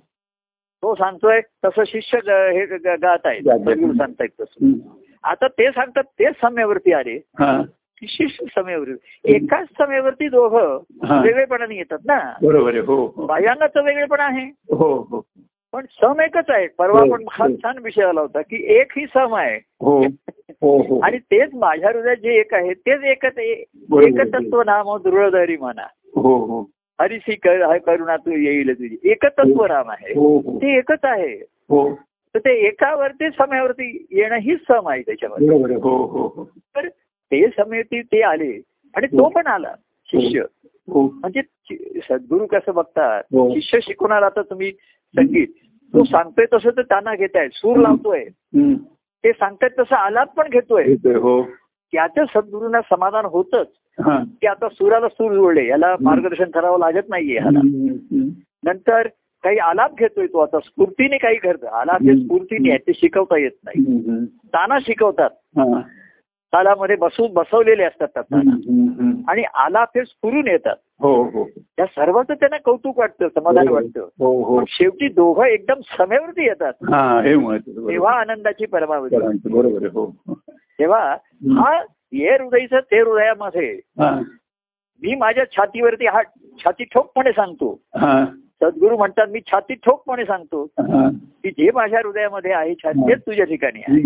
तो 0.83 0.95
सांगतोय 0.95 1.39
तसं 1.65 1.83
शिष्य 1.87 2.17
हे 2.27 2.65
गात 2.77 3.25
आहेत 3.25 3.41
गातायत. 3.45 3.77
गुरु 3.77 3.93
सांगतायत 3.93 4.29
तसं. 4.41 4.71
आता 5.23 5.47
ते 5.47 5.71
सांगतात 5.71 6.03
तेच 6.03 6.33
समयावरती 6.41 6.93
आले 6.93 7.15
हां. 7.39 7.61
की 7.97 8.07
शिष्य 8.09 8.45
समयावरती 8.55 9.35
एकाच 9.35 9.67
समयावरती 9.77 10.27
दोघं. 10.27 10.77
वेगळेपणाने 11.21 11.75
येतात 11.75 11.97
ना 12.05 12.33
बरोबर 12.41 12.69
आहे 12.69 12.79
हो 12.79 13.13
हो. 13.17 13.27
वेगळेपण 13.85 14.19
आहे 14.19 14.45
हो 14.75 15.07
हो 15.09 15.21
पण 15.73 15.85
सम 16.01 16.21
एकच 16.21 16.49
आहे 16.49 16.67
परवा 16.67 16.99
हो, 16.99 17.11
पण 17.11 17.23
हा 17.31 17.45
हो. 17.45 17.55
छान 17.55 17.77
विषय 17.77 18.03
आला 18.03 18.21
होता 18.21 18.41
की 18.41 18.75
एक 18.79 18.91
ही 18.97 19.05
सम 19.05 19.35
आहे 19.35 19.59
आणि 21.01 21.17
तेच 21.17 21.49
माझ्या 21.53 21.89
हृदयात 21.89 22.15
जे 22.15 22.39
एक 22.39 22.53
आहे 22.53 22.73
तेच 22.73 23.03
एकच. 23.03 23.37
एकतत्व 23.37 24.61
नाम 24.61 24.97
दृढधरी 24.97 25.57
म्हणा 25.57 25.85
हो 27.01 27.15
हो 27.15 27.35
कर- 27.43 27.77
करुणा 27.77 28.17
तू 28.17 28.31
येईल 28.31 28.73
तुझी. 28.79 28.97
एकतत्व 29.03 29.65
नाम 29.65 29.89
आहे. 29.89 30.19
हो 30.19 30.37
हो. 30.39 30.57
ते 30.57 30.77
एकच 30.77 30.99
आहे. 31.03 31.33
हो. 31.69 31.95
तर 32.33 32.39
ते 32.39 32.67
एकावरती 32.67 33.29
समयावरती 33.29 34.07
येणं 34.11 34.35
हीच 34.35 34.59
सम 34.59 34.87
आहे 34.87 35.01
त्याच्यामध्ये. 35.01 35.47
हो 35.75 36.05
हो 36.05 36.27
हो. 36.27 36.49
तर 36.75 36.87
ते 37.07 37.47
समयती 37.47 38.01
ते 38.01 38.21
आले 38.21 38.61
आणि 38.95 39.07
तो 39.07 39.29
पण 39.29 39.47
आला 39.47 39.75
शिष्य. 40.05 40.39
हो. 40.89 41.01
म्हणजे 41.07 41.41
सद्गुरू 42.09 42.45
कसं 42.45 42.73
बघतात? 42.73 43.23
हो. 43.31 43.55
शिष्य 43.55 43.79
शिकून 43.81 44.11
आला 44.11 44.29
तर 44.29 44.41
तुम्ही 44.41 44.71
संगीत. 45.15 45.47
तो 45.93 46.03
सांगतोय 46.03 46.45
तसं 46.53 46.69
तर 46.69 46.81
त्यांना 46.81 47.15
घेताय. 47.15 47.47
सूर 47.53 47.77
लावतोय. 47.77 48.23
हं. 48.37 48.73
ते 49.23 49.31
सांगतायत 49.31 49.71
तसं 49.79 49.95
आलाप 49.95 50.37
पण 50.37 50.49
घेतोय. 50.49 50.83
हो. 51.05 51.43
त्याच्या 51.93 52.25
सद्गुरूंना 52.25 52.81
समाधान 52.81 53.25
होतच. 53.25 53.67
हां. 53.67 53.82
की 54.41 54.47
आता 54.47 54.67
सुराला 54.69 55.07
सूर 55.07 55.33
जोडले 55.33 55.67
याला 55.67 55.95
मार्गदर्शन 56.01 56.49
करावं 56.49 56.79
लागत 56.79 57.09
नाहीये 57.09 57.39
ह्याला. 57.39 57.59
हं, 57.59 57.93
हं. 57.93 58.29
नंतर 58.65 59.07
काही 59.43 59.57
आलाप 59.57 59.93
घेतोय 59.99 60.27
तो 60.27 60.39
आता 60.39 60.59
स्फूर्तीने 60.59 61.17
काही 61.17 61.37
करतो 61.37 61.65
आलाप 61.65 62.01
हे. 62.01 62.23
स्फूर्तीने 62.23 62.69
आहे 62.69 62.77
ते 62.77 62.91
शिकवता 62.95 63.37
येत 63.37 63.51
नाही. 63.65 63.81
हं, 63.81 64.11
हं. 64.11 64.25
ताना 64.25 64.79
शिकवतात. 64.79 65.29
हां. 65.33 65.81
तालामध्ये 66.55 66.95
बसून 66.95 67.33
बसवलेले 67.33 67.83
असतात 67.83 68.07
हं, 68.15 68.21
ताना. 68.21 68.55
हं, 68.55 68.87
हं. 68.87 69.11
आणि 69.27 69.43
आलाप 69.43 69.87
हे 69.95 70.05
स्फुरून 70.05 70.47
येतात. 70.47 70.75
हो 70.99 71.23
हो. 71.23 71.49
त्या 71.77 71.85
सर्वांचं 71.85 72.33
त्यांना 72.33 72.57
कौतुक 72.57 72.99
वाटतं 72.99 73.27
समाधान 73.27 73.67
वाटतं. 73.67 74.01
हो 74.19 74.43
हो. 74.43 74.63
शेवटी 74.67 75.07
दोघं 75.07 75.43
एकदम 75.43 75.73
समेवरती 75.97 76.45
येतात. 76.45 76.73
हा 76.81 77.21
हे 77.21 77.57
तेव्हा 77.57 78.13
आनंदाची 78.13 78.65
परमावधी. 78.65 79.15
बरोबर 79.49 79.85
हो 79.85 80.15
तेव्हा 80.49 81.15
हा 81.51 81.83
ये 82.13 82.31
हृदयचं 82.31 82.79
ते 82.91 82.99
हृदयामध्ये 82.99 83.71
मी 85.01 85.15
माझ्या 85.15 85.43
छातीवरती 85.51 86.05
हा 86.05 86.21
छाती 86.59 86.83
ठोकपणे 86.83 87.31
सांगतो. 87.31 87.75
सद्गुरू 88.61 88.97
म्हणतात 88.97 89.27
मी 89.27 89.39
छाती 89.51 89.73
ठोकपणे 89.75 90.25
सांगतो. 90.25 90.65
की 91.43 91.49
जे 91.49 91.69
माझ्या 91.73 91.99
हृदयामध्ये 91.99 92.51
आहे 92.53 92.73
छाती 92.73 93.07
तेच 93.09 93.19
तुझ्या 93.19 93.45
ठिकाणी 93.45 93.81
आहे. 93.87 94.01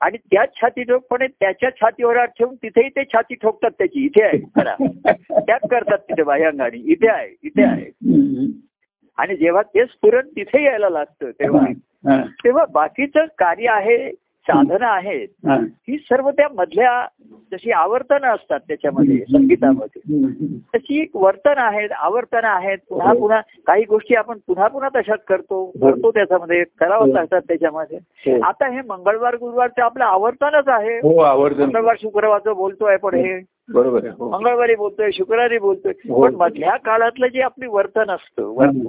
आणि 0.00 0.16
त्याच 0.16 0.54
छाती 0.56 0.82
ठोकपणे 0.82 1.26
त्याच्या 1.26 1.70
छातीवर 1.70 2.24
ठेवून 2.24 2.54
तिथेही 2.54 2.88
ते 2.88 3.04
छाती 3.04 3.34
ठोकतात 3.34 3.70
त्याची. 3.78 4.04
इथे 4.04 4.22
आहे. 4.22 4.38
करा 4.56 4.74
त्याच 5.40 5.68
करतात 5.70 5.98
तिथे 5.98 6.22
बाह्यांगाने 6.22 6.78
इथे 6.92 7.08
आहे. 7.08 7.34
इथे 7.42 7.62
आहे. 7.62 7.90
आणि 9.18 9.36
जेव्हा 9.36 9.62
ते 9.62 9.84
स्फुरण 9.86 10.28
तिथे 10.36 10.64
यायला 10.64 10.88
लागतं 10.88 11.30
तेव्हा. 11.30 11.66
तेव्हा 12.44 12.64
बाकीचं 12.72 13.24
कार्य 13.38 13.68
आहे 13.70 14.10
साधनं 14.40 14.86
आहेत. 14.86 15.28
हा. 15.46 15.54
ही 15.56 15.98
सर्व 15.98 16.30
त्या 16.30 16.46
मधल्या 16.54 17.06
जशी 17.52 17.70
आवर्तनं 17.70 18.34
असतात 18.34 18.60
त्याच्यामध्ये 18.68 19.16
संगीतामध्ये. 19.16 20.00
हं, 20.04 20.28
हं. 20.28 20.46
तशी 20.46 21.00
एक 21.00 21.10
वर्तन 21.14 21.54
आहेत 21.56 21.88
आवर्तनं 21.92 22.48
आहेत. 22.48 22.78
पुन्हा 22.88 23.12
पुन्हा 23.12 23.40
काही 23.66 23.84
गोष्टी 23.84 24.14
आपण 24.14 24.38
पुन्हा 24.46 24.68
पुन्हा 24.68 25.00
तशाच 25.00 25.24
करतो 25.28 25.66
करतो 25.66 26.10
त्याच्यामध्ये 26.10 26.64
करावंच 26.80 27.14
लागतात 27.14 27.40
त्याच्यामध्ये. 27.48 27.98
हो. 28.04 28.42
आता 28.42 28.68
हे 28.68 28.80
मंगळवार 28.88 29.34
गुरुवारचं 29.34 29.82
आपलं 29.82 30.04
आवर्तनच 30.04 30.68
आहे. 30.68 30.96
हो 30.96 31.48
मंगळवार 31.48 31.96
शुक्रवारचं 32.02 32.52
बोलतोय 32.52 32.96
पण 32.96 33.14
हे. 33.14 33.40
बरोबर 33.72 34.04
आहे 34.04 34.12
हो. 34.18 34.28
मंगळवारी 34.30 34.74
बोलतोय 34.74 35.10
शुक्रवारी 35.10 35.58
बोलतोय. 35.58 35.92
हो. 36.08 36.22
पण 36.22 36.34
मधल्या 36.34 36.76
काळातलं 36.76 37.26
जे 37.26 37.40
आपली 37.40 37.66
वर्तन 37.66 38.10
असतं 38.10 38.42
वर्तन 38.42 38.86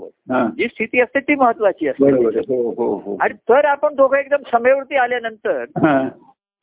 जी 0.57 0.67
स्थिती 0.67 1.01
असते 1.01 1.19
ती 1.19 1.35
महत्वाची 1.35 1.87
असते. 1.87 2.03
हो 2.77 3.17
आणि 3.21 3.33
तर 3.49 3.65
आपण 3.65 3.95
दोघं 3.95 4.17
एकदम 4.17 4.41
समेवरती 4.51 4.95
आल्यानंतर 4.95 5.63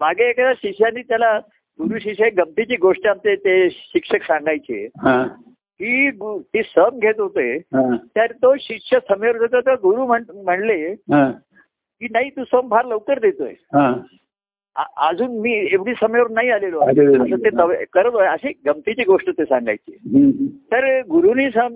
मागे 0.00 0.28
एखाद्या 0.28 0.52
शिष्याने 0.52 1.02
त्याला 1.02 1.38
गुरु 1.78 1.98
शिष्य 1.98 2.28
गमतीची 2.30 2.76
गोष्ट 2.76 3.06
आमचे 3.06 3.34
ते 3.36 3.68
शिक्षक 3.70 4.22
सांगायचे 4.22 4.86
की 5.80 6.10
ती 6.54 6.62
सम 6.62 6.98
घेत 6.98 7.20
होते 7.20 7.58
तर 8.16 8.32
तो 8.32 8.54
शिष्य 8.60 8.98
समेवर 9.10 9.36
होता 9.36 9.60
तर 9.60 9.74
गुरु 9.74 10.06
म्हण- 10.06 10.42
म्हणले 10.44 10.94
की 12.00 12.06
नाही 12.10 12.30
तू 12.30 12.44
सम 12.44 12.68
फार 12.70 12.84
लवकर 12.84 13.18
देतोय. 13.18 13.52
अजून 14.96 15.40
मी 15.40 15.68
एवढी 15.72 15.92
समेवर 15.92 16.26
नाही 16.30 16.50
आलेलो. 16.50 16.80
असं 16.80 17.36
ते 17.36 17.50
करत. 17.84 18.16
अशी 18.16 18.52
गमतीची 18.66 19.04
गोष्ट 19.04 19.30
ते 19.30 19.44
सांगायची. 19.44 19.96
तर 20.72 21.00
गुरुनी 21.00 21.50
सम 21.50 21.74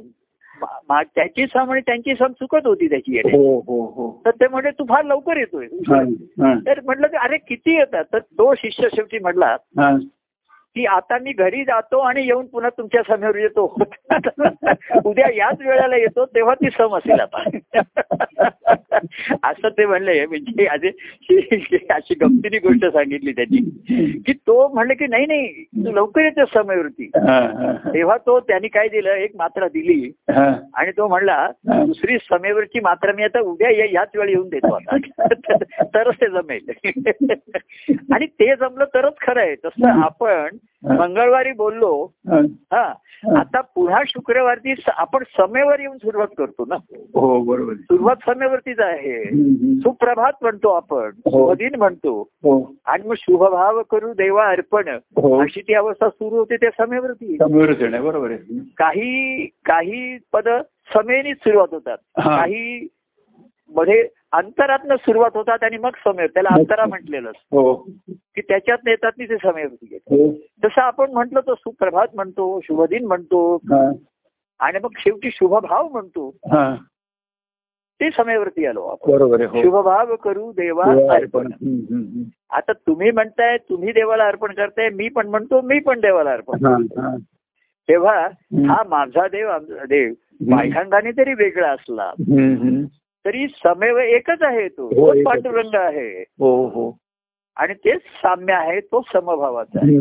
त्याची 1.03 1.47
सम 1.47 1.71
आणि 1.71 1.81
त्यांची 1.81 2.15
सम 2.15 2.27
चुकत 2.27 2.67
होती 2.67 2.89
त्याची 2.89 3.19
हो 3.19 3.61
हो 3.61 3.87
हो. 3.87 4.23
तर 4.25 4.31
ते 4.31 4.49
म्हणजे 4.49 4.71
तू 4.71 4.85
फार 4.85 5.05
लवकर 5.05 5.37
येतोय. 5.37 5.67
तर 6.67 6.81
म्हटलं 6.85 7.07
अरे 7.21 7.37
किती 7.37 7.75
येतात? 7.75 8.05
तर 8.13 8.19
तो 8.19 8.55
शिष्य 8.55 8.89
शेवटी 8.95 9.19
म्हटला 9.19 9.57
की 10.75 10.85
आता 10.85 11.19
मी 11.19 11.33
घरी 11.33 11.65
जातो 11.65 11.99
आणि 11.99 12.27
येऊन 12.27 12.47
पुन्हा 12.47 12.71
तुमच्यासमोर 12.79 13.35
येतो. 13.35 13.77
उद्या 15.05 15.29
याच 15.37 15.61
वेळेला 15.61 15.97
येतो 15.97 16.25
तेव्हा 16.25 16.55
ती 16.55 16.71
सम 16.71 16.97
असेल 16.97 17.21
आता. 17.21 17.43
असं 19.43 19.69
ते 19.69 19.87
म्हणले. 19.87 20.27
म्हणजे 20.27 20.65
अशी 20.67 20.89
अशी 21.91 22.15
गमतीने 22.15 22.59
गोष्ट 22.59 22.87
सांगितली 22.87 23.33
त्याची 23.33 23.57
की 24.27 24.33
तो 24.33 24.69
म्हणले 24.69 24.95
की 24.95 25.07
नाही 25.07 25.27
नाही 25.27 25.65
तू 25.65 25.93
लवकर 25.93 26.21
येतो 26.21 26.45
समयावरती 26.45 27.05
हा. 27.05 27.73
तेव्हा 27.95 28.17
तो 28.17 28.41
त्यांनी 28.41 28.69
काय 28.69 28.89
दिलं 28.89 29.11
एक 29.11 29.31
मात्रा 29.39 29.69
दिली. 29.69 30.13
आणि 30.75 30.91
तो 30.91 31.09
म्हणला 31.09 31.49
दुसरी 31.65 32.19
समेवरची 32.19 32.81
मात्रा 32.81 33.13
मी 33.13 33.23
आता 33.23 33.41
उद्या 33.41 33.71
या- 33.71 33.89
याच 33.93 34.09
वेळी 34.15 34.33
येऊन 34.33 34.49
देतो 34.49 34.75
आता. 34.75 34.97
तरच 35.83 36.15
ते 36.15 36.27
जमेल. 36.27 36.71
आणि 38.13 38.27
ते 38.27 38.57
जमलं 38.57 38.85
तरच 38.85 39.15
खरं 39.21 39.41
आहे. 39.41 39.55
तसं 39.55 40.03
आपण 40.03 40.57
मंगळवारी 40.85 41.53
बोललो. 41.53 42.09
हा. 42.51 42.95
आता 43.39 43.61
पुन्हा 43.61 44.03
शुक्रवारची 44.07 44.75
आपण 44.89 45.23
समेवर 45.39 45.81
येऊन 45.81 45.97
सुरुवात 45.97 46.27
करतो 46.39 46.65
ना. 46.69 46.75
हो 46.97 47.41
बरोबर. 47.41 47.75
सुरुवात 47.75 48.17
समेवरतीच 48.29 48.81
आहे. 48.81 49.25
सुप्रभात 49.81 50.33
म्हणतो 50.43 50.69
आपण. 50.69 51.11
हो. 51.17 51.31
शुभदिन 51.31 51.75
म्हणतो. 51.75 52.29
हो. 52.33 52.75
आणि 52.87 53.09
मग 53.09 53.15
शुभभाव 53.17 53.83
करू 53.83 54.13
देवा 54.13 54.47
अर्पण. 54.47 54.89
हो. 54.95 55.43
अशी 55.43 55.61
ती 55.61 55.75
अवस्था 55.75 56.09
सुरू 56.09 56.37
होते 56.37 56.57
त्या 56.57 56.87
समेवरती. 56.87 57.37
बरोबर 58.01 58.31
आहे. 58.31 58.59
काही 58.59 59.47
काही 59.47 60.19
पद 60.33 60.49
समेनीच 60.95 61.37
सुरुवात 61.37 61.75
होतात. 61.75 61.99
काही 62.19 62.89
मध्ये 63.77 64.09
अंतरातनं 64.33 64.97
सुरुवात 64.97 65.31
होतात 65.35 65.65
आणि 65.65 65.77
मग 65.77 65.91
समय 66.05 66.27
त्याला 66.27 66.49
अंतरा 66.53 66.87
म्हटलेलं 66.87 67.31
असतं. 67.31 67.57
हो 67.57 67.75
की 68.09 68.41
त्याच्यात 68.41 68.79
येतात 68.87 69.13
ते 69.13 69.27
समयवरती 69.27 69.87
घेतात 69.87 70.13
हो 70.13 70.33
जसं 70.65 70.81
आपण 70.81 71.11
म्हटलं 71.13 71.41
तो 71.41 71.55
सुप्रभात 71.55 72.07
म्हणतो 72.15 72.61
शुभदिन 72.61 73.07
म्हणतो. 73.07 73.59
आणि 74.61 74.79
मग 74.83 74.89
शेवटी 74.97 75.31
शुभभाव 75.33 75.89
म्हणतो 75.89 76.29
हा. 76.29 76.77
ते 78.01 78.11
समयवरती 78.11 78.67
आलो 78.67 78.83
आपण 78.83 79.13
बरोबर 79.13 79.41
हो 79.45 79.63
शुभभाव 79.63 80.17
करू 80.17 80.53
देवा 80.53 80.85
अर्पण. 81.15 81.51
आता 82.51 82.73
तुम्ही 82.73 83.11
म्हणताय 83.11 83.57
तुम्ही 83.57 83.93
देवाला 83.93 84.27
अर्पण 84.27 84.53
करताय 84.53 84.89
मी 84.89 85.09
पण 85.09 85.29
म्हणतो 85.29 85.61
मी 85.61 85.79
पण 85.79 86.01
देवाला 86.01 86.33
अर्पण. 86.33 86.59
तेव्हा. 87.89 88.29
हा 88.69 88.83
माझा 88.89 89.29
देव 89.29 89.49
आमचा 89.49 89.85
देव 89.85 90.13
बायखांगाने 90.51 91.11
तरी 91.11 91.35
वेगळा 91.35 91.69
असला. 91.69 92.13
तरी 93.27 93.47
समयव 93.49 93.99
एकच 93.99 94.43
आहे 94.43 94.69
तो. 94.69 94.87
हो. 94.87 95.23
पांडुरंग 95.23 95.75
आहे. 95.75 96.25
हो 96.39 96.67
हो. 96.67 96.97
आणि 97.57 97.75
तेच 97.75 97.99
साम्य 97.99 98.53
आहे 98.53 98.81
तो 98.81 99.01
समभावाचा 99.15 99.79
आहे. 99.83 99.97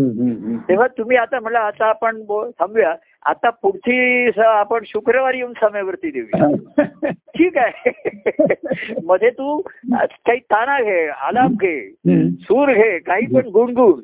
तेव्हा 0.57 0.87
तुम्ही 0.87 1.17
आता 1.17 1.39
म्हणलं 1.39 1.59
आता 1.59 1.85
आपण 1.85 2.21
थांबूया. 2.49 2.95
आता 3.25 3.49
पुढची 3.49 4.29
स- 4.31 4.39
आपण 4.39 4.79
शुक्रवारी 4.85 5.37
येऊन 5.37 5.53
समयावरती 5.53 6.11
देऊया. 6.11 6.55
ठीक 7.11 7.57
आहे. 7.57 7.91
मध्ये 9.05 9.29
तू 9.29 9.61
काही 9.93 10.39
ताना 10.39 10.83
घे 10.83 11.07
आलाप 11.07 11.49
घे 11.49 11.93
सूर 12.41 12.73
घे 12.73 12.99
काही 12.99 13.25
पण 13.25 13.47
गुणगुण. 13.47 14.01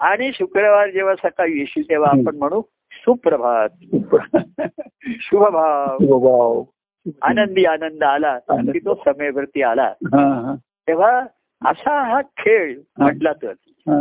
आणि 0.00 0.30
शुक्रवार 0.34 0.90
जेव्हा 0.90 1.14
सकाळी 1.14 1.58
येशील 1.58 1.82
तेव्हा 1.90 2.10
आपण 2.10 2.36
म्हणू 2.36 2.60
सुप्रभात. 2.92 3.68
शुभभाव. 5.06 5.96
वाव. 6.02 6.62
आनंदी 7.22 7.64
आनंद 7.64 8.04
आला. 8.04 8.38
की 8.72 8.78
तो 8.78 8.94
समयवरती 8.94 9.62
आला. 9.62 9.92
तेव्हा 10.88 11.20
असा 11.64 12.02
हा 12.02 12.20
खेळ 12.20 12.78
म्हटला 12.98 13.32
तर. 13.32 13.52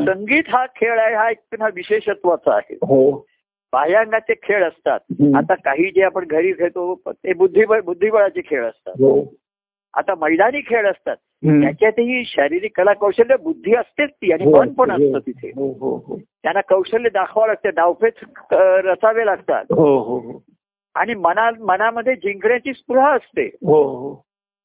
संगीत 0.05 0.43
हा 0.47 0.65
खेळ 0.65 0.99
आहे 0.99 1.15
हा 1.15 1.29
एक 1.29 1.61
विशेषत्वाचा 1.61 2.55
आहे. 2.55 2.75
हो. 2.75 3.25
बाह्यांगाचे 3.73 4.33
खेळ 4.43 4.63
असतात. 4.63 4.99
आता 5.35 5.55
काही 5.55 5.91
जे 5.91 6.01
आपण 6.03 6.25
घरी 6.27 6.51
खेळतो 6.53 7.01
ते 7.07 7.33
बुद्धिबळ 7.33 7.81
बुद्धिबळाचे 7.81 8.41
खेळ 8.41 8.65
असतात. 8.65 8.93
हो. 8.99 9.33
आता 9.93 10.15
मैदानी 10.15 10.61
खेळ 10.61 10.87
असतात. 10.91 11.15
त्याच्यातही 11.63 12.25
शारीरिक 12.25 12.77
कला 12.77 12.93
कौशल्य 12.93 13.35
बुद्धी 13.37 13.75
असतेच 13.75 14.09
ती 14.09 14.33
आणि 14.33 14.45
हो, 14.45 14.57
मन 14.59 14.73
पण 14.73 14.91
असतं 14.91 15.19
तिथे. 15.19 15.51
त्यांना 16.43 16.61
कौशल्य 16.61 17.09
दाखवावं 17.09 17.47
लागतं. 17.47 17.69
डावपेच 17.75 18.13
अ, 18.51 18.57
रचावे 18.59 19.25
लागतात. 19.25 19.65
आणि 20.95 21.13
मना 21.13 21.49
मनामध्ये 21.59 22.15
जिंकण्याची 22.15 22.73
स्पृहा 22.73 23.11
असते 23.13 23.45
हो 23.45 23.83
हो 23.83 24.21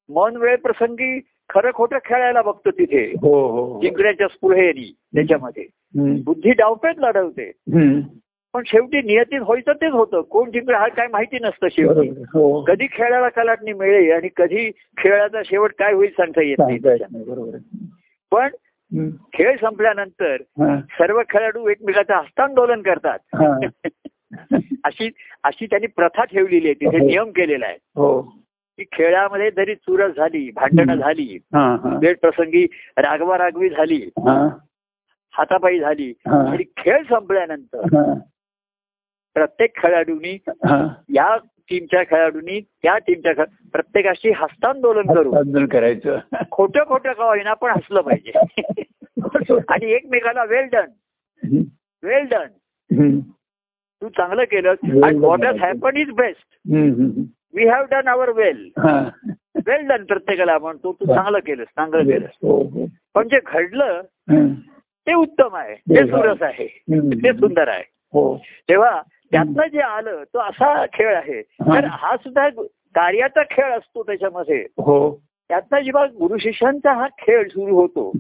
मन 0.09 0.37
वेळ 0.37 0.57
प्रसंगी 0.57 1.21
खरं 1.49 1.71
खोटं 1.75 1.99
खेळायला 2.05 2.43
बघतो 2.43 2.71
तिथे 2.71 3.05
हो 3.23 3.49
हो 3.49 3.81
जिंकण्याच्या 3.83 4.29
स्पृहेनी 4.29 4.93
त्याच्यामध्ये. 5.15 5.67
बुद्धी 6.25 6.51
डावपेच 6.51 6.97
लढवते. 6.99 7.51
पण 8.55 8.63
शेवटी 8.67 9.03
नियतीत 9.03 9.41
व्हायचं 9.41 9.73
तेच 9.73 9.93
होतं 9.93 10.21
कोण 10.21 10.51
जिंकलं 10.51 10.77
हा 10.77 10.89
काय 10.89 11.07
माहिती 11.07 11.39
नसतं 11.43 11.69
शेवटी 11.69 12.09
कधी 12.67 12.87
खेळाला 12.93 13.29
कलाटणी 13.29 13.73
मिळेल 13.73 14.13
आणि 14.13 14.29
कधी 14.37 14.71
खेळाचा 14.99 15.43
शेवट 15.45 15.73
काय 15.79 15.93
होईल 15.93 16.11
सांगता 16.11 16.43
येत 16.43 16.57
नाही. 16.59 16.79
पण. 18.33 18.49
खेळ 19.35 19.57
संपल्यानंतर. 19.57 20.37
सर्व 20.99 21.21
खेळाडू 21.31 21.69
एकमेकाचं 21.69 22.15
हस्तांदोलन 22.15 22.83
करतात. 22.83 23.19
अशी 24.85 25.09
अशी 25.45 25.67
त्यांनी 25.67 25.87
प्रथा 25.87 26.25
ठेवलेली 26.25 26.69
आहे 26.69 26.75
तिथे 26.75 26.99
हो. 26.99 27.07
नियम 27.07 27.31
केलेला 27.31 27.67
आहे 27.67 27.77
हो 27.97 28.21
की 28.79 28.85
खेळामध्ये 28.93 29.51
जरी 29.51 29.75
चुरस 29.75 30.13
झाली 30.17 30.51
भांडणं. 30.51 30.95
झाली 30.95 31.39
वेळ 32.03 32.15
प्रसंगी 32.15 32.65
रागवा 32.97 33.39
रागवी 33.39 33.69
झाली 33.69 34.01
हातापाई 35.35 35.79
झाली. 35.79 36.13
आणि 36.27 36.65
खेळ 36.77 37.03
संपल्यानंतर. 37.03 38.13
प्रत्येक 39.37 39.77
खेळाडूंनी. 39.77 40.37
या 41.15 41.37
टीमच्या 41.71 42.03
खेळाडूंनी 42.03 42.61
त्या 42.61 42.97
टीमच्या 42.99 43.45
प्रत्येकाशी 43.73 44.31
हस्तांदोलन 44.37 45.13
करू 45.15 45.67
करायचं 45.67 46.19
खोटं 46.51 46.85
खोटं 46.85 47.13
का 47.13 47.25
होईना 47.25 47.55
पण 47.55 47.71
हसलं 47.71 48.01
पाहिजे 48.01 48.39
आणि 49.69 49.93
एकमेकाला 49.93 50.45
वेल 50.45 50.69
डन. 50.73 50.91
वेल 52.03 52.27
डन. 52.31 53.19
तू 54.03 54.09
चांगलं 54.09 54.45
केलं 54.45 54.75
done, 54.85 55.19
what 55.21 55.45
has. 55.45 55.59
Happen 55.61 55.97
is 55.97 56.11
best. 56.11 56.57
We 57.55 57.69
have 57.69 57.85
done 57.91 58.09
our 58.09 58.31
well. 58.31 58.69
Well 59.67 59.87
done 59.89 60.05
प्रत्येकाला 60.05 60.59
म्हणतो 60.59 60.93
तू 60.93 61.05
चांगलं 61.05 61.39
केलंस 61.39 61.67
चांगलं 61.67 62.03
केलंस. 62.03 62.31
हो 62.43 62.63
हो. 62.63 62.87
पण 63.15 63.29
जे 63.29 63.39
घडलं. 63.47 64.01
ते 65.07 65.15
उत्तम 65.15 65.57
आहे. 65.57 65.75
ते 65.75 66.07
सुरस 66.07 66.43
आहे. 66.43 66.67
ते 67.15 67.33
सुंदर 67.33 67.69
आहे. 67.69 67.85
हो. 68.15 68.37
तेव्हा 68.69 69.03
त्यातनं 69.33 69.67
जे 69.73 69.81
आलं 69.81 70.23
तो 70.35 70.39
असा 70.39 70.87
खेळ 70.87 71.17
आहे. 71.17 71.43
तर 71.43 71.85
हा 71.85 72.17
सुद्धा 72.17 72.49
कार्याचा 72.95 73.43
खेळ 73.43 73.73
असतो 73.73 74.03
त्याच्यामध्ये. 74.03 74.61
हो. 74.61 75.21
त्यातनं 75.49 75.81
जेव्हा 75.81 76.07
गुरु 76.07 76.39
शिष्यांचा 76.39 76.93
हा 76.93 77.07
खेळ 77.07 77.49
सुरू 77.49 77.75
होतो 77.75 78.13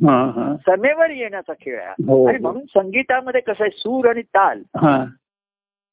समेवर 0.66 1.10
येण्याचा 1.10 1.52
खेळ 1.52 1.80
आहे. 1.80 2.26
आणि 2.28 2.38
म्हणून 2.38 2.62
संगीतामध्ये 2.62 3.40
कसं 3.40 3.64
आहे 3.64 3.70
सूर 3.70 4.08
आणि 4.08 4.22
ताल. 4.22 4.62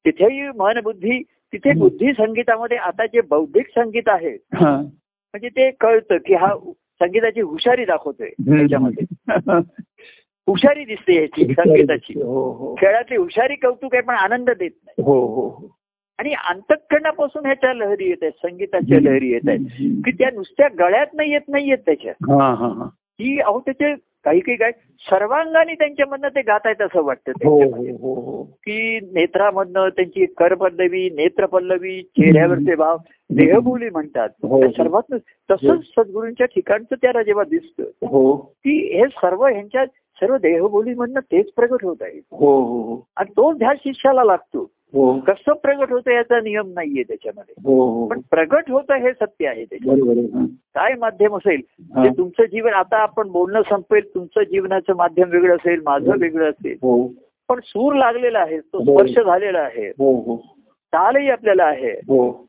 तिथेही 0.07 0.47
मन 0.55 0.79
बुद्धी 0.83 1.23
तिथे. 1.23 1.73
बुद्धी 1.79 2.11
संगीतामध्ये 2.11 2.77
आता 2.77 3.05
जे 3.05 3.21
बौद्धिक 3.21 3.67
संगीत 3.67 4.03
आहे 4.07 4.37
म्हणजे 4.61 5.49
ते 5.49 5.71
कळतं 5.71 6.17
की 6.17 6.33
हा 6.33 6.55
संगीताची 6.73 7.41
हुशारी 7.41 7.85
दाखवतोय 7.85 8.29
त्याच्यामध्ये. 8.29 9.05
हुशारी 10.47 10.85
दिसते 10.85 11.15
याची 11.15 11.53
संगीताची. 11.53 12.21
हो 12.21 12.51
हो. 12.51 12.75
खेळातली 12.75 13.17
हुशारी 13.17 13.55
कौतुक 13.55 13.95
आहे 13.95 14.03
पण 14.03 14.15
आनंद 14.15 14.49
देत 14.49 14.71
नाही. 14.85 15.03
हो 15.03 15.25
हो 15.27 15.49
हो. 15.49 15.67
आणि 16.19 16.33
अंतःकरणापासून 16.33 17.45
ह्याच्या 17.45 17.73
लहरी 17.73 18.09
येत 18.09 18.17
आहेत 18.21 18.31
संगीताच्या 18.31 19.01
लहरी 19.01 19.31
येत 19.31 19.49
आहेत 19.49 19.59
की 20.05 20.11
त्या 20.11 20.29
नुसत्या 20.33 20.67
गळ्यात 20.79 21.07
नाही 21.13 21.31
येत 21.31 21.41
नाहीयेत 21.47 21.77
त्याच्या 21.77 22.13
हा 22.41 22.89
अहो 23.45 23.59
त्याचे 23.59 23.93
काही 24.25 24.39
काही 24.39 24.57
काय 24.57 24.71
सर्वांगाने 24.99 25.73
त्यांच्यामधनं 25.73 26.27
ते 26.27 26.41
गातायत 26.41 26.81
असं 26.81 27.03
वाटतं 27.03 27.31
हो. 27.31 27.61
हो 27.97 28.13
हो 28.13 28.43
की 28.43 28.99
नेत्रामधनं 28.99 29.89
त्यांची 29.89 30.25
करपल्लवी 30.25 31.09
नेत्रपल्लवी 31.09 32.01
चेहऱ्यावरचे 32.01 32.75
भाव 32.75 32.97
देहबोली 33.29 33.89
म्हणतात. 33.89 34.29
सर्वात 34.77 35.15
तसंच 35.51 35.83
सद्गुरूंच्या 35.83 36.47
ठिकाणचं 36.47 36.95
त्याला 36.95 37.23
जेव्हा 37.23 37.43
दिसतं 37.43 37.83
की 38.39 38.97
हे 38.97 39.03
सर्व 39.05 39.45
ह्यांच्या 39.45 39.85
सर्व 40.21 40.37
देहबोलीमधनं 40.37 41.19
तेच 41.19 41.51
प्रगट 41.55 41.83
होत 41.83 41.97
आहे. 42.01 42.19
हो 42.31 42.61
हो 42.61 42.81
हो. 42.81 43.07
आणि 43.17 43.31
तोच 43.31 43.57
ध्यास 43.57 43.77
शिष्याला 43.77 44.23
लागतो. 44.23 44.71
कसं 44.95 45.53
प्रगट 45.53 45.91
होतं 45.91 46.11
याचा 46.11 46.39
नियम 46.39 46.71
नाहीये 46.73 47.03
त्याच्यामध्ये. 47.03 47.55
हो 47.63 47.89
हो 47.91 48.07
पण 48.07 48.19
प्रगट 48.29 48.71
होतं 48.71 48.93
हे 48.93 49.13
सत्य 49.13 49.47
आहे. 49.47 49.61
हा. 49.61 50.45
काय 50.45 50.93
माध्यम 50.93 51.35
असेल? 51.35 51.61
हा. 51.95 52.03
ते 52.03 52.17
तुमचं 52.17 52.43
जीवन 52.43 52.73
आता 52.73 52.97
आपण 52.97 53.29
बोलणं 53.29 53.61
संपेल 53.61 54.15
तुमचं 54.15 54.43
जीवनाचं 54.43 54.95
माध्यम 54.95 55.29
वेगळं 55.29 55.55
असेल 55.55 55.81
माझं 55.85 56.11
वेगळं 56.19 56.49
असेल. 56.49 56.73
हो. 56.73 57.07
पण 57.49 57.59
सूर 57.63 57.93
लागलेला 57.93 58.39
आहे 58.39 58.59
तो 58.59 58.77
हो. 58.77 58.83
स्पर्श 58.83 59.25
झालेला 59.25 59.59
आहे. 59.59 59.87
हो 59.87 60.21
हो. 60.21 60.37
तालही 60.69 61.29
आपल्याला 61.29 61.63
आहे. 61.63 61.91
हो. 61.91 62.47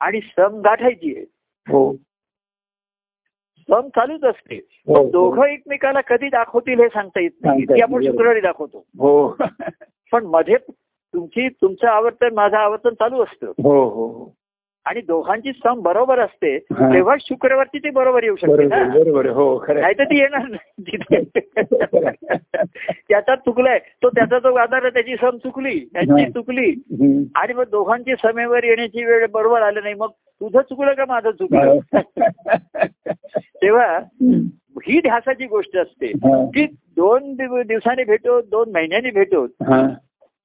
आणि 0.00 0.20
सम 0.20 0.60
गाठायची 0.60 1.16
आहे. 1.16 1.24
हो. 1.72 1.96
सम 3.68 3.80
चालूच 3.80 4.24
असते. 4.24 4.56
हो, 4.86 4.94
हो. 4.94 5.10
दोघं 5.10 5.42
एकमेकाला 5.42 6.00
कधी 6.00 6.28
दाखवतील 6.28 6.80
हे 6.80 6.88
सांगता 6.88 7.20
येत 7.20 7.30
नाही. 7.44 7.64
ती 7.64 7.82
आपण. 7.82 8.02
शुक्रवारी 8.02 8.40
दाखवतो. 8.40 8.84
हो. 8.98 9.36
पण 10.12 10.24
मध्ये 10.24 10.56
तुमची 11.14 11.48
तुमचं 11.48 11.86
आवर्तन 11.86 12.34
माझं 12.34 12.56
आवर्तन 12.56 12.88
चालू 12.88 13.22
असतं 13.22 13.46
हो 13.46 13.84
हो 13.88 14.34
आणि 14.86 15.00
दोघांची 15.00 15.52
सम 15.52 15.80
बरोबर 15.80 16.18
असते. 16.18 16.58
तेव्हा 16.92 17.14
शुक्रवारची 17.20 17.78
ती 17.78 17.90
बरोबर 17.90 18.22
येऊ 18.24 18.36
शकते 18.36 18.64
ना 18.66 18.82
बरोबर 18.94 19.26
हो 19.26 19.64
खरं 19.66 19.80
नाही 19.80 19.94
तर 19.98 20.04
ती 20.04 20.18
येणार 20.18 20.46
नाही. 20.48 20.96
त्याचा 23.08 23.34
चुकलाय 23.34 23.78
तो 24.02 24.08
त्याचा 24.08 24.38
जो 24.38 24.54
आधार 24.54 24.82
आहे 24.82 24.90
त्याची 24.90 25.16
सम 25.16 25.36
चुकली 25.36 25.80
त्यांची. 25.92 26.30
चुकली. 26.30 26.70
आणि 27.34 27.52
मग 27.52 27.64
दोघांची 27.70 28.14
समेवर 28.22 28.64
येण्याची 28.64 29.04
वेळ 29.04 29.26
बरोबर 29.32 29.62
आली 29.62 29.80
नाही 29.82 29.94
मग 29.94 30.10
तुझं 30.40 30.60
चुकलं 30.60 30.92
का 30.92 31.04
माझं 31.08 31.30
चुकलं 31.30 31.78
तेव्हा 33.62 33.98
ही 34.86 35.00
ध्यासाची 35.00 35.46
गोष्ट 35.46 35.76
असते. 35.76 36.06
की 36.54 36.64
दोन 36.96 37.32
दिव- 37.34 37.62
दिवसांनी 37.62 38.04
भेटो 38.04 38.40
दोन 38.40 38.70
महिन्यांनी 38.74 39.10
भेटो. 39.10 39.46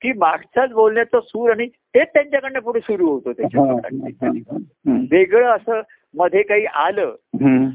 की 0.05 0.13
मागचाच 0.17 0.71
बोलण्याचा 0.71 1.19
सूर 1.19 1.51
आणि 1.51 1.65
तेच 1.67 2.07
त्यांच्याकडनं 2.13 2.59
पुढे 2.59 2.79
सुरू 2.79 3.09
होतो. 3.09 3.33
त्याच्या. 3.33 3.63
वेगळं 5.11 5.47
असं 5.47 5.81
मध्ये 6.15 6.43
काही 6.43 6.65
आलं. 6.65 7.15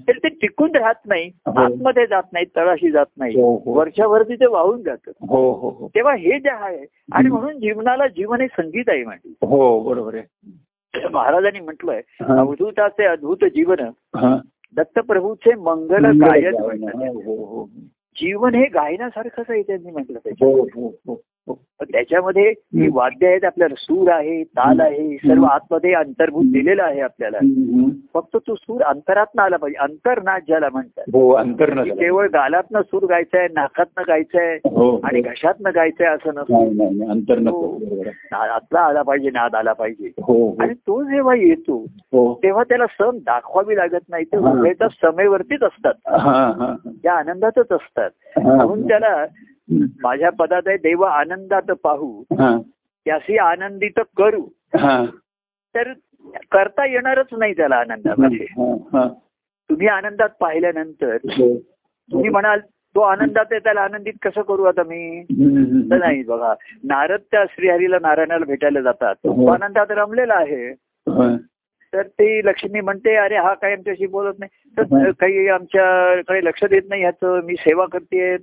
तर 0.08 0.12
ते 0.12 0.28
टिकून 0.28 0.76
राहत 0.76 0.94
नाही 1.06 1.30
हो. 1.46 1.60
आतमध्ये 1.60 2.06
जात 2.06 2.22
नाही 2.32 2.44
तळाशी 2.56 2.90
जात 2.90 3.06
नाही 3.16 3.40
हो, 3.40 3.56
हो. 3.56 3.72
वर्षावरती 3.72 4.34
ते 4.34 4.46
वाहून 4.46 4.82
जातं 4.82 5.10
हो 5.28 5.52
हो 5.52 5.68
हो 5.70 5.88
तेव्हा 5.94 6.14
हे 6.14 6.38
जे 6.40 6.50
आहे 6.50 6.84
आणि 7.12 7.28
म्हणून 7.28 7.58
जीवनाला 7.58 8.06
जीवन 8.06 8.40
हे 8.40 8.46
संगीत 8.46 8.84
आहे 8.88 9.04
म्हणजे 9.04 9.46
हो 9.46 9.80
बरोबर 9.80 10.14
आहे 10.14 11.06
महाराजांनी 11.12 11.60
म्हटलंय. 11.60 12.00
अवधूताचे 12.20 13.04
अद्भुत 13.04 13.44
जीवन. 13.44 13.90
दत्तप्रभूचे 14.76 15.54
मंगल 15.54 16.04
गायन 16.20 16.56
जीवन 18.16 18.54
हे 18.54 18.64
गायनासारखंच 18.64 19.44
आहे 19.48 19.62
त्यांनी 19.62 19.90
म्हटलं 19.90 20.18
त्याच्या 20.24 20.48
त्याच्यामध्ये 21.93 22.51
ही 22.51 22.88
वाद्य 22.93 23.26
आहेत 23.26 23.45
आपल्याला 23.45 23.74
सूर 23.78 24.11
आहे 24.11 24.43
ताल 24.45 24.80
आहे 24.80 25.16
सर्व 25.16 25.45
आतमध्ये 25.45 25.93
अंतर्भूत 25.93 26.45
दिलेलं 26.45 26.82
आहे 26.82 27.01
आपल्याला. 27.01 27.38
फक्त 28.14 28.36
तो 28.36 28.55
सूर 28.55 28.82
अंतरातनं 28.82 29.43
आला 29.43 29.57
पाहिजे. 29.57 29.78
अंतर्नाद 29.82 30.43
ज्याला 30.47 30.68
म्हणतात. 30.72 31.05
हो 31.09 31.36
केवळ 31.82 32.28
गालातनं 32.28 32.82
सूर 32.82 33.03
गायचंय 33.03 33.49
नाकातनं 33.55 34.05
गायचंय 34.09 34.59
हो 34.64 35.01
आणि 35.05 35.20
घशातनं 35.20 35.70
गायचंय 35.74 36.07
असं 36.07 36.30
नसतं. 36.34 37.51
हो. 37.51 37.78
नादातला 38.09 38.80
आला 38.80 39.03
पाहिजे 39.03 39.30
नाद 39.30 39.55
आला 39.55 39.72
पाहिजे. 39.72 40.11
हो 40.22 40.49
हो. 40.49 40.57
आणि 40.61 40.74
तो 40.74 41.03
जेव्हा 41.03 41.34
येतो 41.34 41.86
हो. 41.95 42.41
तेव्हा 42.43 42.62
त्याला 42.62 42.86
सम 42.86 43.11
दाखवावी 43.16 43.76
लागत 43.76 44.05
नाही. 44.09 44.24
ते 44.24 44.36
हा. 44.36 44.53
उभयता 44.53 44.88
समेवरतीच 44.88 45.62
असतात. 45.62 45.95
हा 46.07 46.53
हा 46.59 46.74
त्या 47.03 47.12
आनंदातच 47.12 47.72
असतात. 47.72 48.11
हा. 48.26 48.55
म्हणून 48.55 48.88
त्याला 48.88 49.26
माझ्या 49.72 50.30
पदात 50.30 50.62
आहे 50.66 50.76
देव 50.76 51.02
आनंदात 51.02 51.62
पाहू. 51.62 52.20
हा. 52.20 52.60
त्याशी 53.04 53.38
आनंदित 53.38 54.00
करू. 54.16 54.48
हा. 54.78 55.04
तर 55.74 55.92
करता 56.52 56.86
येणारच 56.86 57.26
नाही 57.38 57.52
त्याला 57.52 57.76
आनंदामध्ये. 57.76 58.46
तुम्ही 59.70 59.86
आनंदात 59.86 60.28
पाहिल्यानंतर 60.40 61.14
हो. 61.14 61.58
तुम्ही 62.12 62.28
म्हणाल 62.30 62.60
तो 62.94 63.00
आनंदात 63.00 63.44
आहे 63.50 63.60
त्याला 63.60 63.80
आनंदित 63.80 64.12
कसं 64.22 64.42
करू 64.42 64.64
आता 64.64 64.82
मी. 64.82 65.22
तर 65.90 65.98
नाही 65.98 66.22
बघा. 66.22 66.54
नारद 66.84 67.20
त्या 67.30 67.44
श्रीहरीला 67.50 67.98
नारायणाला 68.02 68.44
भेटायला 68.44 68.80
जातात. 68.80 69.14
तो 69.14 69.32
हो. 69.32 69.46
आनंदात 69.46 69.86
रमलेला 69.90 70.34
आहे. 70.34 70.74
तर 71.94 72.02
ती 72.02 72.46
लक्ष्मी 72.46 72.80
म्हणते 72.80 73.16
अरे 73.16 73.36
हा 73.36 73.54
काही 73.54 73.74
आमच्याशी 73.74 74.06
बोलत 74.06 74.34
नाही. 74.38 74.72
तर. 74.78 75.10
काही 75.10 75.48
आमच्याकडे 75.48 76.44
लक्ष 76.44 76.64
देत 76.64 76.82
नाही 76.88 77.02
ह्याचं. 77.02 77.40
मी 77.44 77.54
सेवा 77.54 77.86
करते 77.92 78.36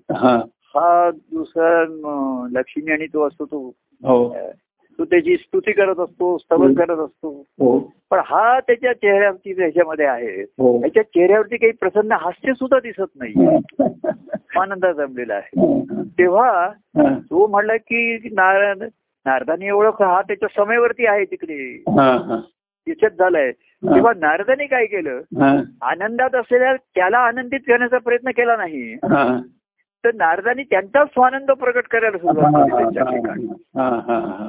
हा. 0.77 1.09
दुसरा 1.11 1.83
लक्ष्मी 2.59 2.91
आणि 2.91 3.05
तो 3.05 3.27
असतो 3.27 3.45
तो 3.45 3.73
हो 4.03 4.29
तो 4.99 5.05
त्याची 5.05 5.37
स्तुती 5.37 5.71
करत 5.71 5.99
असतो 5.99 6.37
स्तवन. 6.37 6.73
करत 6.73 6.97
असतो 6.97 7.43
हो 7.59 7.77
पण 8.11 8.19
हा 8.25 8.59
त्याच्या 8.59 8.93
चेहऱ्यावरती 8.93 9.53
त्याच्यामध्ये 9.53 10.05
आहे 10.05 10.41
हो 10.41 10.81
त्याच्या 10.81 11.03
चेहऱ्यावरती 11.03 11.57
काही 11.57 11.71
प्रसन्न 11.71 12.11
हास्य 12.11 12.53
सुद्धा 12.53 12.79
दिसत 12.79 13.15
नाही. 13.15 13.33
आनंदात 14.59 14.93
जमलेला 14.93 15.33
आहे 15.33 15.67
तेव्हा. 16.17 16.69
तो 16.99 17.47
म्हणला 17.47 17.77
की 17.77 18.29
नारद 18.31 18.83
नारदानी 19.25 19.69
ओळख 19.69 20.01
हा 20.01 20.21
त्याच्या 20.21 20.63
समेवरती 20.63 21.05
आहे 21.05 21.25
तिकडे. 21.25 21.77
त्याच्यात 22.87 23.11
झालाय 23.11 23.51
तेव्हा 23.51 24.11
नारदाने 24.17 24.65
काय 24.65 24.85
केलं. 24.85 25.19
आनंदात 25.81 26.35
असलेल्या 26.35 26.75
त्याला 26.75 27.17
आनंदित 27.17 27.59
करण्याचा 27.59 27.97
प्रयत्न 27.97 28.29
केला 28.29 28.55
नाही. 28.55 28.93
तर 30.03 30.13
नारदानी 30.13 30.63
त्यांचा 30.63 31.05
स्वानंद 31.05 31.51
प्रकट 31.51 31.87
करायला 31.87 32.17
सुरुवात 32.17 32.51
केली 32.55 32.75
त्यांच्या 32.77 33.03
ठिकाणी. 33.03 33.47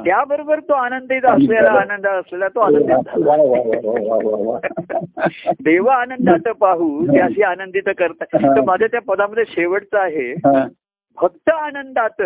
त्याबरोबर 0.05 0.61
तो 0.61 0.73
आनंदित 0.73 1.25
असलेला 1.25 1.71
आनंदात 1.71 2.15
असलेला 2.15 2.49
तो 2.49 2.61
आनंदित 2.61 3.19
वा. 3.19 4.59
देव 5.61 5.87
आनंदात 5.87 6.53
पाहू 6.53 7.07
त्याशी 7.07 7.43
आनंदित 7.43 7.89
करता 7.99 8.25
तर 8.25 8.61
माझ्या 8.61 8.89
त्या 8.89 9.01
पदामध्ये 9.01 9.45
शेवटचं 9.49 9.99
आहे. 9.99 10.35
भक्त 11.19 11.51
आनंदात. 11.51 12.23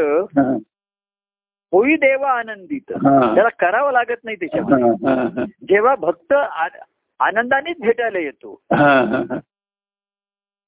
होई 1.73 1.97
देव 1.97 2.23
आनंदित. 2.23 2.93
त्याला 3.35 3.49
करावं 3.49 3.93
लागत 3.93 4.25
नाही 4.25 4.37
त्याच्यामध्ये. 4.37 5.45
जेव्हा 5.69 5.95
भक्त 5.95 6.33
आनंदानेच 7.21 7.77
भेटायला 7.81 8.19
येतो. 8.19 8.61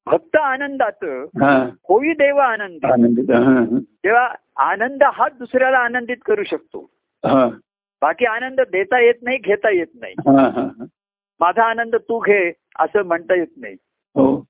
भक्त 0.06 0.36
आनंदात 0.36 1.04
हा. 1.42 1.56
होई 1.88 2.12
देव 2.12 2.40
हा. 2.40 3.64
तेव्हा 4.04 4.28
आनंद 4.56 5.02
हाच 5.02 5.32
दुसऱ्याला 5.38 5.78
आनंदित 5.78 6.16
करू 6.26 6.42
शकतो 6.44 6.90
हा. 7.24 7.48
बाकी 8.02 8.24
आनंद 8.24 8.60
देता 8.60 9.00
येत 9.00 9.22
नाही 9.22 9.38
घेता 9.38 9.70
येत 9.70 9.86
नाही 9.94 10.14
हा. 10.18 10.48
हा. 10.48 10.84
माझा 11.40 11.64
आनंद 11.64 11.96
तू 11.96 12.18
घे 12.18 12.52
असं 12.78 13.02
म्हणता 13.02 13.34
येत 13.34 13.52
नाही 13.56 13.74
हो 14.16 14.44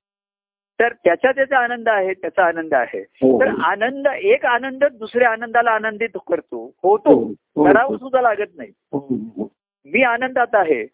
तर 0.81 0.93
त्याचा 0.93 1.33
त्याचा 1.33 1.59
आनंद 1.59 1.89
आहे 1.89 2.13
त्याचा 2.13 2.45
आनंद 2.45 2.75
आहे 2.75 3.01
हो. 3.01 3.41
तर 3.41 3.49
आनंद 3.63 4.07
एक 4.07 4.47
आनंद 4.47 4.85
दुसऱ्या 4.85 5.31
आनंदाला 5.31 5.71
आनंदित 5.71 6.17
करतो 6.29 6.65
होतो 6.83 7.15
हो. 7.57 7.65
करावं 7.65 7.97
सुद्धा 7.97 8.21
लागत 8.21 8.57
नाही 8.57 8.71
हो. 8.93 8.99
हो. 9.39 9.49
मी 9.87 10.03
आनंदात 10.03 10.47
आहे. 10.53 10.87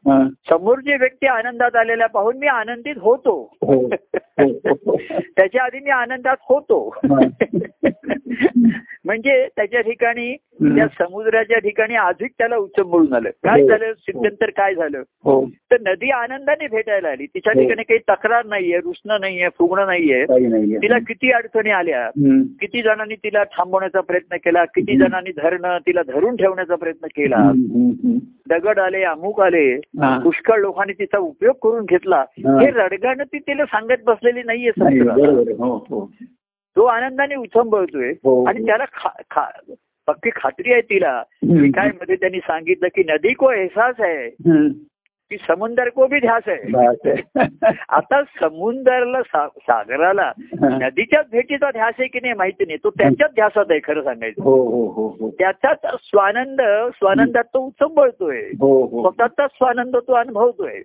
समोरची 0.48 0.94
व्यक्ती 0.94 1.26
आनंदात 1.26 1.76
आलेला 1.76 2.06
पाहून 2.06 2.38
मी 2.38 2.46
आनंदित 2.46 2.94
होतो 2.98 3.56
हो. 3.60 3.90
हो. 4.38 4.96
त्याच्या 5.36 5.64
आधी 5.64 5.78
मी 5.78 5.90
आनंदात 5.90 6.36
होतो. 6.40 6.94
म्हणजे 9.10 9.46
त्याच्या 9.56 9.80
ठिकाणी. 9.80 10.34
त्या 10.62 10.86
समुद्राच्या 10.88 11.58
ठिकाणी 11.58 11.94
अधिक 11.96 12.30
त्याला 12.38 12.56
उचंबळून 12.56 13.12
आलं 13.14 13.30
काय 13.44 13.60
हो. 13.62 13.68
झालं 13.68 13.92
सिद्धंतर 13.92 14.50
काय 14.50 14.74
झालं 14.74 15.02
हो 15.24 15.44
तर 15.70 15.76
नदी 15.80 16.10
आनंदाने 16.10 16.66
भेटायला 16.66 17.08
आली 17.08 17.26
तिच्या 17.26 17.52
हो. 17.54 17.60
ठिकाणी 17.60 17.82
काही 17.82 17.98
तक्रार 18.08 18.44
नाहीये 18.46 18.78
रुसणं 18.78 19.20
नाहीये 19.20 19.48
फुगणं 19.58 19.86
नाहीये 19.86 20.24
तिला 20.82 20.98
किती 20.98 21.30
अडचणी 21.32 21.70
आल्या. 21.70 22.08
किती 22.60 22.82
जणांनी 22.82 23.14
तिला 23.14 23.44
थांबवण्याचा 23.44 24.00
प्रयत्न 24.00 24.36
केला 24.36 24.64
किती. 24.64 24.96
जणांनी 24.98 25.30
धरणं 25.36 25.78
तिला 25.78 26.02
धरून 26.08 26.36
ठेवण्याचा 26.36 26.74
प्रयत्न 26.74 27.06
केला. 27.06 27.50
दगड 28.50 28.78
आले 28.78 29.02
अमुक 29.04 29.40
आले 29.40 29.66
हा. 29.74 30.18
पुष्कळ 30.18 30.60
लोकांनी 30.60 30.92
तिचा 30.92 31.18
उपयोग 31.18 31.54
करून 31.62 31.84
घेतला 31.84 32.16
हा. 32.16 32.60
हे 32.60 32.70
रडगाणं 32.70 33.24
ती 33.24 33.38
तिला 33.38 33.64
सांगत 33.64 34.04
बसलेली 34.04 34.42
नाहीये 34.42 34.70
तो 36.76 36.84
आनंदाने 36.84 37.34
उचंबळतोय 37.34 38.08
हो. 38.10 38.44
आणि 38.44 38.66
त्याला 38.66 38.84
पक्की 40.06 40.30
खात्री 40.36 40.72
आहे 40.72 40.82
तिला. 40.82 41.22
काय 41.70 41.88
मध्ये 41.88 42.16
त्यांनी 42.16 42.38
सांगितलं 42.38 42.88
की 42.88 43.02
नदी 43.08 43.32
को 43.34 43.52
एहसास 43.52 43.94
आहे. 43.98 44.30
की 45.30 45.36
समुंदर 45.36 45.88
को 45.88 46.06
भी 46.06 46.20
ध्यास 46.20 46.42
आहे. 46.46 46.72
आता 47.88 48.22
समुंदरला 48.24 49.22
सागराला. 49.46 50.32
नदीच्याच 50.62 51.26
भेटीचा 51.32 51.70
ध्यास 51.70 51.94
आहे 51.98 52.08
की 52.08 52.18
नाही 52.22 52.34
माहिती 52.34 52.64
नाही. 52.64 52.78
तो 52.84 52.90
त्यांच्याच 52.90 53.30
ध्यासात 53.34 53.64
आहे 53.70 53.80
खरं 53.84 54.02
सांगायचं. 54.02 54.42
हो 54.42 54.86
हो 55.10 55.30
त्याचाच 55.30 55.78
स्वानंद 55.82 56.60
स्वानंदात 56.94 57.44
तो 57.44 57.58
उचंबळतोय 57.58 58.42
स्वतःचा 59.02 59.46
स्वानंद 59.46 59.96
तो 59.96 60.12
अनुभवतोय. 60.12 60.80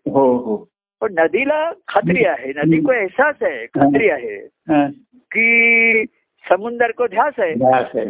पण 1.02 1.14
नदीला 1.18 1.72
खात्री 1.88 2.26
आहे. 2.26 2.50
नदी 2.50 2.82
को 2.82 2.92
एहसास 2.92 3.36
आहे 3.42 3.66
खात्री 3.66 4.10
आहे. 4.10 4.48
कि 5.32 6.06
समुंदर 6.50 6.92
को 6.92 7.08
ध्यास 7.08 7.34
है। 7.40 7.54
ध्यास. 7.54 8.08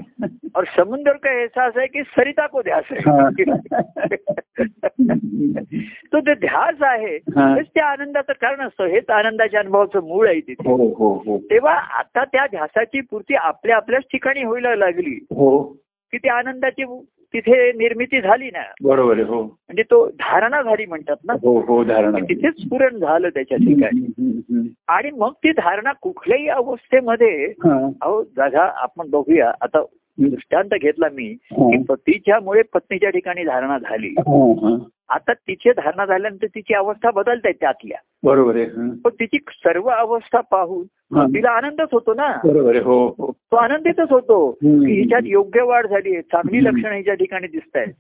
और 0.56 0.66
समुंदर 0.78 1.12
का 1.12 1.32
एहसास 1.32 1.74
है 1.78 1.88
कि 1.88 2.04
सरिता 2.04 2.48
को 2.48 2.62
ध्यास 2.62 2.84
हाँ. 2.92 3.30
तो 6.14 6.20
जे 6.20 6.36
ध्यास 6.36 6.76
आहे 6.82 7.18
त्या 7.62 7.86
आनंदाचं 7.86 8.34
कारण 8.34 8.68
असतं. 8.68 8.86
हेच 8.86 9.10
आनंदाच्या 9.10 9.60
अनुभवाचं 9.60 10.08
मूळ 10.08 10.28
आहे 10.28 10.40
तिथे. 10.40 10.70
हो 10.70 10.76
हो 10.76 11.14
हो. 11.14 11.38
तेव्हा 11.38 11.74
आता 11.74 12.24
त्या 12.24 12.48
ध्यासाची 12.48 13.02
पूर्ती 13.02 13.36
आपल्या 13.36 13.76
आपल्याच 13.76 14.04
ठिकाणी 14.04 14.44
व्हायला 14.44 14.76
लागली. 14.76 15.16
हो. 15.16 15.78
की 16.12 16.18
ती 16.18 16.30
आनंदाची 16.30 16.84
तिथे 17.34 17.72
निर्मिती 17.72 18.22
झाली 18.22 18.48
ना. 18.48 18.64
बरोबर 18.84 19.20
हो. 19.20 19.44
म्हणजे 19.44 19.84
तो 19.84 20.10
धारणा 20.10 20.62
झाली 20.62 20.86
म्हणतात 20.86 21.16
ना. 21.26 21.34
हो 21.34 21.60
हो 21.60 21.84
धारणा. 21.84 22.20
तिथेच 22.20 22.54
स्फुरण 22.60 22.98
झालं 22.98 23.30
त्याच्या 23.30 23.58
ठिकाणी. 23.58 24.06
आणि 24.88 25.12
मग 25.12 25.32
ती 25.32 25.52
धारणा 25.52 25.92
कुठल्याही 25.92 26.48
अवस्थेमध्ये 26.48 27.54
अहो 28.02 28.24
बघा 28.38 28.72
आपण 28.76 29.10
बघूया. 29.10 29.52
आता 29.62 29.84
दृष्टांत 30.20 30.70
घेतला 30.82 31.08
मी. 31.14 31.34
की 31.52 31.84
पतीच्यामुळे 31.84 32.62
पत्नीच्या 32.62 33.10
ठिकाणी 33.10 33.44
धारणा 33.44 33.78
झाली. 33.78 34.16
आता 35.10 35.34
तिची 35.34 35.70
धारणा 35.70 36.06
झाल्यानंतर 36.06 36.48
तिची 36.48 36.74
अवस्था 36.74 37.12
बदलते 37.12 37.52
त्यातल्या 37.52 37.98
बरोबर 38.24 38.56
आहे. 38.56 38.66
पण 38.90 39.10
तिची 39.10 39.38
सर्व 39.52 39.90
अवस्था 39.90 40.40
पाहून. 40.40 40.84
तिला 41.34 41.50
आनंदच 41.50 41.88
होतो 41.92 42.14
ना 42.14 42.28
बरोबर 42.44 42.76
आहे 42.76 42.84
हो 42.84 43.16
हो 43.18 43.32
तो 43.32 43.56
आनंदीतच 43.56 44.12
होतो. 44.12 44.52
की 44.52 45.02
हिच्यात 45.02 45.22
योग्य 45.26 45.62
वाढ 45.62 45.88
झाली 45.88 46.14
आहे 46.14 46.22
चांगली 46.22 46.64
लक्षणं 46.64 46.96
हिच्या 46.96 47.14
ठिकाणी 47.14 47.48
दिसत 47.48 47.78
आहेत. 47.78 47.94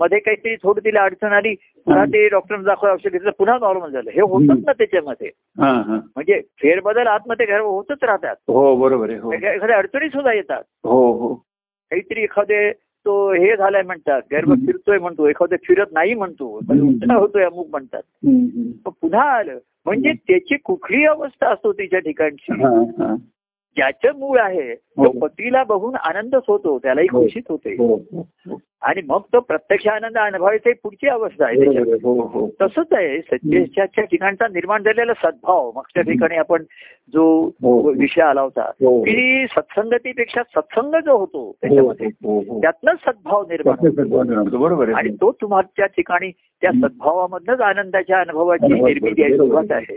मध्ये 0.00 0.18
काहीतरी 0.18 0.54
थोडी 0.56 0.80
तिला 0.80 1.02
अडचण 1.02 1.32
आली 1.32 1.54
पुन्हा 1.54 2.04
ते 2.04 2.28
डॉक्टर 2.28 2.56
दाखवा 2.56 2.92
औषध 2.92 3.08
घेतलं 3.08 3.30
पुन्हा 3.30 3.58
नॉर्मल 3.60 3.90
झालं. 3.90 4.10
हे 4.10 4.20
होतच 4.20 4.64
ना 4.66 4.72
त्याच्यामध्ये. 4.72 5.30
हा 5.60 5.72
हा. 5.72 5.94
म्हणजे 5.94 6.40
फेरबदल 6.62 7.06
आतमध्ये 7.06 7.46
घर 7.46 7.60
होतच 7.60 8.04
राहतात. 8.04 8.36
हो 8.48 8.76
बरोबर 8.76 9.10
आहे 9.10 9.18
हो. 9.18 9.32
एखाद्या 9.32 9.76
अडचणी 9.76 10.08
सुद्धा 10.08 10.32
येतात. 10.32 10.62
हो 10.84 11.12
हो. 11.12 11.34
काहीतरी 11.90 12.22
एखादे 12.22 12.72
तो 13.06 13.32
हे 13.32 13.56
झालाय 13.56 13.82
म्हणतात 13.82 14.22
गर्भ. 14.32 14.52
फिरतोय 14.66 14.98
म्हणतो 14.98 15.28
एखादं 15.28 15.56
फिरत 15.64 15.86
नाही 15.92 16.14
म्हणतो 16.14 16.60
होतोय 17.10 17.44
अमुक 17.44 17.68
म्हणतात. 17.70 18.02
पुन्हा 18.86 19.22
आलं 19.22 19.58
म्हणजे 19.86 20.12
त्याची 20.12 20.56
कुठली 20.56 21.04
अवस्था 21.04 21.52
असतो 21.52 21.72
तिच्या 21.72 21.98
ठिकाणची. 21.98 22.52
ज्याचं 23.76 24.18
मूळ 24.18 24.38
आहे 24.38 24.74
तो 24.74 25.02
हो. 25.02 25.18
पतीला 25.18 25.64
बघून 25.64 25.94
आनंदच 25.94 26.42
होतो 26.48 26.78
त्यालाही 26.78 27.06
हो. 27.12 27.22
खुशीच 27.22 27.44
होते 27.48 27.72
हो. 27.72 28.00
आणि 28.82 29.02
मग 29.06 29.20
तो 29.20 29.40
प्रत्यक्ष 29.40 29.86
आनंद 29.86 30.18
अनुभवायची 30.18 30.72
पुढची 30.72 31.08
अवस्था 31.08 31.44
आहे 31.46 31.64
तसंच 32.60 32.86
आहे 32.92 33.20
सत्याच्या 33.20 34.04
ठिकाणचा 34.04 34.48
निर्माण 34.48 34.82
झालेला 34.82 35.12
सद्भाव 35.14 35.72
मागच्या 35.74 36.02
ठिकाणी 36.02 36.36
आपण 36.36 36.62
जो. 37.14 37.50
विषय 37.98 38.22
आला 38.22 38.40
होता. 38.40 38.70
की 38.82 39.46
सत्संगतीपेक्षा 39.50 40.42
सत्संग 40.42 40.94
जो 41.04 41.16
होतो 41.16 41.52
त्याच्यामध्ये. 41.62 42.08
त्यातनंच 42.60 42.98
सद्भाव 43.06 43.42
निर्माण 43.42 43.88
होतो. 44.38 44.58
बरोबर 44.58 44.92
आणि 44.92 45.14
तो 45.20 45.32
तुम्हाला 45.32 45.86
ठिकाणी 45.86 46.30
त्या. 46.30 46.70
सद्भावामधनच 46.72 47.60
आनंदाच्या 47.60 48.20
अनुभवाची 48.20 48.72
निर्मिती 48.72 49.22
आहे. 49.22 49.36
सुरुवात 49.36 49.72
आहे. 49.72 49.96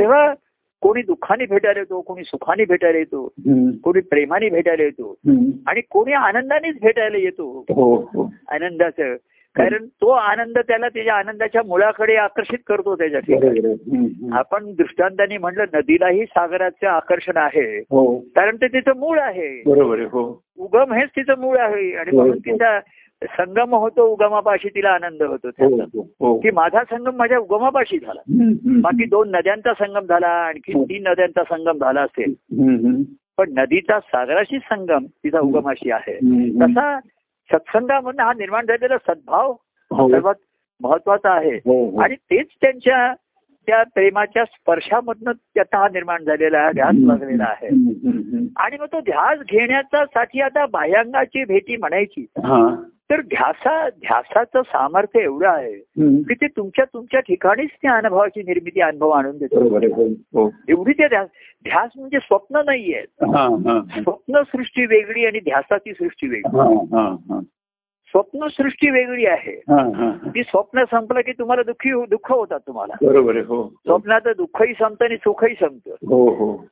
तेव्हा 0.00 0.34
कोणी 0.80 1.02
दुःखाने 1.02 1.46
भेटायला 1.46 1.80
येतो 1.80 2.00
कोणी 2.00 2.24
सुखाने 2.24 2.64
भेटायला 2.64 2.98
येतो 2.98 3.32
कोणी 3.84 4.00
प्रेमाने 4.00 4.48
भेटायला 4.48 4.82
येतो. 4.82 5.14
आणि 5.66 5.80
कोणी 5.80 6.12
आनंदानेच 6.12 6.76
भेटायला 6.82 7.16
येतो. 7.16 7.64
हो 7.70 7.96
हो. 7.96 8.32
आनंदाचं. 8.48 9.16
कारण 9.54 9.86
तो 9.86 10.08
आनंद 10.08 10.58
त्याला 10.58 10.88
त्याच्या 10.88 11.14
आनंदाच्या 11.14 11.62
मुळाकडे 11.66 12.14
आकर्षित 12.14 12.58
करतो 12.66 12.94
त्याच्या 12.96 13.20
ठिकाणी. 13.20 14.28
आपण 14.32 14.72
दृष्टांताने 14.72 15.38
म्हणलं 15.38 15.64
नदीलाही 15.74 16.24
सागराचं 16.24 16.86
आकर्षण 16.86 17.36
आहे. 17.36 17.78
हो. 17.78 18.18
कारण 18.20 18.56
ते 18.56 18.66
तिचं 18.68 18.96
मूळ 18.96 19.18
आहे. 19.18 19.62
बरोबर 19.66 20.00
हो. 20.00 20.42
उगम 20.58 20.92
हेच 20.92 21.08
तिचं 21.08 21.38
मूळ 21.38 21.56
आहे. 21.56 21.92
आणि 21.96 22.16
म्हणून. 22.16 22.38
तिचा 22.38 22.78
संगम 23.22 23.74
होतो 23.74 24.06
उगमापाशी 24.06 24.68
तिला 24.68 24.90
आनंद 24.90 25.22
होतो 25.22 25.48
हो 25.48 25.50
त्याचा. 25.50 25.84
हो, 25.94 26.00
हो. 26.20 26.38
की 26.38 26.50
माझा 26.50 26.84
संगम 26.84 27.16
माझ्या 27.16 27.38
उगमापाशी 27.38 27.98
झाला. 27.98 28.20
बाकी 28.82 29.04
दोन 29.04 29.30
नद्यांचा 29.30 29.72
संगम 29.72 30.00
झाला 30.00 30.26
आणखी. 30.26 30.72
तीन 30.84 31.08
नद्यांचा 31.08 31.42
संगम 31.42 31.72
झाला 31.72 32.00
असेल. 32.02 32.34
पण 33.38 33.50
नदीचा 33.58 34.00
सागराशी 34.00 34.58
संगम 34.58 35.04
तिचा 35.04 35.40
उगमाशी 35.40 35.90
आहे. 35.90 36.14
तसा 36.60 37.00
सत्संगामधून 37.52 38.20
हा 38.20 38.32
निर्माण 38.32 38.66
झालेला 38.66 38.98
सद्भाव 38.98 39.52
सर्वात 40.10 40.34
महत्त्वाचा 40.80 41.30
आहे. 41.30 41.56
आणि 42.02 42.14
तेच 42.14 42.46
त्यांच्या 42.60 43.14
त्या 43.66 43.82
प्रेमाच्या 43.82 44.44
स्पर्शामधनं 44.44 45.32
त्याचा 45.32 45.78
हा 45.78 45.88
निर्माण 45.88 46.24
झालेला 46.24 46.58
आहे 46.58 46.72
ध्यास 46.72 46.94
लागलेला 46.98 47.44
आहे. 47.44 47.66
आणि 48.56 48.76
मग 48.80 48.86
तो 48.86 49.00
ध्यास 49.00 49.38
घेण्याचा 49.48 50.04
साठी 50.04 50.40
आता 50.40 50.66
बाह्यांगाची 50.66 51.44
भेटी 51.44 51.76
म्हणायची. 51.76 52.26
तर 53.10 53.20
ध्यासा 53.20 53.88
ध्यासाचं 53.88 54.62
सामर्थ्य 54.62 55.20
एवढं 55.20 55.48
आहे. 55.48 55.74
की 56.22 56.34
ते 56.34 56.46
तुमच्या 56.46 56.84
तुमच्या 56.84 57.20
ठिकाणीच 57.20 57.70
त्या 57.82 57.92
अनुभवाची 57.92 58.40
निर्मिती 58.40 58.80
अनुभव 58.80 59.08
आणून 59.08 59.38
देतो. 59.38 59.60
हो. 60.10 60.50
एवढी 60.68 60.92
ते 60.92 61.08
ध्यास 61.08 61.28
ध्यास 61.62 61.90
म्हणजे 61.96 62.18
स्वप्न 62.22 62.62
नाहीये. 62.64 63.02
स्वप्न 64.02 64.42
सृष्टी 64.42 64.86
वेगळी 64.86 65.26
आणि 65.26 65.40
ध्यासाची 65.40 65.92
सृष्टी 65.92 66.28
वेगळी. 66.28 66.56
स्वप्न 68.06 68.46
सृष्टी 68.46 68.90
वेगळी 68.90 69.26
आहे. 69.26 69.60
ती 70.34 70.42
स्वप्न 70.42 70.84
संपलं 70.90 71.20
की 71.20 71.32
तुम्हाला 71.32 71.62
दुःखी 71.62 71.90
दुःख 71.90 72.32
होतात 72.32 72.60
तुम्हाला. 72.66 72.94
बरोबर 73.06 73.36
हो. 73.36 73.68
स्वप्नाचं 73.68 74.32
दुःखही 74.36 74.74
संपतं 74.74 75.04
आणि 75.04 75.16
सुखही 75.16 75.54
संपतं. 75.54 75.90
हो. 75.90 76.66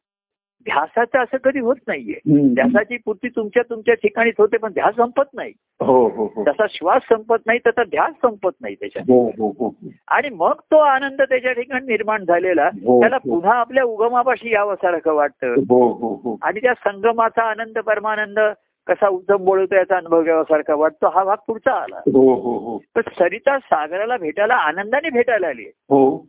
ध्यासाचं 0.67 1.19
असं 1.19 1.37
कधी 1.37 1.61
होत 1.61 1.77
नाहीये. 1.89 2.19
ध्यासाची 2.55 2.97
पूर्ती 3.05 3.29
तुमच्या 3.29 3.63
तुमच्या 3.71 3.95
ठिकाणीच 3.95 4.35
होते 4.39 4.57
पण 4.57 4.73
ध्यास 4.73 4.95
संपत 4.95 5.35
नाही. 5.35 5.53
हो 5.81 6.09
हो 6.09 6.25
हो. 6.37 6.45
तसा 6.49 6.67
श्वास 6.71 7.03
संपत 7.09 7.47
नाही 7.47 7.59
तसा 7.67 7.85
ध्यास 7.85 8.13
संपत 8.23 8.51
नाही 8.61 8.75
त्याच्यात. 8.75 9.05
हो 9.09 9.29
हो 9.29 9.49
हो 9.61 9.75
आणि 10.09 10.29
मग 10.31 10.53
तो 10.53 10.77
आनंद 10.77 11.23
त्याच्या 11.23 11.53
ठिकाणी 11.53 11.87
निर्माण 11.87 12.25
झालेला. 12.25 12.67
हो, 12.67 13.01
त्याला 13.01 13.17
हो. 13.17 13.35
पुन्हा 13.35 13.55
आपल्या 13.55 13.85
उगमापाशी 13.85 14.53
यावंसारखं 14.55 15.15
वाटतं. 15.15 15.55
हो 15.69 15.93
हो 15.93 16.15
हो 16.25 16.37
आणि 16.43 16.61
त्या 16.61 16.75
संगमाचा 16.75 17.43
आनंद 17.43 17.79
परमानंद 17.79 18.39
कसा 18.87 19.09
उत्तम 19.09 19.37
बोलतो 19.37 19.75
याचा 19.75 19.97
अनुभव 19.97 20.23
घ्यावासारखा 20.23 20.75
वाटतो 20.75 21.09
हा 21.09 21.25
भाग 21.25 21.37
पुढचा 21.47 21.73
आला. 21.73 21.97
हो 21.97 22.35
हो 22.35 22.59
हो. 22.59 22.79
पण 22.95 23.03
सरिता 23.19 23.59
सागराला 23.59 24.17
भेटायला 24.17 24.55
आनंदाने 24.55 25.11
भेटायला 25.11 25.47
आली 25.47 25.63
हो. 25.63 26.27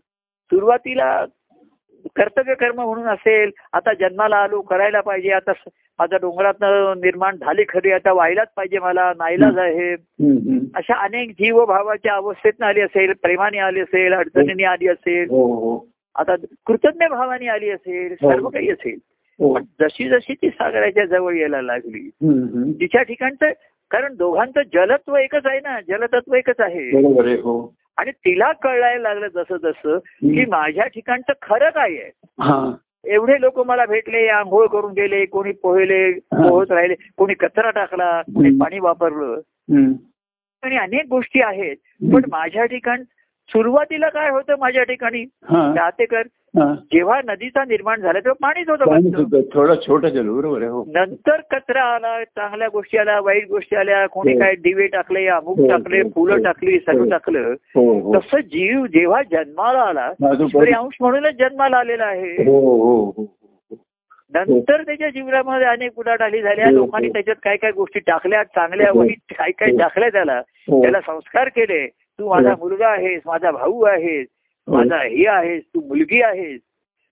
सुरुवातीला 0.52 1.26
कर्तव्य 2.16 2.54
कर्म 2.54 2.82
म्हणून 2.82 3.08
असेल 3.08 3.52
आता 3.74 3.94
जन्माला 3.94 4.36
आलो 4.36 4.62
करायला 4.62 5.02
पाहिजे 5.02 5.32
आता 5.32 5.52
माझ्या 6.00 6.20
डोंगरात 6.22 6.54
निर्माण 7.04 7.36
झाली 7.36 7.64
खरी 7.70 7.92
आता 7.92 8.14
व्हायलाच 8.14 8.48
पाहिजे 8.58 8.80
मला 8.80 9.14
नाईलाज 9.18 9.58
आहे. 9.58 9.94
अशा 10.76 10.94
अनेक 10.94 11.32
जीव 11.32 11.66
भावाच्या 11.66 12.14
अवस्थेतनं 12.14 12.66
आली 12.66 12.82
असेल 12.82 13.14
प्रेमाने 13.22 13.58
आली 13.58 13.80
असेल 13.80 14.14
अडचणीने 14.14 14.64
आली 14.64 14.88
असेल. 14.88 15.30
हो 15.30 15.54
हो. 15.54 15.88
आता 16.16 16.36
कृतज्ञ 16.66 17.06
भावाने 17.06 17.48
आली 17.48 17.70
असेल 17.70 18.16
सर्व 18.16 18.50
काही 18.50 18.72
असेल. 18.72 18.98
हो. 19.40 19.54
पण 19.54 19.64
जशी 19.82 20.10
जशी 20.10 20.34
ती 20.34 20.50
सागराच्या 20.50 21.06
जवळ 21.06 21.36
यायला 21.36 21.62
लागली. 21.62 22.10
तिच्या 22.82 23.02
ठिकाणचं 23.02 23.52
कारण 23.92 24.16
दोघांचं 24.16 24.62
जलत्व 24.74 25.16
एकच 25.16 25.46
आहे 25.46 25.60
ना 25.60 25.80
जलतत्व 25.82 26.36
एकच 26.36 26.60
आहे 26.60 26.90
हो. 27.36 27.74
आणि 27.98 28.12
तिला 28.12 28.52
कळायला 28.52 29.14
लागलं 29.14 29.28
जसं 29.28 29.58
जसं 29.58 29.98
की 29.98 30.46
माझ्या 30.46 30.88
ठिकाणचं 30.88 31.34
खरं 31.42 31.70
काय 31.70 31.92
आहे 31.92 32.12
हा. 32.40 32.72
एवढे 33.06 33.42
लोक 33.42 33.60
मला 33.60 33.86
भेटले 33.86 34.28
आंघोळ 34.28 34.68
करून 34.68 34.92
गेले 34.92 35.26
कोणी 35.26 35.52
पोहले 35.52 36.12
पोहत 36.14 36.72
राहिले 36.72 36.96
कोणी 37.18 37.34
कचरा 37.34 37.70
टाकला 37.70 38.22
कोणी. 38.22 38.50
पाणी 38.60 38.80
वापरलं. 38.80 39.40
आणि 40.64 40.78
अनेक 40.78 41.06
गोष्टी 41.10 41.42
आहेत. 41.42 41.76
पण 42.14 42.22
माझ्या 42.32 42.66
ठिकाण 42.66 43.04
सुरुवातीला 43.50 44.10
काय 44.10 44.30
होतं 44.30 44.56
माझ्या 44.60 44.84
ठिकाणी? 44.84 45.22
हा. 45.22 45.74
जेव्हा 46.56 47.20
नदीचा 47.26 47.64
निर्माण 47.66 48.02
झाला 48.02 48.20
तेव्हा 48.20 48.48
पाणीच 48.48 48.70
होतं 48.70 49.42
थोडं 49.54 49.76
छोटं 49.88 50.10
जल 50.10 50.30
बरोबर 50.30 50.62
आहे 50.62 50.70
हो 50.70 50.84
नंतर 50.88 51.42
कचरा 51.52 51.84
आला 51.86 52.24
चांगल्या 52.26 52.68
गोष्टी 52.68 52.98
आल्या 52.98 53.20
वाईट 53.20 53.48
गोष्टी 53.50 53.76
आल्या 53.76 54.06
कोणी 54.08 54.34
हो. 54.34 54.40
काय 54.40 54.56
दिवे 54.56 54.88
टाकले 54.88 55.26
अमुक 55.28 55.60
हो, 55.60 55.68
टाकले 55.68 56.02
फुलं. 56.10 56.42
टाकली 56.44 56.80
सगळं 56.80 57.04
हो. 57.04 57.10
टाकलं 57.10 57.54
तसं 58.16 58.40
जीव 58.48 58.86
जेव्हा 58.86 59.22
जन्माला 59.32 59.82
आला 59.82 60.06
अंश 60.78 60.96
म्हणूनच 61.02 61.36
जन्माला 61.40 61.78
आलेला 61.78 62.06
आहे 62.06 62.36
नंतर 64.34 64.82
त्याच्या 64.84 65.10
जीवनामध्ये 65.10 65.68
अनेक 65.68 66.00
उलाढाली 66.00 66.42
झाल्या 66.42 66.70
लोकांनी. 66.72 67.10
त्याच्यात 67.10 67.36
काय 67.44 67.56
काय 67.58 67.72
गोष्टी 67.72 68.00
टाकल्या 68.00 68.44
चांगल्या. 68.46 68.92
वाईट 68.96 69.34
काय 69.38 69.52
काय. 69.52 69.70
टाकल्या 69.78 70.10
त्याला. 70.10 70.42
त्याला 70.68 71.00
संस्कार 71.02 71.48
केले 71.48 71.86
तू 71.88 72.30
माझा. 72.30 72.54
मुलगा 72.60 72.88
आहेस 72.88 73.22
माझा 73.26 73.52
भाऊ 73.52 73.82
आहेस. 73.86 74.28
माझा 74.68 74.98
हे 75.04 75.28
आहेस 75.28 75.64
तू 75.64 75.82
मुलगी 75.88 76.22
आहेस 76.22 76.60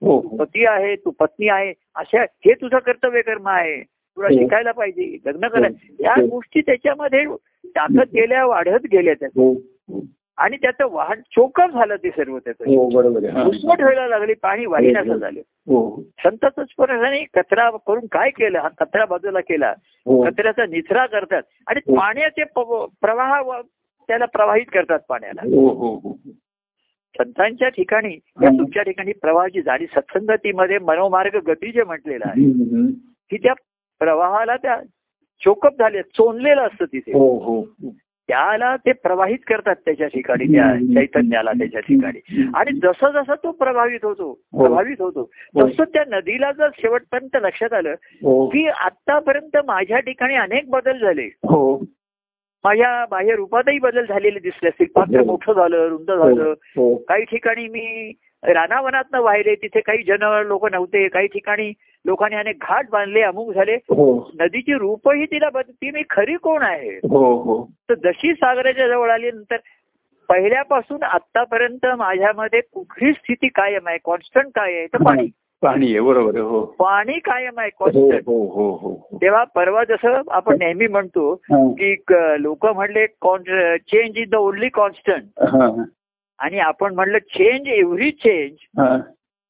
हो 0.01 0.21
तू 0.21 0.37
पती 0.37 0.65
आहे 0.65 0.95
तू 0.95 1.11
पत्नी 1.11 1.47
आहे 1.47 1.73
अशा 1.95 2.21
हे 2.21 2.53
तुझं 2.53 2.77
कर्तव्य 2.77 3.21
कर्म 3.21 3.47
आहे. 3.47 3.83
तुला 3.83 4.27
हो. 4.27 4.33
शिकायला 4.33 4.71
पाहिजे 4.71 5.17
लग्न 5.25 5.47
करायला 5.47 5.67
या 5.99 6.13
हो. 6.21 6.27
गोष्टी 6.27 6.61
त्याच्यामध्ये 6.61 7.25
टाकत 7.65 8.13
गेल्या 8.13 8.45
वाढत 8.45 8.85
गेल्या 8.91 9.13
हो 9.35 9.53
हो. 9.53 10.05
आणि 10.37 10.57
त्याचं 10.57 10.87
वाहन 10.91 11.19
चोकअप 11.19 11.69
झालं 11.69 11.95
ते 11.95 12.09
सर्व 12.09 12.37
त्याचं. 12.37 12.63
हो 12.63 12.99
हा. 13.27 13.43
घुसमट 13.43 13.81
व्हायला 13.81 14.07
लागली 14.07 14.33
पाणी 14.33 14.65
वाहिण्याचं 14.65 15.17
झालं. 15.17 15.39
हो. 15.39 16.01
संत 16.01 16.45
स्पर्शाने 16.45 17.23
कचरा 17.23 17.69
करून 17.69 18.05
काय 18.11 18.29
केलं? 18.29 18.59
हा 18.59 18.67
कचरा 18.67 19.05
बाजूला 19.05 19.39
केला. 19.39 19.73
हो. 20.05 20.23
कचऱ्याचा 20.23 20.65
निचरा 20.65 21.05
करतात. 21.05 21.41
आणि 21.67 21.79
हो. 21.87 21.95
पाण्याचे 21.95 22.43
प्रवाह 23.01 23.61
त्याला 24.07 24.25
प्रवाहित 24.25 24.65
करतात 24.73 24.99
पाण्याला. 25.09 25.41
हो 25.41 25.67
हो 25.67 25.95
हो. 25.95 26.17
संतांच्या 27.17 27.69
ठिकाणी 27.69 28.19
या 28.41 28.49
तुमच्या 28.49 28.83
ठिकाणी 28.83 29.11
प्रवाहाची 29.11 29.61
झाली. 29.61 29.85
सत्संगतीमध्ये 29.85 30.79
मनोमार्ग 30.79 31.39
गती 31.47 31.71
जे 31.71 31.83
म्हटलेलं 31.83 32.23
आहे. 32.27 32.45
की 33.29 33.37
त्या 33.37 33.53
प्रवाहाला 33.99 34.55
त्या 34.55 34.79
चोकअप 35.45 35.71
झाले 35.79 36.01
चोनलेलं 36.01 36.61
असतं 36.61 36.85
तिथे. 36.85 37.11
हो 37.11 37.37
हो. 37.37 37.63
त्याला 38.27 38.75
ते 38.75 38.91
प्रवाहित 38.91 39.37
करतात 39.47 39.75
त्याच्या 39.75 40.07
ठिकाणी 40.07 40.45
त्या. 40.45 40.75
चैतन्याला 40.75 41.51
त्याच्या 41.51 41.81
ठिकाणी. 41.81 42.49
आणि 42.55 42.79
जसं 42.79 43.11
जसं 43.11 43.33
तो 43.43 43.51
प्रभावित 43.51 43.99
होतो 44.03 44.33
प्रभावित 44.33 45.01
होतो 45.01 45.31
तसं 45.57 45.83
त्या 45.83 46.03
नदीला 46.07 46.51
जर 46.51 46.67
शेवटपर्यंत 46.77 47.37
लक्षात 47.41 47.73
आलं 47.73 47.95
हो. 48.23 48.47
की 48.47 48.67
आतापर्यंत 48.67 49.57
माझ्या 49.65 49.99
ठिकाणी 49.99 50.35
अनेक 50.35 50.69
बदल 50.69 50.97
झाले. 50.97 51.23
हो. 51.23 51.83
माझ्या 52.65 53.05
बाह्य 53.11 53.35
रूपातही 53.35 53.79
बदल 53.79 54.05
झालेले 54.05 54.39
दिसले 54.39 54.69
असतील. 54.69 54.85
पात्र 54.95 55.19
हो. 55.19 55.25
मोठं 55.25 55.53
झालं 55.53 55.87
रुंद 55.87 56.11
झालं. 56.11 56.53
हो. 56.61 56.95
काही 56.95 57.23
ठिकाणी 57.23 57.67
मी 57.67 58.13
रानावनात 58.43 59.15
वाहिले 59.15 59.55
तिथे 59.55 59.79
काही 59.79 60.03
जन 60.03 60.41
लोक 60.45 60.71
नव्हते. 60.71 61.07
काही 61.07 61.27
ठिकाणी 61.27 61.73
लोकांनी 62.05 62.35
अनेक 62.35 62.55
घाट 62.61 62.85
बांधले 62.91 63.21
अमुक 63.21 63.53
झाले. 63.53 63.73
हो. 63.75 64.31
नदीची 64.39 64.73
रूपही 64.73 65.25
तिला 65.25 65.49
ती 65.61 65.91
मी 65.91 66.01
खरी 66.09 66.35
कोण 66.35 66.61
आहे? 66.61 66.89
हो 66.89 67.35
हो. 67.35 67.69
तर 67.89 67.93
जशी 67.93 68.33
सागराच्या 68.33 68.87
जवळ 68.87 69.09
आली 69.09 69.31
नंतर 69.31 69.57
पहिल्यापासून 70.29 71.03
आतापर्यंत 71.03 71.85
माझ्यामध्ये 71.85 72.61
कुठली 72.73 73.13
स्थिती 73.13 73.47
कायम 73.47 73.87
आहे? 73.87 73.97
कॉन्स्टंट 74.03 74.47
काय 74.55 74.73
आहे? 74.73 74.87
तर 74.87 74.97
पाणी. 74.97 75.27
पाणी 75.65 75.91
आहे 75.91 75.99
बरोबर 75.99 76.39
हो. 76.39 76.61
पाणी 76.79 77.19
कायम 77.19 77.59
आहे 77.59 77.69
हो 77.69 77.83
कॉन्स्टंट 77.85 78.23
हो 78.27 78.37
हो 78.45 78.69
हो 78.81 79.17
तेव्हा 79.21 79.43
परवा 79.43 79.83
जसं 79.83 80.21
आपण 80.31 80.57
नेहमी 80.59 80.87
म्हणतो 80.87 81.33
हा, 81.51 81.65
की 81.81 81.93
लोक 82.43 82.65
म्हणले 82.65 83.05
change 83.07 84.17
is 84.17 84.29
the 84.29 84.35
only 84.35 84.69
constant 84.69 85.43
हा, 85.43 85.69
आणि 86.39 86.59
आपण 86.59 86.93
म्हणलं 86.93 87.17
चेंज 87.17 87.67
एव्हरी 87.67 88.11
चेंज 88.11 88.55
हा. 88.79 88.97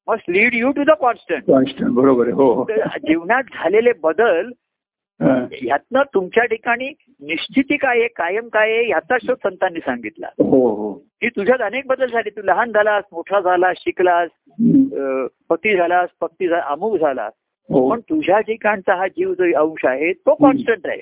Must 0.08 0.30
lead 0.30 0.54
you 0.54 0.70
to 0.72 0.82
the 0.84 0.90
constant 0.90 1.50
Constant, 1.50 1.94
बरोबर 1.94 2.28
हो 2.30 2.52
हो. 2.52 2.64
जीवनात 2.98 3.42
झालेले 3.54 3.92
बदल 4.02 4.50
हा, 5.20 5.34
ह्यातनं 5.52 6.02
तुमच्या 6.14 6.44
ठिकाणी 6.44 6.88
निश्चिती 7.22 7.76
काय 7.76 7.98
आहे 7.98 8.08
कायम 8.08 8.48
काय 8.48 8.72
आहे 8.72 8.84
ह्याचा 8.86 9.16
शोध 9.26 9.36
संतांनी 9.42 9.80
सांगितला. 9.80 10.26
हो 10.38 10.66
हो. 10.68 10.92
की 11.20 11.28
तुझ्यात 11.28 11.60
अनेक 11.62 11.86
बदल 11.86 12.06
झाले. 12.06 12.30
तू 12.30 12.42
लहान 12.44 12.72
झालास 12.72 13.04
मोठा 13.12 13.40
झालास 13.40 13.76
शिकलास 13.78 14.30
पती 15.50 15.76
झालास 15.76 16.08
पक्ती 16.20 16.48
झाला 16.48 16.62
अमुक 16.66 16.98
झालास. 17.00 17.32
हो. 17.68 17.88
पण 17.90 18.00
तुझ्या 18.00 18.40
ठिकाणचा 18.40 18.94
हा 18.94 19.06
जीव 19.08 19.32
जो 19.34 19.44
अंश 19.60 19.84
आहे 19.84 20.12
तो 20.12 20.34
कॉन्स्टंट 20.34 20.86
आहे. 20.86 21.00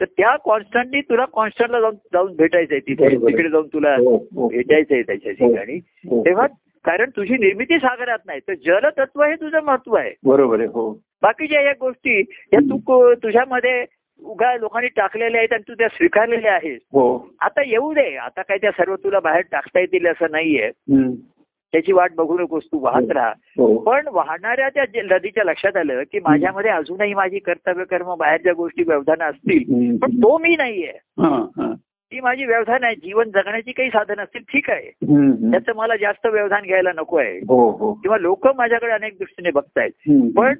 तर 0.00 0.04
त्या 0.16 0.34
कॉन्स्टंटली 0.44 1.00
तुला 1.00 1.24
कॉन्स्टंटला 1.32 1.80
जाऊन 1.80 1.94
जाऊन 2.12 2.34
भेटायचंय 2.36 2.78
तिथे. 2.78 3.08
तिकडे 3.16 3.48
जाऊन 3.48 3.66
तुला 3.66 3.94
हो, 3.94 4.16
हो. 4.34 4.48
भेटायचंय 4.48 5.02
त्याच्या 5.02 5.32
ठिकाणी. 5.32 5.78
तेव्हा 6.24 6.46
कारण 6.84 7.10
तुझी 7.16 7.34
निर्मिती 7.34 7.78
सागरात 7.78 8.18
नाही 8.26 8.40
तर 8.48 8.54
जलतत्व 8.66 9.22
हे 9.22 9.34
तुझं 9.34 9.62
महत्त्व 9.62 9.96
आहे. 9.96 10.12
बरोबर 10.24 10.58
आहे 10.58 10.68
हो. 10.68 10.90
बाकीच्या 11.22 11.60
या 11.60 11.72
गोष्टी 11.80 12.18
या 12.52 12.60
तू 12.70 13.14
तुझ्यामध्ये 13.14 13.84
उगा 14.32 14.56
लोकांनी 14.56 14.88
टाकलेल्या 14.88 15.40
आहेत 15.40 15.52
आणि 15.52 15.62
तू 15.68 15.74
त्या 15.74 15.88
स्वीकारलेल्या 15.88 16.52
आहेस. 16.52 16.80
हो. 16.84 17.28
आता 17.40 17.62
येऊ 17.66 17.92
दे. 17.92 18.16
आता 18.16 18.42
काय 18.42 18.58
त्या 18.58 18.70
सर्व 18.70 18.96
तुला 18.96 19.20
बाहेर 19.20 19.42
टाकता 19.52 19.80
येतील 19.80 20.06
असं 20.06 20.26
नाहीये. 20.30 20.70
त्याची 21.72 21.92
वाट 21.92 22.12
बघू 22.14 22.38
नकोस 22.38 22.62
तू 22.66 22.78
वाहत 22.80 23.12
राहा. 23.12 23.28
हो. 23.28 23.78
पण 23.78 24.08
वाहणाऱ्या 24.12 24.68
त्या 24.68 24.84
नदीच्या 24.94 25.44
लक्षात 25.44 25.76
आलं 25.76 26.02
की 26.02 26.18
माझ्यामध्ये 26.18 26.70
अजूनही 26.70 27.14
माझी 27.14 27.38
कर्तव्य 27.38 27.84
कर्म 27.84 28.14
बाहेरच्या 28.14 28.52
गोष्टी 28.52 28.82
व्यवधान 28.82 29.22
असतील. 29.22 29.96
पण 29.96 30.10
तो 30.10 30.38
मी 30.38 30.56
नाहीये. 30.56 30.92
हा, 31.04 31.48
हा. 31.56 31.74
ती 31.82 32.20
माझी 32.20 32.44
व्यवधान 32.44 32.84
आहे 32.84 32.94
जीवन 32.94 33.30
जगण्याची 33.30 33.72
काही 33.72 33.88
साधन 33.88 34.20
असतील 34.20 34.40
ठीक 34.40 34.70
आहे. 34.70 34.90
त्याचं 35.50 35.72
मला 35.74 35.96
जास्त 35.96 36.26
व्यवधान 36.26 36.62
घ्यायला 36.62 36.90
नको 36.96 37.16
आहे. 37.16 37.38
हो 37.38 37.70
हो. 37.70 37.92
किंवा 37.92 38.18
लोक 38.18 38.48
माझ्याकडे 38.56 38.92
अनेक 38.92 39.12
दृष्टीने 39.18 39.50
बघतायत. 39.50 39.90
पण 40.36 40.54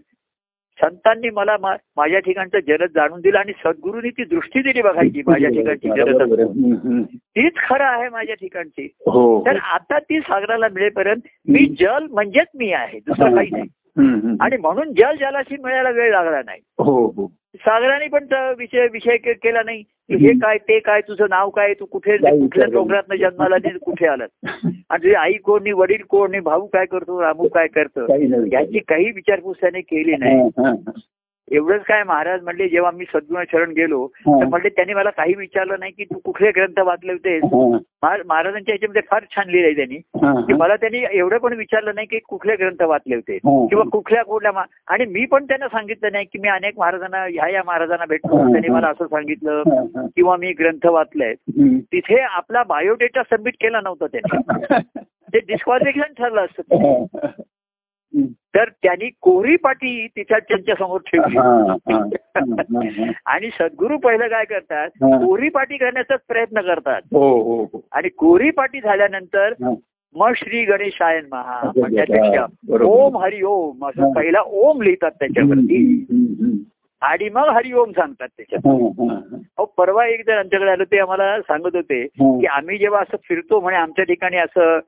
संतांनी 0.85 1.31
मला 1.31 1.57
माझ्या 1.97 2.19
ठिकाणचं 2.19 2.59
जलद 2.59 2.91
जाणून 2.95 3.21
दिलं 3.21 3.39
आणि 3.39 3.53
सद्गुरूंनी 3.65 4.11
ती 4.11 4.25
दृष्टी 4.25 4.63
दिली 4.63 4.83
बघायची 4.83 5.23
माझ्या 5.27 5.51
ठिकाणची 5.51 5.89
जलद. 5.89 7.03
तीच 7.13 7.53
खरं 7.57 7.85
आहे 7.85 8.09
माझ्या 8.09 8.35
ठिकाणची. 8.35 8.89
हो. 9.07 9.47
तर 9.47 9.57
आता 9.57 9.99
ती 9.99 10.21
सागराला 10.21 10.69
मिळेपर्यंत 10.69 11.21
मी 11.49 11.75
जल 11.81 12.07
म्हणजेच 12.11 12.47
मी 12.55 12.73
आहे 12.73 12.99
दुसरं 12.99 13.35
काही 13.35 13.49
नाही. 13.53 13.65
आणि 14.41 14.57
म्हणून 14.57 14.93
जल 14.93 15.17
जलाशी 15.17 15.57
मिळायला 15.65 15.91
वेळ 15.91 16.11
लागला 16.11 16.41
नाही. 16.43 16.61
हो 16.79 17.07
हो. 17.07 17.27
सागराने 17.55 18.07
पण 18.09 18.27
विषय 18.59 18.87
विषय 18.93 19.17
केला 19.17 19.63
नाही. 19.65 19.83
की 19.83 20.27
हे 20.27 20.33
काय 20.33 20.59
ते 20.59 20.79
काय 20.79 21.01
तुझं 21.01 21.27
नाव 21.31 21.51
काय 21.51 21.75
तू 21.75 21.85
कुठे 21.85 22.17
कुठल्या 22.17 22.67
डोंगरात 22.67 23.17
जन्माला 23.19 23.57
कुठे 23.85 24.07
आलात 24.07 24.47
आणि 24.65 25.03
तुझी 25.03 25.15
आई 25.15 25.33
कोण 25.33 25.63
नाही 25.63 25.73
वडील 25.73 26.03
कोण 26.09 26.31
नाही 26.31 26.41
भाऊ 26.41 26.67
काय 26.67 26.85
करतो 26.87 27.21
रामू 27.23 27.49
काय 27.49 27.67
करतो? 27.67 28.01
याची 28.53 28.79
काही 28.79 29.11
विचारपूस 29.11 29.57
त्याने 29.61 29.81
केली 29.81 30.17
नाही. 30.17 30.49
एवढंच 31.51 31.81
काय 31.83 32.03
महाराज 32.05 32.43
म्हणले 32.43 32.69
जेव्हा 32.69 32.91
मी 32.91 33.05
सद्गुण 33.05 33.45
शरण 33.53 33.71
गेलो. 33.71 34.07
तर 34.07 34.45
म्हणले 34.45 34.69
त्यांनी 34.69 34.95
मला 34.95 35.11
काही 35.11 35.35
विचारलं 35.35 35.77
नाही 35.79 35.93
की 35.93 36.05
तू 36.05 36.19
कुठले 36.25 36.51
ग्रंथ 36.51 36.81
वाचले 36.81 37.13
हा, 37.13 37.79
महा- 38.03 38.23
महाराजांच्या 38.27 38.75
याच्यामध्ये 38.75 39.03
फार 39.11 39.25
छान 39.37 39.49
लिहिलंय 39.49 39.73
त्यांनी 39.73 39.97
की 40.47 40.53
मला 40.53 40.77
त्यांनी 40.77 41.05
एवढं 41.13 41.39
पण 41.39 41.53
विचारलं 41.53 41.95
नाही 41.95 42.07
की 42.07 42.19
कुठले 42.19 42.57
ग्रंथ 42.57 42.83
वाचले 42.83 43.15
होते 43.15 43.37
हा. 43.37 43.67
किंवा 43.67 43.85
कुठल्या 43.93 44.23
कुठल्या 44.23 44.63
आणि 44.87 45.05
मी 45.05 45.25
पण 45.25 45.45
त्यांना 45.45 45.69
सांगितलं 45.69 46.13
नाही 46.13 46.25
की 46.25 46.39
मी 46.39 46.49
अनेक 46.49 46.79
महाराजांना 46.79 47.25
ह्या 47.25 47.49
या 47.49 47.63
महाराजांना 47.67 48.05
भेटलो 48.09 48.37
त्यांनी. 48.37 48.69
मला 48.69 48.89
असं 48.89 49.07
सांगितलं. 49.07 49.63
किंवा 50.17 50.37
मी 50.37 50.53
ग्रंथ 50.53 50.87
वाचलाय. 50.87 51.35
तिथे 51.93 52.21
आपला 52.21 52.63
बायोडेटा 52.63 53.23
सबमिट 53.23 53.55
केला 53.61 53.81
नव्हता 53.81 54.07
त्यांनी 54.07 54.39
ते 55.35 55.39
डिस्क्वालिफिकेशन 55.39 56.13
ठरलं 56.19 56.41
असतं. 56.41 57.03
तर 58.17 58.69
त्यांनी 58.69 59.11
कोरी 59.23 59.57
पाटी 59.57 60.07
तिच्या 60.07 60.39
त्यांच्यासमोर 60.39 61.01
ठेवली. 61.01 61.39
आणि 63.27 63.51
सद्गुरू 63.51 63.99
पहिलं 63.99 64.29
काय 64.29 64.45
करतात. 64.45 64.89
कोरी 65.03 65.49
पाटी 65.49 65.77
करण्याचाच 65.77 66.21
प्रयत्न 66.29 66.61
करतात 66.61 67.03
हो 67.13 67.39
हो 67.43 67.65
हो 67.65 67.81
आणि 67.93 68.09
कोरी 68.09 68.51
पाटी 68.51 68.81
झाल्यानंतर. 68.81 69.53
मग 70.15 70.33
श्री 70.37 70.65
गणेशायन 70.65 71.25
महा 71.33 71.43
हा, 71.43 71.71
म्हणण्यापेक्षा 71.77 72.47
बरोबर. 72.69 72.85
ओम 72.85 73.17
हरि 73.17 73.43
ओम 73.43 73.87
असं. 73.87 74.13
पहिला 74.13 74.41
ओम 74.41 74.83
लिहितात 74.83 75.11
त्याच्यावरती 75.11 76.05
आणि 77.03 77.29
मग 77.29 77.49
हरिओम 77.49 77.91
सांगतात 77.91 78.29
त्याच्यात 78.37 79.65
परवा 79.77 80.07
एक 80.07 80.27
जण 80.27 80.33
आमच्याकडे 80.33 80.71
आलो 80.71 80.85
ते 80.85 80.99
आम्हाला 80.99 81.41
सांगत 81.41 81.77
होते. 81.77 82.07
की 82.07 82.47
आम्ही 82.47 82.79
जेव्हा 82.79 83.01
असं 83.01 83.17
फिरतो 83.29 83.61
म्हणे 83.61 83.77
आमच्या 83.77 84.05
ठिकाणी 84.05 84.37
असं 84.37 84.79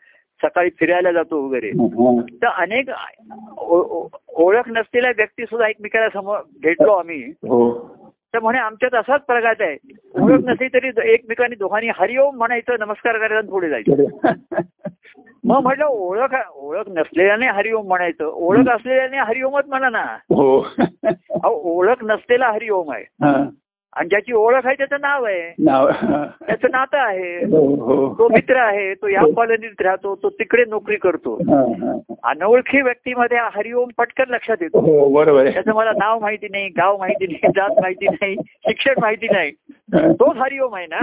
सकाळी 0.45 0.71
फिरायला 0.81 1.13
जातो 1.13 1.41
वगैरे. 1.47 1.69
हा. 1.69 2.21
तर 2.21 2.47
अनेक 2.47 2.91
ओळख 4.35 4.69
नसलेल्या 4.69 5.13
व्यक्ती 5.17 5.43
सुद्धा 5.43 5.69
एकमेकाला 5.69 6.09
समोर 6.09 6.39
भेटलो 6.63 6.93
आम्ही. 6.93 7.23
हो. 7.31 7.95
तर 8.35 8.39
म्हणे 8.41 8.59
आमच्यात 8.59 8.95
असाच 8.95 9.21
प्रघात 9.21 9.55
आहे. 9.61 9.77
ओळख 10.23 10.41
नसली 10.45 10.69
तरी 10.69 10.91
एकमेकांनी 11.05 11.57
दोघांनी 11.57 11.91
हरिओम 11.95 12.37
म्हणायचं 12.37 12.75
नमस्कार 12.81 13.17
करायचा 13.17 13.37
आणि 13.37 13.49
पुढे 13.49 13.69
जायचं. 13.69 14.31
मग 15.45 15.61
म्हटलं 15.63 15.87
ओळख 15.89 16.35
ओळख 16.55 16.89
नसलेल्याने 16.89 17.47
हरिओम 17.47 17.87
म्हणायचं. 17.87 18.25
ओळख 18.25 18.69
असलेल्याने 18.69 19.17
हरिओमच 19.19 19.65
म्हणा 19.67 19.89
ना. 19.91 20.05
हो. 20.35 20.67
ओळख 21.45 21.97
नसलेला 22.03 22.51
हरिओम 22.51 22.93
आहे. 22.93 23.03
हा. 23.03 23.49
आणि 23.97 24.09
ज्याची 24.09 24.33
ओळख 24.33 24.67
आहे 24.67 24.75
त्याचं 24.75 24.97
नाव 25.01 25.25
आहे. 25.25 25.55
नाव. 25.59 25.89
त्याचं 26.47 26.69
नातं 26.71 26.99
आहे. 26.99 27.45
हो 27.45 27.75
हो. 27.75 28.15
तो 28.19 28.29
मित्र 28.29 28.57
आहे 28.57 28.95
तो 28.95 29.09
या 29.09 29.23
कॉलनीत 29.37 29.83
राहतो 29.83 30.15
तो 30.15 30.29
तिकडे 30.29 30.65
नोकरी 30.69 30.97
करतो. 30.97 31.37
अनोळखी 32.25 32.81
व्यक्तीमध्ये 32.81 33.39
हरिओम 33.55 33.89
पटकन 33.99 34.25
लक्षात 34.29 34.57
येतो. 34.61 34.81
हो 34.81 35.09
बरोबर 35.09 35.51
त्याचं 35.51 35.75
मला 35.75 35.93
नाव 35.93 36.19
माहिती 36.19 36.47
नाही 36.51 36.69
गाव 36.69 36.97
माहिती 36.97 37.27
नाही 37.27 37.53
जात 37.57 37.71
माहिती 37.81 38.07
नाही 38.07 38.37
शिक्षण 38.69 38.95
माहिती 39.01 39.27
नाही. 39.33 39.51
तोच 39.95 40.37
हरिओम 40.37 40.75
आहे 40.75 40.87
ना. 40.87 40.99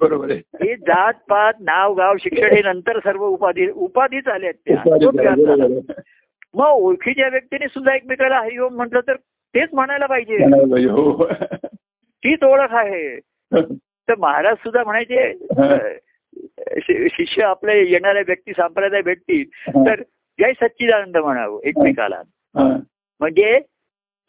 बरोबर 0.00 0.30
आहे. 0.30 0.38
हे 0.38 0.74
जात 0.74 1.12
पात 1.28 1.52
नाव 1.60 1.94
गाव 1.94 2.14
शिक्षण 2.20 2.54
हे 2.54 2.62
नंतर 2.62 2.98
सर्व 2.98 3.26
उपाधी 3.26 3.70
उपाधीच 3.70 4.28
आल्या 4.28 4.50
आहेत. 4.50 4.78
मग 6.54 6.66
ओळखीच्या 6.66 7.28
व्यक्तीने 7.28 7.66
सुद्धा 7.68 7.94
एकमेकाला 7.94 8.38
हरिओम 8.38 8.74
म्हटलं 8.74 9.00
तर 9.00 9.14
तेच 9.54 9.68
म्हणायला 9.72 10.06
पाहिजे. 10.06 10.36
तीच 12.24 12.42
ओळख 12.42 12.74
आहे. 12.74 13.20
तर 14.08 14.14
महाराज 14.18 14.56
सुद्धा 14.56 14.84
म्हणायचे 14.84 15.32
शिष्य 17.08 17.42
आपले 17.42 17.90
येणाऱ्या 17.90 18.22
व्यक्ती 18.26 18.52
संप्रदाय 18.52 19.02
भेटतील. 19.02 19.44
तर 19.86 20.02
जय 20.40 20.52
सच्चिदानंद 20.52 21.16
म्हणावं 21.16 21.60
एकमेकाला. 21.64 22.22
म्हणजे 23.20 23.60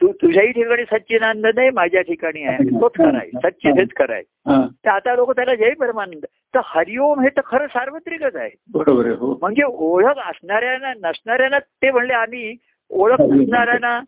तू 0.00 0.12
तुझ्याही 0.12 0.52
ठिकाणी 0.52 0.84
सच्चिदानंद 0.84 1.46
नाही 1.54 1.70
माझ्या 1.70 2.02
ठिकाणी 2.02 2.42
आहे. 2.42 2.80
तोच 2.80 3.00
आहे 3.00 3.30
सच्चिद 3.30 3.78
हेच 3.78 3.88
हा. 4.00 4.66
तर 4.84 4.90
आता 4.90 5.14
लोक 5.14 5.30
त्याला 5.30 5.54
जय 5.54 5.70
परमानंद. 5.70 6.24
तर 6.24 6.60
हरिओम 6.64 7.20
हे 7.20 7.28
तर 7.28 7.40
खरं 7.46 7.66
सार्वत्रिकच 7.66 8.36
आहे. 8.36 8.50
बरोबर 8.74 9.06
हो. 9.06 9.38
म्हणजे 9.40 9.62
ओळख 9.64 10.16
असणाऱ्यांना 10.16 11.08
नसणाऱ्यांना 11.08 11.58
ते 11.58 11.90
म्हणले 11.90 12.12
आम्ही 12.12 12.54
ओळख 12.90 13.20
नसणाऱ्यांना 13.20 14.00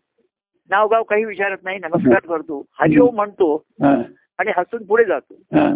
नाव 0.69 0.87
गाव 0.87 1.03
काही 1.03 1.25
विचारत 1.25 1.57
नाही 1.63 1.77
नमस्कार 1.77 2.19
करतो 2.27 2.63
हरिओम 2.79 3.15
म्हणतो 3.15 3.55
हा. 3.83 3.93
आणि 4.39 4.51
हसून 4.57 4.83
पुढे 4.85 5.03
जातो 5.05 5.35
हा. 5.57 5.69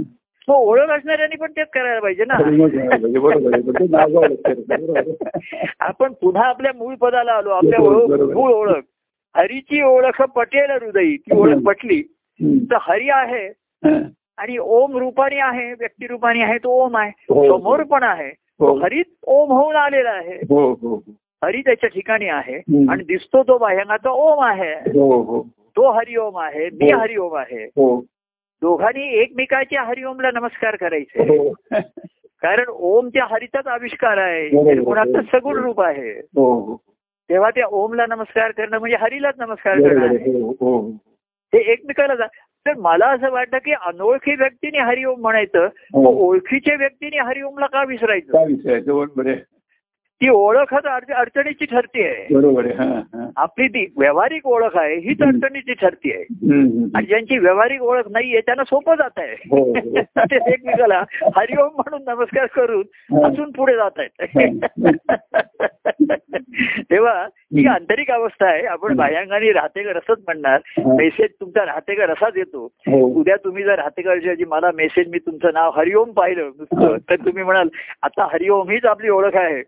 तो 0.47 0.53
ओळख 0.69 0.89
असणाऱ्यांनी 0.89 1.35
पण 1.35 1.51
तेच 1.51 1.67
करायला 1.73 1.99
पाहिजे 1.99 2.25
ना. 2.25 2.37
आपण 5.79 6.13
पुन्हा 6.21 6.45
आपल्या 6.45 6.71
मूळ 6.75 6.95
पदाला 6.95 7.31
आलो 7.31 7.49
आपल्या 7.49 7.79
ओळख. 7.81 8.21
मूळ 8.33 8.51
ओळख 8.51 8.81
हरीची 9.35 9.81
ओळख 9.81 10.21
पटेल 10.35 10.71
हृदयी 10.71 11.15
ती 11.17 11.35
ओळख 11.37 11.61
पटली. 11.65 12.01
तर 12.71 12.77
हरी 12.81 13.09
आहे 13.09 13.45
हा. 13.83 13.97
आणि 14.37 14.57
ओम 14.57 14.97
रूपाने 14.97 15.39
आहे 15.41 15.71
व्यक्ती 15.73 16.07
रूपाने 16.07 16.41
आहे 16.43 16.57
तो 16.57 16.69
ओम 16.83 16.97
आहे 16.97 17.11
हो. 17.29 17.45
समोर 17.47 17.83
पण 17.83 18.03
आहे 18.03 18.27
हो. 18.27 18.67
तो 18.67 18.83
हरीच 18.83 19.05
ओम 19.27 19.51
होऊन 19.51 19.75
आलेला 19.75 20.09
आहे 20.09 20.35
हो 20.49 20.71
हो 20.73 20.95
हरी 21.43 21.61
त्याच्या 21.61 21.89
ठिकाणी 21.89 22.27
आहे. 22.27 22.55
आणि 22.89 23.03
दिसतो 23.03 23.43
तो 23.43 23.57
बाह्यांगाचा 23.57 24.09
ओम 24.09 24.43
आहे. 24.43 24.73
हो 24.73 25.21
हो. 25.21 25.41
तो 25.59 25.91
हरिओम 25.91 26.37
आहे 26.37 26.69
मी 26.73 26.91
हो. 26.91 26.99
हरिओम 26.99 27.35
आहे. 27.35 27.65
दोघांनी 28.61 29.13
एकमेकाच्या 29.13 29.83
हरिओमला 29.83 30.31
नमस्कार 30.33 30.75
करायचे. 30.75 31.49
कारण 32.41 32.65
ओम 32.69 33.07
त्या 33.07 33.25
हरीचाच 33.25 33.67
आविष्कार 33.67 34.17
आहे. 34.17 34.49
निर्गुणाचं 34.63 35.21
सगुण 35.31 35.55
रूप 35.57 35.81
आहे. 35.81 36.21
तेव्हा 37.29 37.49
त्या 37.49 37.65
ओमला 37.67 38.05
नमस्कार 38.09 38.51
करणं 38.51 38.77
म्हणजे 38.79 38.97
हरीलाच 38.97 39.35
नमस्कार 39.37 39.79
करणं 39.81 40.13
ते 41.53 41.57
एकमेकाला 41.71 42.15
जा- 42.15 42.27
तर 42.65 42.73
मला 42.77 43.05
असं 43.05 43.31
वाटतं 43.31 43.57
की 43.57 43.71
अनोळखी 43.71 44.35
व्यक्तीने 44.35 44.79
हरिओम 44.79 45.21
म्हणायचं 45.21 45.67
ओळखीच्या 45.93 46.75
व्यक्तीने 46.75 47.17
हरिओमला 47.17 47.65
का 47.65 47.83
विसरायचं 47.83 48.31
काय 48.33 48.45
विषयाचं 48.45 48.95
बरोबर 48.95 49.27
आहे 49.27 49.35
ती 50.21 50.29
ओळखच 50.29 50.83
अड- 50.83 51.13
अडचणीची 51.13 51.65
ठरते 51.65 52.07
आहे. 52.07 52.25
आपली 53.37 53.67
ती 53.67 53.93
व्यावहारिक 53.97 54.47
ओळख 54.47 54.77
आहे 54.77 54.95
हीच. 54.95 55.21
अडचणीची 55.21 55.73
ठरते 55.73 56.13
आहे. 56.13 56.25
आणि 56.95 57.05
ज्यांची 57.05 57.37
व्यावहारिक 57.37 57.81
ओळख 57.81 58.03
नाहीये 58.11 58.41
त्यांना 58.41 58.63
सोपं 58.63 58.95
जात 58.95 59.09
आहे. 59.17 59.35
हो, 59.51 59.69
हो. 59.69 59.99
ते 60.17 60.35
एकमेकाला 60.35 61.03
हरिओम 61.35 61.69
म्हणून 61.75 62.01
नमस्कार 62.07 62.45
करून. 62.45 62.83
अजून 63.25 63.51
पुढे 63.51 63.75
जात 63.75 63.91
आहेत. 63.97 64.29
तेव्हा 66.91 67.27
ही 67.35 67.67
आंतरिक 67.67 68.11
अवस्था 68.11 68.47
आहे. 68.47 68.65
आपण. 68.65 68.95
बाह्यांगाने 68.95 69.51
राहते 69.51 69.83
का 69.83 69.91
रसच 69.91 70.21
म्हणणार. 70.25 70.59
मेसेज 70.85 71.29
तुमचा 71.39 71.65
राहते 71.65 71.95
का 71.95 72.05
रसाच 72.05 72.33
येतो. 72.35 72.65
हो. 72.65 72.97
उद्या 72.97 73.35
तुम्ही 73.35 73.63
जर 73.63 73.75
राहतेकरची 73.75 74.45
मला 74.45 74.71
मेसेज 74.75 75.07
मी 75.07 75.17
तुमचं 75.17 75.49
नाव 75.53 75.71
हरिओम 75.75 76.11
पाहिलं 76.11 76.49
नुसतं 76.59 76.97
तर 77.09 77.15
तुम्ही 77.15 77.43
म्हणाल 77.43 77.67
आता 78.03 78.23
हरिओम 78.33 78.69
हीच 78.69 78.85
आपली 78.85 79.09
ओळख 79.09 79.35
आहे. 79.35 79.63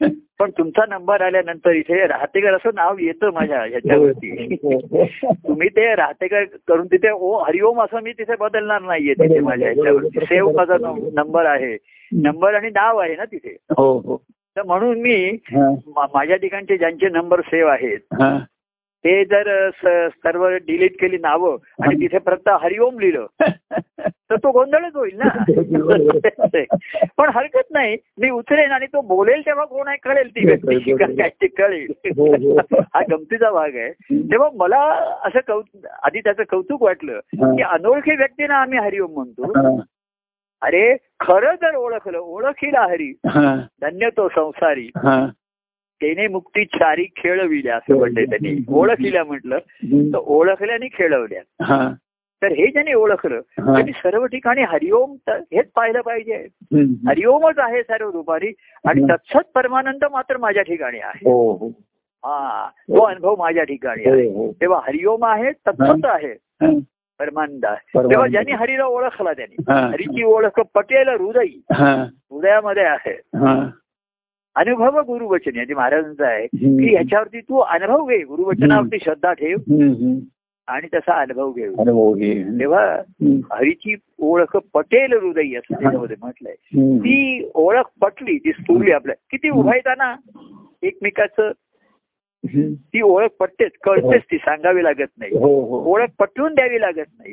पण 0.38 0.50
तुमचा 0.50 0.84
नंबर 0.88 1.22
आल्यानंतर 1.22 1.70
इथे 1.70 2.06
राहतेकर 2.06 2.54
असं 2.54 2.70
नाव 2.74 2.98
येतं 2.98 3.30
माझ्या 3.32 3.62
ह्याच्यावरती. 3.62 4.56
तुम्ही 5.24 5.68
ते 5.68 5.94
राहतेकर 5.94 6.44
करून 6.68 6.86
तिथे 6.86 7.10
ओ 7.10 7.42
हरिओम 7.42 7.82
असं 7.82 8.02
मी 8.02 8.12
तिथे 8.12 8.32
बदलणार 8.40 8.82
नाहीये 8.82 9.14
तिथे 9.14 9.40
माझ्या 9.40 9.68
ह्याच्यावरती. 9.68 10.20
सेव्ह 10.20 10.52
माझा 10.56 10.76
नंबर 11.14 11.46
आहे. 11.46 11.76
नंबर 12.12 12.54
आणि 12.54 12.68
नाव 12.68 12.98
आहे 12.98 13.16
ना 13.16 13.24
तिथे. 13.24 13.56
हो 13.76 13.98
हो. 13.98 14.22
तर 14.56 14.62
म्हणून 14.62 15.00
मी 15.00 15.38
माझ्या 16.14 16.36
ठिकाणचे 16.36 16.76
ज्यांचे 16.76 17.08
नंबर 17.08 17.40
सेव्ह 17.40 17.70
आहेत. 17.70 18.22
ते 19.04 19.24
जर 19.24 19.70
सर्व 20.08 20.48
डिलीट 20.48 21.00
केली 21.00 21.16
नावं 21.16 21.56
आणि 21.82 22.00
तिथे 22.00 22.18
फक्त 22.26 22.48
हरिओम 22.48 22.98
लिहिलं 22.98 23.26
तर 24.30 24.36
तो 24.36 24.50
गोंधळच 24.50 24.96
होईल 24.96 25.16
ना? 25.16 25.28
पण 27.18 27.30
हरकत 27.34 27.70
नाही 27.70 27.96
मी 28.18 28.30
उचलेन 28.30 28.72
आणि 28.72 28.86
तो 28.86 29.00
बोलेल 29.00 29.40
तेव्हा 29.46 29.64
कोण 29.64 29.88
आहे 29.88 29.96
कळेल 29.96 30.28
ती 30.28 30.46
व्यक्ती. 30.46 30.92
काय 30.92 31.28
ते 31.28 31.46
कळेल. 31.46 31.92
हा 32.94 33.00
गमतीचा 33.10 33.50
भाग 33.50 33.76
आहे. 33.76 33.90
तेव्हा 34.12 34.48
मला 34.54 34.78
असं 35.24 35.38
कौत 35.46 35.86
आधी 36.02 36.20
त्याचं 36.20 36.42
कौतुक 36.50 36.82
वाटलं 36.82 37.20
की 37.56 37.62
अनोळखी 37.62 38.16
व्यक्तींना 38.16 38.54
आम्ही 38.54 38.78
हरिओम 38.78 39.12
म्हणतो. 39.12 39.52
हा, 39.58 39.82
अरे 40.62 40.96
खरं 41.20 41.54
जर 41.54 41.74
ओळखलं 41.74 42.18
ओळखीला 42.18 42.80
हरी 42.80 43.12
हा, 43.26 43.56
धन्य 43.80 44.08
तो 44.16 44.28
संसारी. 44.28 44.90
हा. 46.02 46.08
तेने 46.08 46.26
मुक्ती 46.28 46.64
चारी 46.64 47.04
खेळविल्या 47.16 47.76
असं 47.76 47.98
म्हणते 47.98 48.24
त्यांनी 48.24 48.62
ओळखीला 48.68 49.24
म्हटलं 49.24 49.58
तर 50.12 50.18
ओळखल्याने 50.18 50.86
खेळवल्या 50.94 51.40
हा, 51.64 51.88
तर 52.42 52.52
हे 52.52 52.66
ज्यांनी 52.66 52.94
ओळखलं 52.94 53.40
हा. 53.60 53.72
त्यांनी 53.74 53.92
सर्व 53.92 54.26
ठिकाणी 54.26 54.62
हरिओम 54.62 55.14
तर 55.28 55.38
हेच 55.52 55.66
पाहिलं 55.76 56.00
पाहिजे. 56.00 56.36
हरिओमच 57.08 57.58
आहे 57.58 57.82
सर्व 57.82 58.10
दुपारी 58.10 58.52
आणि. 58.84 59.02
तत्सत 59.10 59.50
परमानंद 59.54 60.04
मात्र 60.12 60.36
माझ्या 60.36 60.62
ठिकाणी 60.62 60.98
आहे 60.98 61.28
हो 61.30 61.52
हो 61.52 61.68
हा 62.24 62.68
तो 62.88 63.02
अनुभव 63.02 63.36
माझ्या 63.38 63.64
ठिकाणी 63.64 64.08
आहे 64.10 64.26
हो, 64.28 64.44
हो. 64.44 64.52
तेव्हा 64.52 64.80
हरिओम 64.86 65.24
आहे 65.24 65.50
तत्सत 65.66 66.04
आहे 66.04 66.32
हा, 66.62 66.70
परमानंद 67.20 67.64
आहे. 67.64 67.98
तेव्हा 68.08 68.26
ज्यांनी 68.26 68.52
हरीला 68.52 68.84
ओळखला 68.84 69.32
त्यांनी 69.32 69.62
हा. 69.68 69.80
हरीची 69.86 70.22
ओळख 70.24 70.60
पटेल 70.74 71.08
हृदयी 71.08 71.60
हा, 71.72 71.94
हृदयामध्ये 72.30 72.84
आहे 72.84 73.14
हा. 73.36 73.54
अनुभव 74.54 75.00
गुरुवचन 75.00 75.56
याची 75.56 75.74
महाराजांचं 75.74 76.24
आहे. 76.24 76.46
की 76.46 76.94
ह्याच्यावरती 76.94 77.40
तू 77.40 77.56
अनुभव 77.58 78.04
घे 78.04 78.18
गुरुवचनावरती 78.18 78.98
श्रद्धा 79.04 79.32
ठेव. 79.32 79.56
आणि 80.66 80.86
तसा 80.94 81.20
अनुभव 81.20 81.52
घे 81.52 81.64
अरे 81.64 81.90
हो 81.90 82.12
घे. 82.12 82.42
तेव्हा. 82.60 83.02
हरीची 83.52 83.96
ओळख 84.18 84.58
पटेल 84.74 85.12
हृदयी 85.12 85.56
असं 85.56 85.82
त्याच्यामध्ये 85.82 86.16
म्हटलंय. 86.22 86.54
ती 86.98 87.50
ओळख 87.54 87.90
पटली 88.00 88.38
ती 88.38 88.50
स्फुरली 88.52 88.90
आपल्या 88.90 89.16
किती 89.30 89.50
उभायताना 89.50 90.14
एकमेकाचं. 90.82 91.50
ती 92.46 93.00
ओळख 93.00 93.28
पटतेच 93.40 93.72
कळतेच 93.82 94.22
ती 94.22 94.38
सांगावी 94.38 94.84
लागत 94.84 95.06
नाही. 95.18 95.32
हो 95.32 95.60
हो. 95.60 95.92
ओळख 95.92 96.08
पटवून 96.18 96.54
द्यावी 96.54 96.80
लागत 96.80 97.04
नाही 97.18 97.32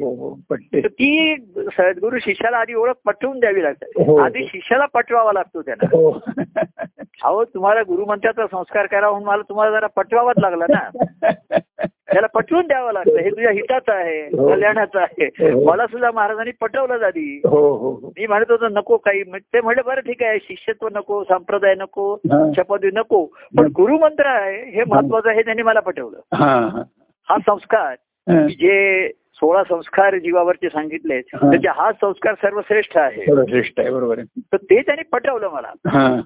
हो 0.00 0.34
ती 0.74 1.36
सद्गुरु 1.56 2.18
शिष्याला 2.18 2.56
आधी 2.56 2.74
ओळख 2.74 2.94
पटवून 3.04 3.40
द्यावी 3.40 3.62
लागते. 3.62 4.20
आधी 4.20 4.44
शिष्याला 4.44 4.86
पटवावा 4.86 5.32
लागतो 5.32 5.62
त्यांना 5.62 5.88
अहो 7.24 7.44
तुम्हाला 7.44 7.82
गुरुमंत्राचा 7.82 8.46
संस्कार 8.46 8.86
करा 8.86 9.10
म्हणून 9.10 9.28
मला 9.28 9.42
तुम्हाला 9.48 9.72
जरा 9.72 9.86
पटवावाच 9.86 10.36
लागला 10.38 10.64
ना. 10.70 10.90
त्याला 12.12 12.26
पटवून 12.26 12.66
द्यावं 12.66 12.92
लागतं. 12.92 13.18
हे 13.18 13.30
तुझ्या 13.30 13.50
हिताचं 13.50 13.92
आहे 13.92 14.20
हो. 14.22 14.48
कल्याणाचं 14.48 14.98
आहे. 14.98 15.26
हो. 15.26 15.64
मला 15.64 15.86
सुद्धा 15.86 16.10
महाराजांनी 16.10 16.50
पटवलं 16.60 17.04
आधी 17.06 17.40
हो 17.44 17.60
हो 17.76 17.90
हो. 17.94 18.08
मी 18.18 18.26
म्हणत 18.26 18.50
होतो 18.50 18.68
नको 18.68 18.96
काही. 18.96 19.22
ते 19.22 19.60
म्हणलं 19.60 19.82
बरं 19.86 20.00
ठीक 20.00 20.22
आहे. 20.22 20.38
शिष्यत्व 20.38 20.88
नको 20.92 21.22
संप्रदाय 21.24 21.74
नको 21.74 22.12
हा. 22.14 22.42
शपथ 22.56 22.86
नको 22.92 23.24
पण 23.58 23.66
गुरुमंत्र 23.66 24.26
आहे 24.26 24.56
हे 24.70 24.84
महत्वाचं 24.88 25.30
आहे 25.30 25.42
त्यांनी 25.42 25.62
मला 25.62 25.80
पटवलं. 25.80 26.18
हा 26.34 26.54
हा. 26.66 26.82
हा 27.28 27.38
संस्कार 27.38 27.94
हा. 28.26 28.46
जे 28.46 29.08
सोळा 29.34 29.62
संस्कार 29.64 30.16
जीवावरचे 30.18 30.68
सांगितले 30.68 31.14
हा. 31.14 31.50
त्याचे 31.50 31.68
हा 31.68 31.92
संस्कार 31.92 32.34
सर्वश्रेष्ठ 32.34 32.96
आहे. 32.98 33.24
सर्वश्रेष्ठ 33.26 33.80
आहे 33.80 33.90
बरोबर 33.90 34.20
तर 34.52 34.56
ते 34.56 34.80
त्यांनी 34.80 35.02
पटवलं 35.12 35.48
मला. 35.48 35.72
हा. 35.88 36.20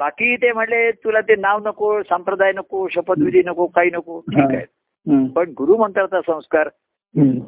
बाकी 0.00 0.36
ते 0.36 0.52
म्हणले 0.52 0.90
तुला 0.90 1.20
ते 1.20 1.34
नाव 1.36 1.58
नको 1.66 2.02
संप्रदाय 2.02 2.52
नको 2.52 2.88
शपथविधी 2.88 3.42
नको 3.46 3.66
काही 3.66 3.90
नको. 3.90 4.20
ठीक 4.20 4.54
आहे. 4.54 4.64
पण 5.06 5.50
गुरुमंत्राचा 5.50 6.20
संस्कार 6.20 6.68
हम्म. 7.14 7.38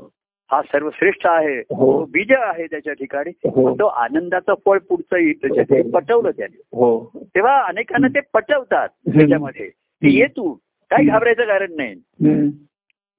हा 0.50 0.60
सर्वश्रेष्ठ 0.62 1.26
आहे 1.26 1.54
हो. 1.58 1.92
तो 1.92 2.04
बीज 2.04 2.32
आहे 2.32 2.66
त्याच्या 2.66 2.92
ठिकाणी 2.92 3.30
हो. 3.44 3.74
तो 3.74 3.86
आनंदाचं 3.86 4.54
फळ 4.66 4.78
पुढचं 4.78 5.16
येईल 5.16 5.40
त्याच्या 5.42 5.64
ते 5.64 5.80
पटवलं 5.90 6.30
त्याने 6.30 6.60
हो 6.72 7.22
तेव्हा 7.34 7.56
अनेकांना 7.62 8.08
ते 8.08 8.20
पटवतात. 8.34 8.88
त्याच्यामध्ये 8.88 9.70
ये 10.02 10.26
तू 10.26 10.52
काही 10.90 11.06
घाबरायचं 11.06 11.44
कारण 11.44 11.72
नाही. 11.76 11.94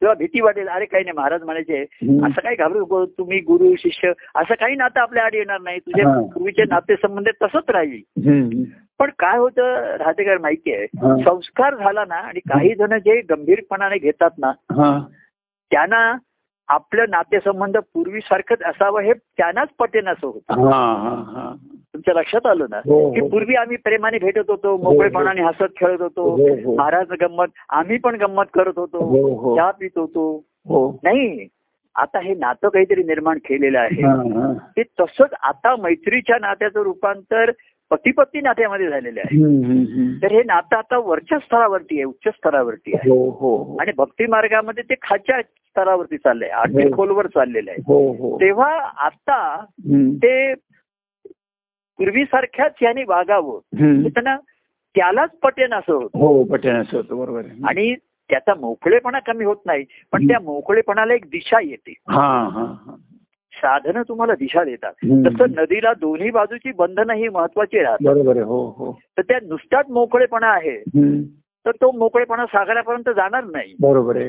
तेव्हा 0.02 0.14
भीती 0.14 0.42
वाटेल 0.42 0.68
अरे 0.68 0.86
काही 0.86 1.04
नाही 1.04 1.16
महाराज 1.18 1.44
म्हणायचे. 1.44 1.82
असं 2.26 2.42
काही 2.42 2.56
घाबरू 2.56 3.06
तुम्ही 3.06 3.40
गुरु 3.40 3.74
शिष्य 3.78 4.12
असं 4.36 4.54
काही 4.54 4.76
नातं 4.76 5.00
आपल्या 5.00 5.24
आड 5.24 5.36
येणार 5.36 5.62
नाही 5.62 5.80
तुझे 5.80 6.04
हा. 6.04 6.20
पूर्वीचे 6.34 6.64
नातेसंबंध 6.64 7.28
तसंच 7.44 7.70
राहील. 7.70 8.02
पण 9.00 9.10
काय 9.20 9.38
होतं 9.38 9.96
राहतेकर 9.98 10.38
माहिती 10.38 10.74
आहे 10.74 10.86
हा. 11.00 11.16
संस्कार 11.24 11.76
झाला 11.76 12.04
ना 12.06 12.16
आणि 12.18 12.40
काही 12.50 12.74
जण 12.76 12.98
जे 13.00 13.20
गंभीरपणाने 13.30 13.98
घेतात 14.00 14.38
ना 14.38 14.52
हा 14.74 14.98
त्यांना 15.72 16.14
आपलं 16.70 17.06
नातेसंबंध 17.10 17.78
पूर्वीसारखंच 17.94 18.62
असावं 18.66 19.02
हे 19.02 19.14
त्यांनाच 19.14 19.68
पटेन 19.80 20.08
असं 20.08 20.28
होतं 20.28 20.64
हा 20.64 20.80
हा 20.94 21.14
हा 21.32 21.54
तुमच्या 21.94 22.14
लक्षात 22.14 22.46
आलं 22.46 22.66
ना 22.70 22.78
हो, 22.80 23.00
हो. 23.00 23.12
की 23.14 23.22
पूर्वी 23.30 23.56
आम्ही 23.56 23.78
प्रेमाने 23.78 24.18
भेटत 24.18 24.50
होतो 24.50 24.76
मोकळेपणाने 24.78 25.42
हसत 25.42 25.78
खेळत 25.78 26.02
होतो 26.02 26.24
हो, 26.32 26.48
हो. 26.56 26.76
महाराज 26.76 27.12
गंमत 27.22 27.48
आम्ही 27.70 27.98
पण 27.98 28.16
गंमत 28.16 28.46
करत 28.54 28.78
होतो 28.78 29.04
हो, 29.06 29.28
हो. 29.36 29.56
चहा 29.56 29.70
पित 29.72 29.98
होतो 29.98 30.28
हो 30.70 30.90
नाही 31.04 31.48
आता 31.96 32.20
हे 32.20 32.34
नातं 32.36 32.70
काहीतरी 32.70 33.04
निर्माण 33.04 33.38
केलेलं 33.46 33.80
आहे 33.80 34.02
हा, 34.02 34.12
हा. 34.12 34.54
ते 34.78 34.84
तसंच 35.00 35.34
आता 35.44 35.76
मैत्रीच्या 35.76 36.38
नात्याचं 36.42 36.82
रूपांतर 36.82 37.52
पती 37.92 38.42
नात्यामध्ये 38.42 38.90
झालेलं 38.90 39.20
आहे. 39.20 39.38
तर 40.22 40.32
हे 40.32 40.44
नातं 40.44 40.76
आता 40.76 40.98
वरच्या 40.98 41.40
स्तरावरती 41.40 41.96
आहे 41.96 42.04
उच्च 42.04 42.30
स्तरावरती 42.30 42.96
आहे. 42.96 43.10
हो 43.10 43.30
हो 43.30 43.64
हो. 43.64 43.78
आणि 43.78 43.92
भक्ती 43.98 44.26
मार्गामध्ये 44.26 44.84
ते 44.84 44.94
खालच्या 45.02 45.42
स्तरावरती 45.42 46.18
चाललंय 46.18 46.50
हो. 46.50 46.96
खोलवर 46.96 47.28
चाललेलं 47.28 47.72
आहे. 47.72 47.80
हो 47.88 48.12
हो. 48.12 48.38
तेव्हा 48.38 48.76
आता. 48.80 49.66
ते 50.24 50.54
पूर्वीसारख्याच 51.98 52.74
याने 52.82 53.04
वागावं. 53.08 53.60
त्यांना 54.10 54.38
त्यालाच 54.96 55.30
पटेन 55.44 55.74
असं 55.74 55.94
होतं. 55.94 56.20
हो 56.20 56.44
पटेन 56.44 56.76
असं 56.76 56.98
होतं 56.98 57.18
बरोबर 57.18 57.42
आणि 57.68 57.96
त्याचा 58.30 58.54
मोकळेपणा 58.56 59.20
कमी 59.20 59.46
होत 59.46 59.58
नाही 59.66 59.86
पण 60.12 60.28
त्या 60.28 60.40
मोकळेपणाला 60.40 61.14
एक 61.14 61.26
दिशा 61.26 61.60
येते. 61.64 61.94
साधनं 63.58 64.02
तुम्हाला 64.02 64.34
दिशा 64.34 64.64
देतात. 64.64 64.92
तसं 65.28 65.46
नदीला 65.62 65.94
दोन्ही 65.94 66.32
बाजूची 66.32 66.72
बंधनं 66.78 67.14
ही 67.14 67.28
महत्वाची 67.30 67.80
राहतात 67.80 68.16
हो 68.42 68.66
हो 68.78 69.00
तर 69.18 69.22
त्या 69.22 69.40
नुसताच 69.44 69.86
मोकळेपणा 69.90 70.48
आहे. 70.48 70.80
तर 71.66 71.72
तो 71.72 71.92
मोकळेपणा 71.92 72.46
सागरापर्यंत 72.46 73.10
जाणार 73.10 73.44
नाही 73.44 73.76
बरोबर 73.80 74.16
आहे. 74.16 74.28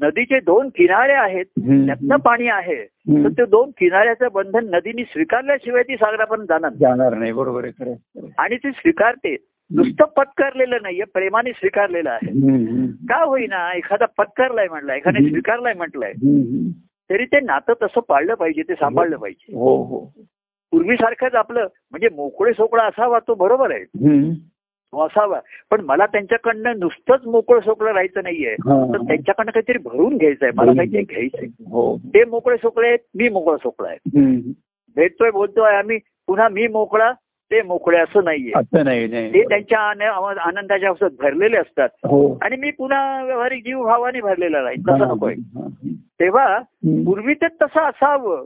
नदीचे 0.00 0.40
दोन 0.40 0.68
किनारे 0.68 1.12
आहेत. 1.12 1.44
त्यातनं 1.86 2.16
पाणी 2.16 2.48
आहे. 2.48 2.84
तर 3.24 3.28
ते 3.28 3.44
दोन 3.44 3.70
किनाऱ्याचं 3.70 4.28
बंधन 4.34 4.74
नदीने 4.74 5.04
स्वीकारल्याशिवाय 5.04 5.82
ती 5.82 5.96
सागरापर्यंत 5.96 6.46
जाणार 6.48 6.70
नाही. 6.70 6.78
जाणार 6.80 7.14
नाही 7.14 7.32
बरोबर 7.32 7.64
आहे. 7.64 7.94
आणि 8.38 8.56
ती 8.56 8.70
स्वीकारते 8.70 9.36
नुसतं 9.74 10.04
पत्कारलेलं 10.04 10.78
नाहीये 10.82 11.04
प्रेमाने 11.04 11.50
स्वीकारलेलं 11.50 12.10
आहे. 12.10 12.30
का 12.86 13.24
होईना 13.24 13.76
एखादा 13.76 14.04
पत्कारलाय 14.18 14.66
म्हटलाय 14.70 14.96
एखाद्याने 14.96 15.26
हं. 15.26 15.32
स्वीकारलाय 15.32 15.74
म्हटलंय. 15.74 16.12
तरी 17.12 17.24
ते 17.24 17.40
नातं 17.40 17.72
तसं 17.82 18.00
पाळलं 18.00 18.34
पाहिजे 18.34 18.62
ते 18.62 18.74
सांभाळलं 18.74 19.16
पाहिजे. 19.16 19.56
हो 19.56 19.82
हो. 19.82 20.04
पूर्वीसारखंच 20.70 21.34
आपलं 21.34 21.66
म्हणजे 21.90 22.08
मोकळे 22.08 22.52
सोकळा 22.52 22.84
असावा 22.84 23.18
तो 23.18 23.34
बरोबर 23.34 23.70
आहे. 23.70 23.82
हं. 23.82 24.34
तो 24.92 25.06
असावा. 25.06 25.40
पण 25.70 25.80
मला 25.80 26.06
त्यांच्याकडनं 26.06 26.78
नुसतंच 26.78 27.26
मोकळं 27.26 27.60
सोकळं 27.60 27.92
राहायचं 27.92 28.22
नाहीये. 28.22 28.52
हा. 28.52 28.92
तर 28.92 28.98
त्यांच्याकडनं 28.98 29.50
काहीतरी 29.50 29.78
भरून 29.78 30.16
घ्यायचंय. 30.16 30.50
मला 30.54 30.72
काहीतरी 30.72 31.02
घ्यायचंय. 31.02 31.48
हो. 31.70 31.96
ते 31.96 32.24
मोकळे 32.24 32.56
सोकळे 32.56 32.88
आहेत 32.88 32.98
मी 33.14 33.28
मोकळं 33.28 33.56
सोकळा 33.56 33.88
आहे. 33.88 34.20
हं. 34.20 34.40
भेटतोय 34.96 35.30
बोलतोय 35.30 35.74
आम्ही 35.74 35.98
पुन्हा 36.26 36.48
मी 36.48 36.66
मोकळा 36.66 37.12
ते 37.52 37.62
मोकळे 37.62 37.98
असं 37.98 38.24
नाहीये 38.24 38.52
नाही 38.84 39.06
ते 39.12 39.18
नाही 39.22 39.42
त्यांच्या 39.42 39.78
आन- 39.78 40.38
आनंदाच्या 40.38 40.88
अवसरात 40.88 41.10
भरलेले 41.18 41.56
असतात 41.56 41.88
हो 42.04 42.38
आणि 42.42 42.56
मी 42.56 42.70
पुन्हा 42.70 43.24
व्यावहारिक 43.24 43.64
जीव 43.64 43.84
भावाने 43.84 44.20
भरलेला 44.20 44.62
राहील 44.62 44.80
तसं 44.80 45.08
नकोय. 45.08 45.34
तेव्हा. 45.94 46.58
पूर्वी 47.06 47.34
ते 47.34 47.46
तसं 47.46 47.80
असावं. 47.80 48.44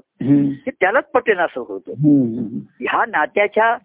की 0.64 0.70
त्यालाच 0.70 1.04
पटेन 1.04 1.38
असं 1.38 1.60
होतं. 1.60 1.92
ह्या 2.80 3.04
नात्याच्या 3.08 3.76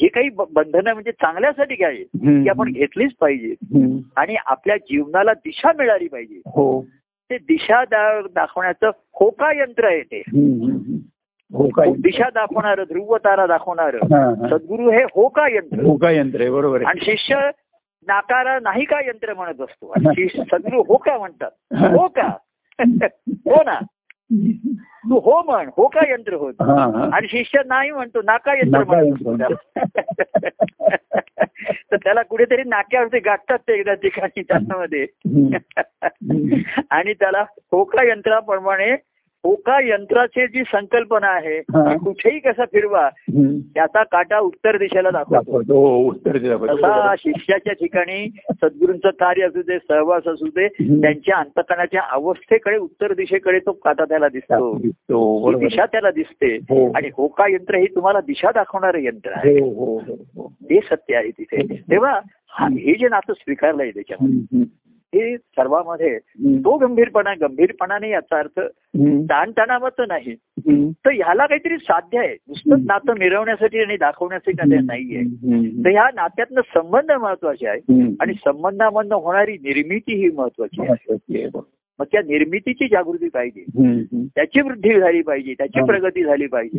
जे 0.00 0.08
काही 0.08 0.28
बंधनं 0.52 0.92
म्हणजे 0.92 1.12
चांगल्यासाठी 1.12 1.74
काय. 1.74 1.96
ती 2.16 2.48
आपण 2.48 2.72
घेतलीच 2.72 3.12
पाहिजे. 3.20 3.54
आणि 4.16 4.36
आपल्या 4.46 4.76
जीवनाला 4.76 5.32
दिशा 5.32 5.72
मिळाली 5.78 6.08
पाहिजे 6.08 6.40
हो 6.46 6.84
ते 7.30 7.38
दिशा 7.38 7.84
दाखवण्याचं 8.34 8.90
होका 9.14 9.52
यंत्र 9.56 9.84
आहे 9.84 10.00
ते 10.00 10.22
दिशा 11.96 12.28
दाखवणार 12.28 12.84
ध्रुव 12.84 13.16
तारा 13.16 13.46
दाखवणार 13.46 13.94
हा, 13.94 14.24
हा. 14.24 14.48
सद्गुरू 14.48 14.90
हे 14.90 15.02
होका 15.02 15.48
यंत्र? 15.48 15.82
हो 15.82 15.96
काय 15.96 16.16
यंत्र 16.16 16.50
बरोबर 16.50 16.82
आणि 16.82 17.00
शिष्य 17.04 17.50
नाकारा 18.08 18.58
नाही 18.58 18.84
का 18.84 19.00
यंत्र 19.00 19.34
म्हणत 19.34 19.60
असतो? 19.60 19.88
आणि 19.88 20.06
शिष्य 20.14 20.42
सद्गुरू 20.42 20.82
हो 20.88 20.96
का 20.96 21.18
म्हणतात? 21.18 21.50
हो. 21.80 22.08
का? 22.08 22.28
हो 23.28 23.62
ना? 23.62 23.80
तू 25.08 25.18
हो 25.18 25.42
म्हण 25.42 25.68
हो 25.76 25.86
का 25.86 26.12
यंत्र 26.12 26.34
होत? 26.34 26.54
हा, 26.60 26.98
हा. 26.98 27.08
आणि 27.12 27.26
शिष्य 27.30 27.62
नाही 27.66 27.90
म्हणतो 27.90 28.22
नाका 28.22 28.54
यंत्र. 28.54 29.54
तर 31.92 31.96
त्याला 31.96 32.22
कुठेतरी 32.22 32.62
नाक्यावरती 32.66 33.18
गाठतात 33.18 33.58
ते 33.58 33.78
एकदा 33.78 33.94
ठिकाणी 33.94 34.42
त्यामध्ये. 34.42 35.02
हं. 35.02 35.48
आणि 36.90 37.12
त्याला 37.12 37.44
होका 37.72 38.04
यंत्राप्रमाणे 38.04 38.96
होका 39.44 39.78
यंत्राची 39.82 40.46
जी 40.46 40.62
संकल्पना 40.62 41.28
आहे. 41.28 41.58
ती 41.60 41.96
कुठेही 41.98 42.38
कसा 42.38 42.64
फिरवा. 42.64 43.08
त्याचा 43.74 44.02
काटा 44.02 44.38
उत्तर 44.38 44.76
दिशेला 44.76 45.10
दाखवतो 45.10 45.56
हो 45.74 45.96
उत्तर. 46.08 46.36
तसा 46.76 47.14
शिष्याच्या 47.18 47.72
ठिकाणी 47.72 48.28
सद्गुरूंचं 48.52 49.10
कार्य 49.10 49.46
असू 49.46 49.62
दे 49.62 49.78
सहवास 49.78 50.26
असू 50.26 50.46
दे. 50.46 50.66
त्यांच्या 50.68 51.36
अंतकणाच्या 51.36 52.02
अवस्थेकडे 52.10 52.76
उत्तर 52.76 53.12
दिशेकडे 53.12 53.58
तो 53.58 53.72
काटा 53.72 54.04
त्याला 54.04 54.28
दिसतो 54.28 54.72
दिशा 55.58 55.86
त्याला 55.86 56.10
दिसते 56.10 56.54
हो. 56.70 56.90
आणि 56.92 57.08
होका 57.16 57.46
यंत्र 57.50 57.76
ही 57.76 57.86
तुम्हाला 57.86 58.20
दिशा 58.20 58.50
दाखवणारं 58.54 58.98
यंत्र 58.98 59.32
आहे 59.36 59.58
हो 59.60 59.98
हो 59.98 60.48
ते 60.70 60.78
सत्य 60.84 61.16
आहे 61.16 61.30
तिथे 61.30 61.66
तेव्हा 61.90 62.18
हा- 62.48 62.70
हे 62.70 62.94
जे 62.94 63.08
नातं 63.08 63.32
स्वीकारलंय 63.32 63.90
त्याच्यामध्ये 63.90 64.62
हं, 65.14 65.36
सर्वांमध्ये. 65.36 66.18
तो 66.58 66.76
गंभीरपणा 66.76 67.34
गंभीरपणाने 67.40 68.10
याचा 68.10 68.38
अर्थ. 68.38 68.60
ताणतणावाचं 69.24 70.04
नाही. 70.08 70.34
तर 70.92 71.10
ह्याला 71.10 71.46
काहीतरी 71.46 71.76
साध्य 71.76 72.18
आहे 72.18 72.36
नुसतंच 72.48 72.80
नातं 72.86 73.12
मिरवण्यासाठी 73.18 73.78
आणि 73.78 73.96
दाखवण्यासाठी 73.96 74.56
काही 74.56 74.86
नाहीये. 74.86 75.20
तर 75.84 75.90
ह्या 75.90 76.10
नात्यातनं 76.14 76.60
संबंध 76.74 77.12
महत्त्वाचे 77.12 77.66
आहे. 77.66 77.92
आणि 78.20 78.32
संबंधामधनं 78.34 79.14
होणारी 79.14 79.52
निर्मिती 79.52 80.14
ही 80.14 80.30
महत्वाची 80.30 80.82
आहे. 80.82 81.14
मग 81.98 82.06
त्या 82.12 82.20
निर्मितीची 82.20 82.88
जागृती 82.88 83.28
पाहिजे. 83.28 83.64
त्याची 84.34 84.60
वृद्धी 84.60 85.00
झाली 85.00 85.22
पाहिजे 85.22 85.54
त्याची. 85.54 85.80
प्रगती 85.86 86.24
झाली 86.24 86.46
पाहिजे. 86.46 86.78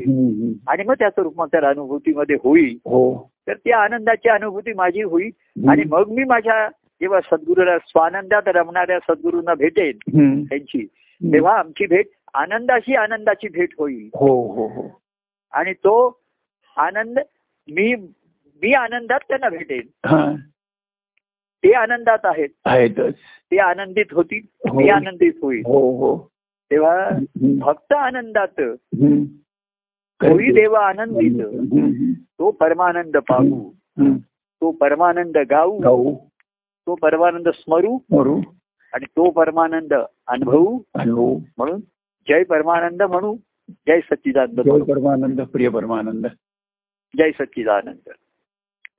आणि 0.68 0.84
मग 0.84 0.94
त्याचं 1.00 1.22
रूपांतर 1.22 1.64
अनुभूतीमध्ये 1.64 2.36
होईल 2.36 2.78
हो 2.86 3.30
तर 3.48 3.54
त्या 3.54 3.78
आनंदाची 3.78 4.30
अनुभूती 4.30 4.74
माझी 4.74 5.02
होईल. 5.02 5.30
आणि 5.70 5.84
मग 5.90 6.04
मी 6.10 6.24
माझ्या 6.24 6.68
जेव्हा 7.02 7.20
सद्गुरूला 7.22 7.78
स्वानंदात 7.80 8.42
रमणाऱ्या 8.46 9.00
सद्गुरूंना 9.00 9.54
भेटेन 9.54 9.98
हं. 10.08 10.44
त्यांची 10.44 10.86
तेव्हा 11.34 11.60
आमची 11.60 11.86
भेट 11.86 12.06
आनंदाशी 12.34 12.96
आनंदाची 12.96 13.48
भेट 13.48 13.70
होईल. 13.78 14.10
हो 14.14 14.54
हो 14.54 14.68
हो. 14.68 15.02
आणि 15.52 15.74
तो 15.74 16.22
आनंद 16.78 17.20
मी 17.72 17.96
मी 18.62 18.74
आनंदात 18.74 19.20
त्यांना 19.28 19.50
भेटेन 19.50 19.82
हा. 20.06 20.36
ते 21.64 21.72
आनंदात 21.72 22.18
आहेत. 22.24 22.50
आहेतच. 22.66 23.14
ते 23.52 23.58
आनंदित 23.58 24.06
होतील. 24.12 24.70
मी 24.74 24.90
आनंदित 24.90 25.34
होईल. 25.42 25.62
हो 25.66 25.98
हो. 25.98 26.30
तेव्हा. 26.72 27.10
भक्त 27.60 27.94
आनंदात. 27.94 28.62
होई 30.22 30.52
देवा 30.52 30.88
आनंदित. 30.88 31.42
तो 32.40 32.52
परमानंद 32.52 33.18
पाहू. 33.18 33.72
तो 34.62 34.72
परमानंद 34.72 35.38
गाऊ. 35.38 36.16
तो 36.88 36.96
परमानंद 36.96 37.50
स्मरू 37.50 38.00
मरू 38.12 38.42
आणि 38.94 39.06
तो 39.06 39.30
परमानंद 39.30 39.94
अनुभवू 40.28 40.80
अनुभव. 40.94 41.38
म्हणून 41.58 41.80
जय 42.30 42.44
परमानंद 42.44 43.02
म्हणू 43.02 43.36
जय 43.70 44.00
सच्चिदानंद 44.00 44.84
परमानंद 44.84 45.42
प्रिय 45.42 45.70
परमानंद. 45.70 46.28
जय 47.18 47.32
सच्चिदानंद. 47.32 48.10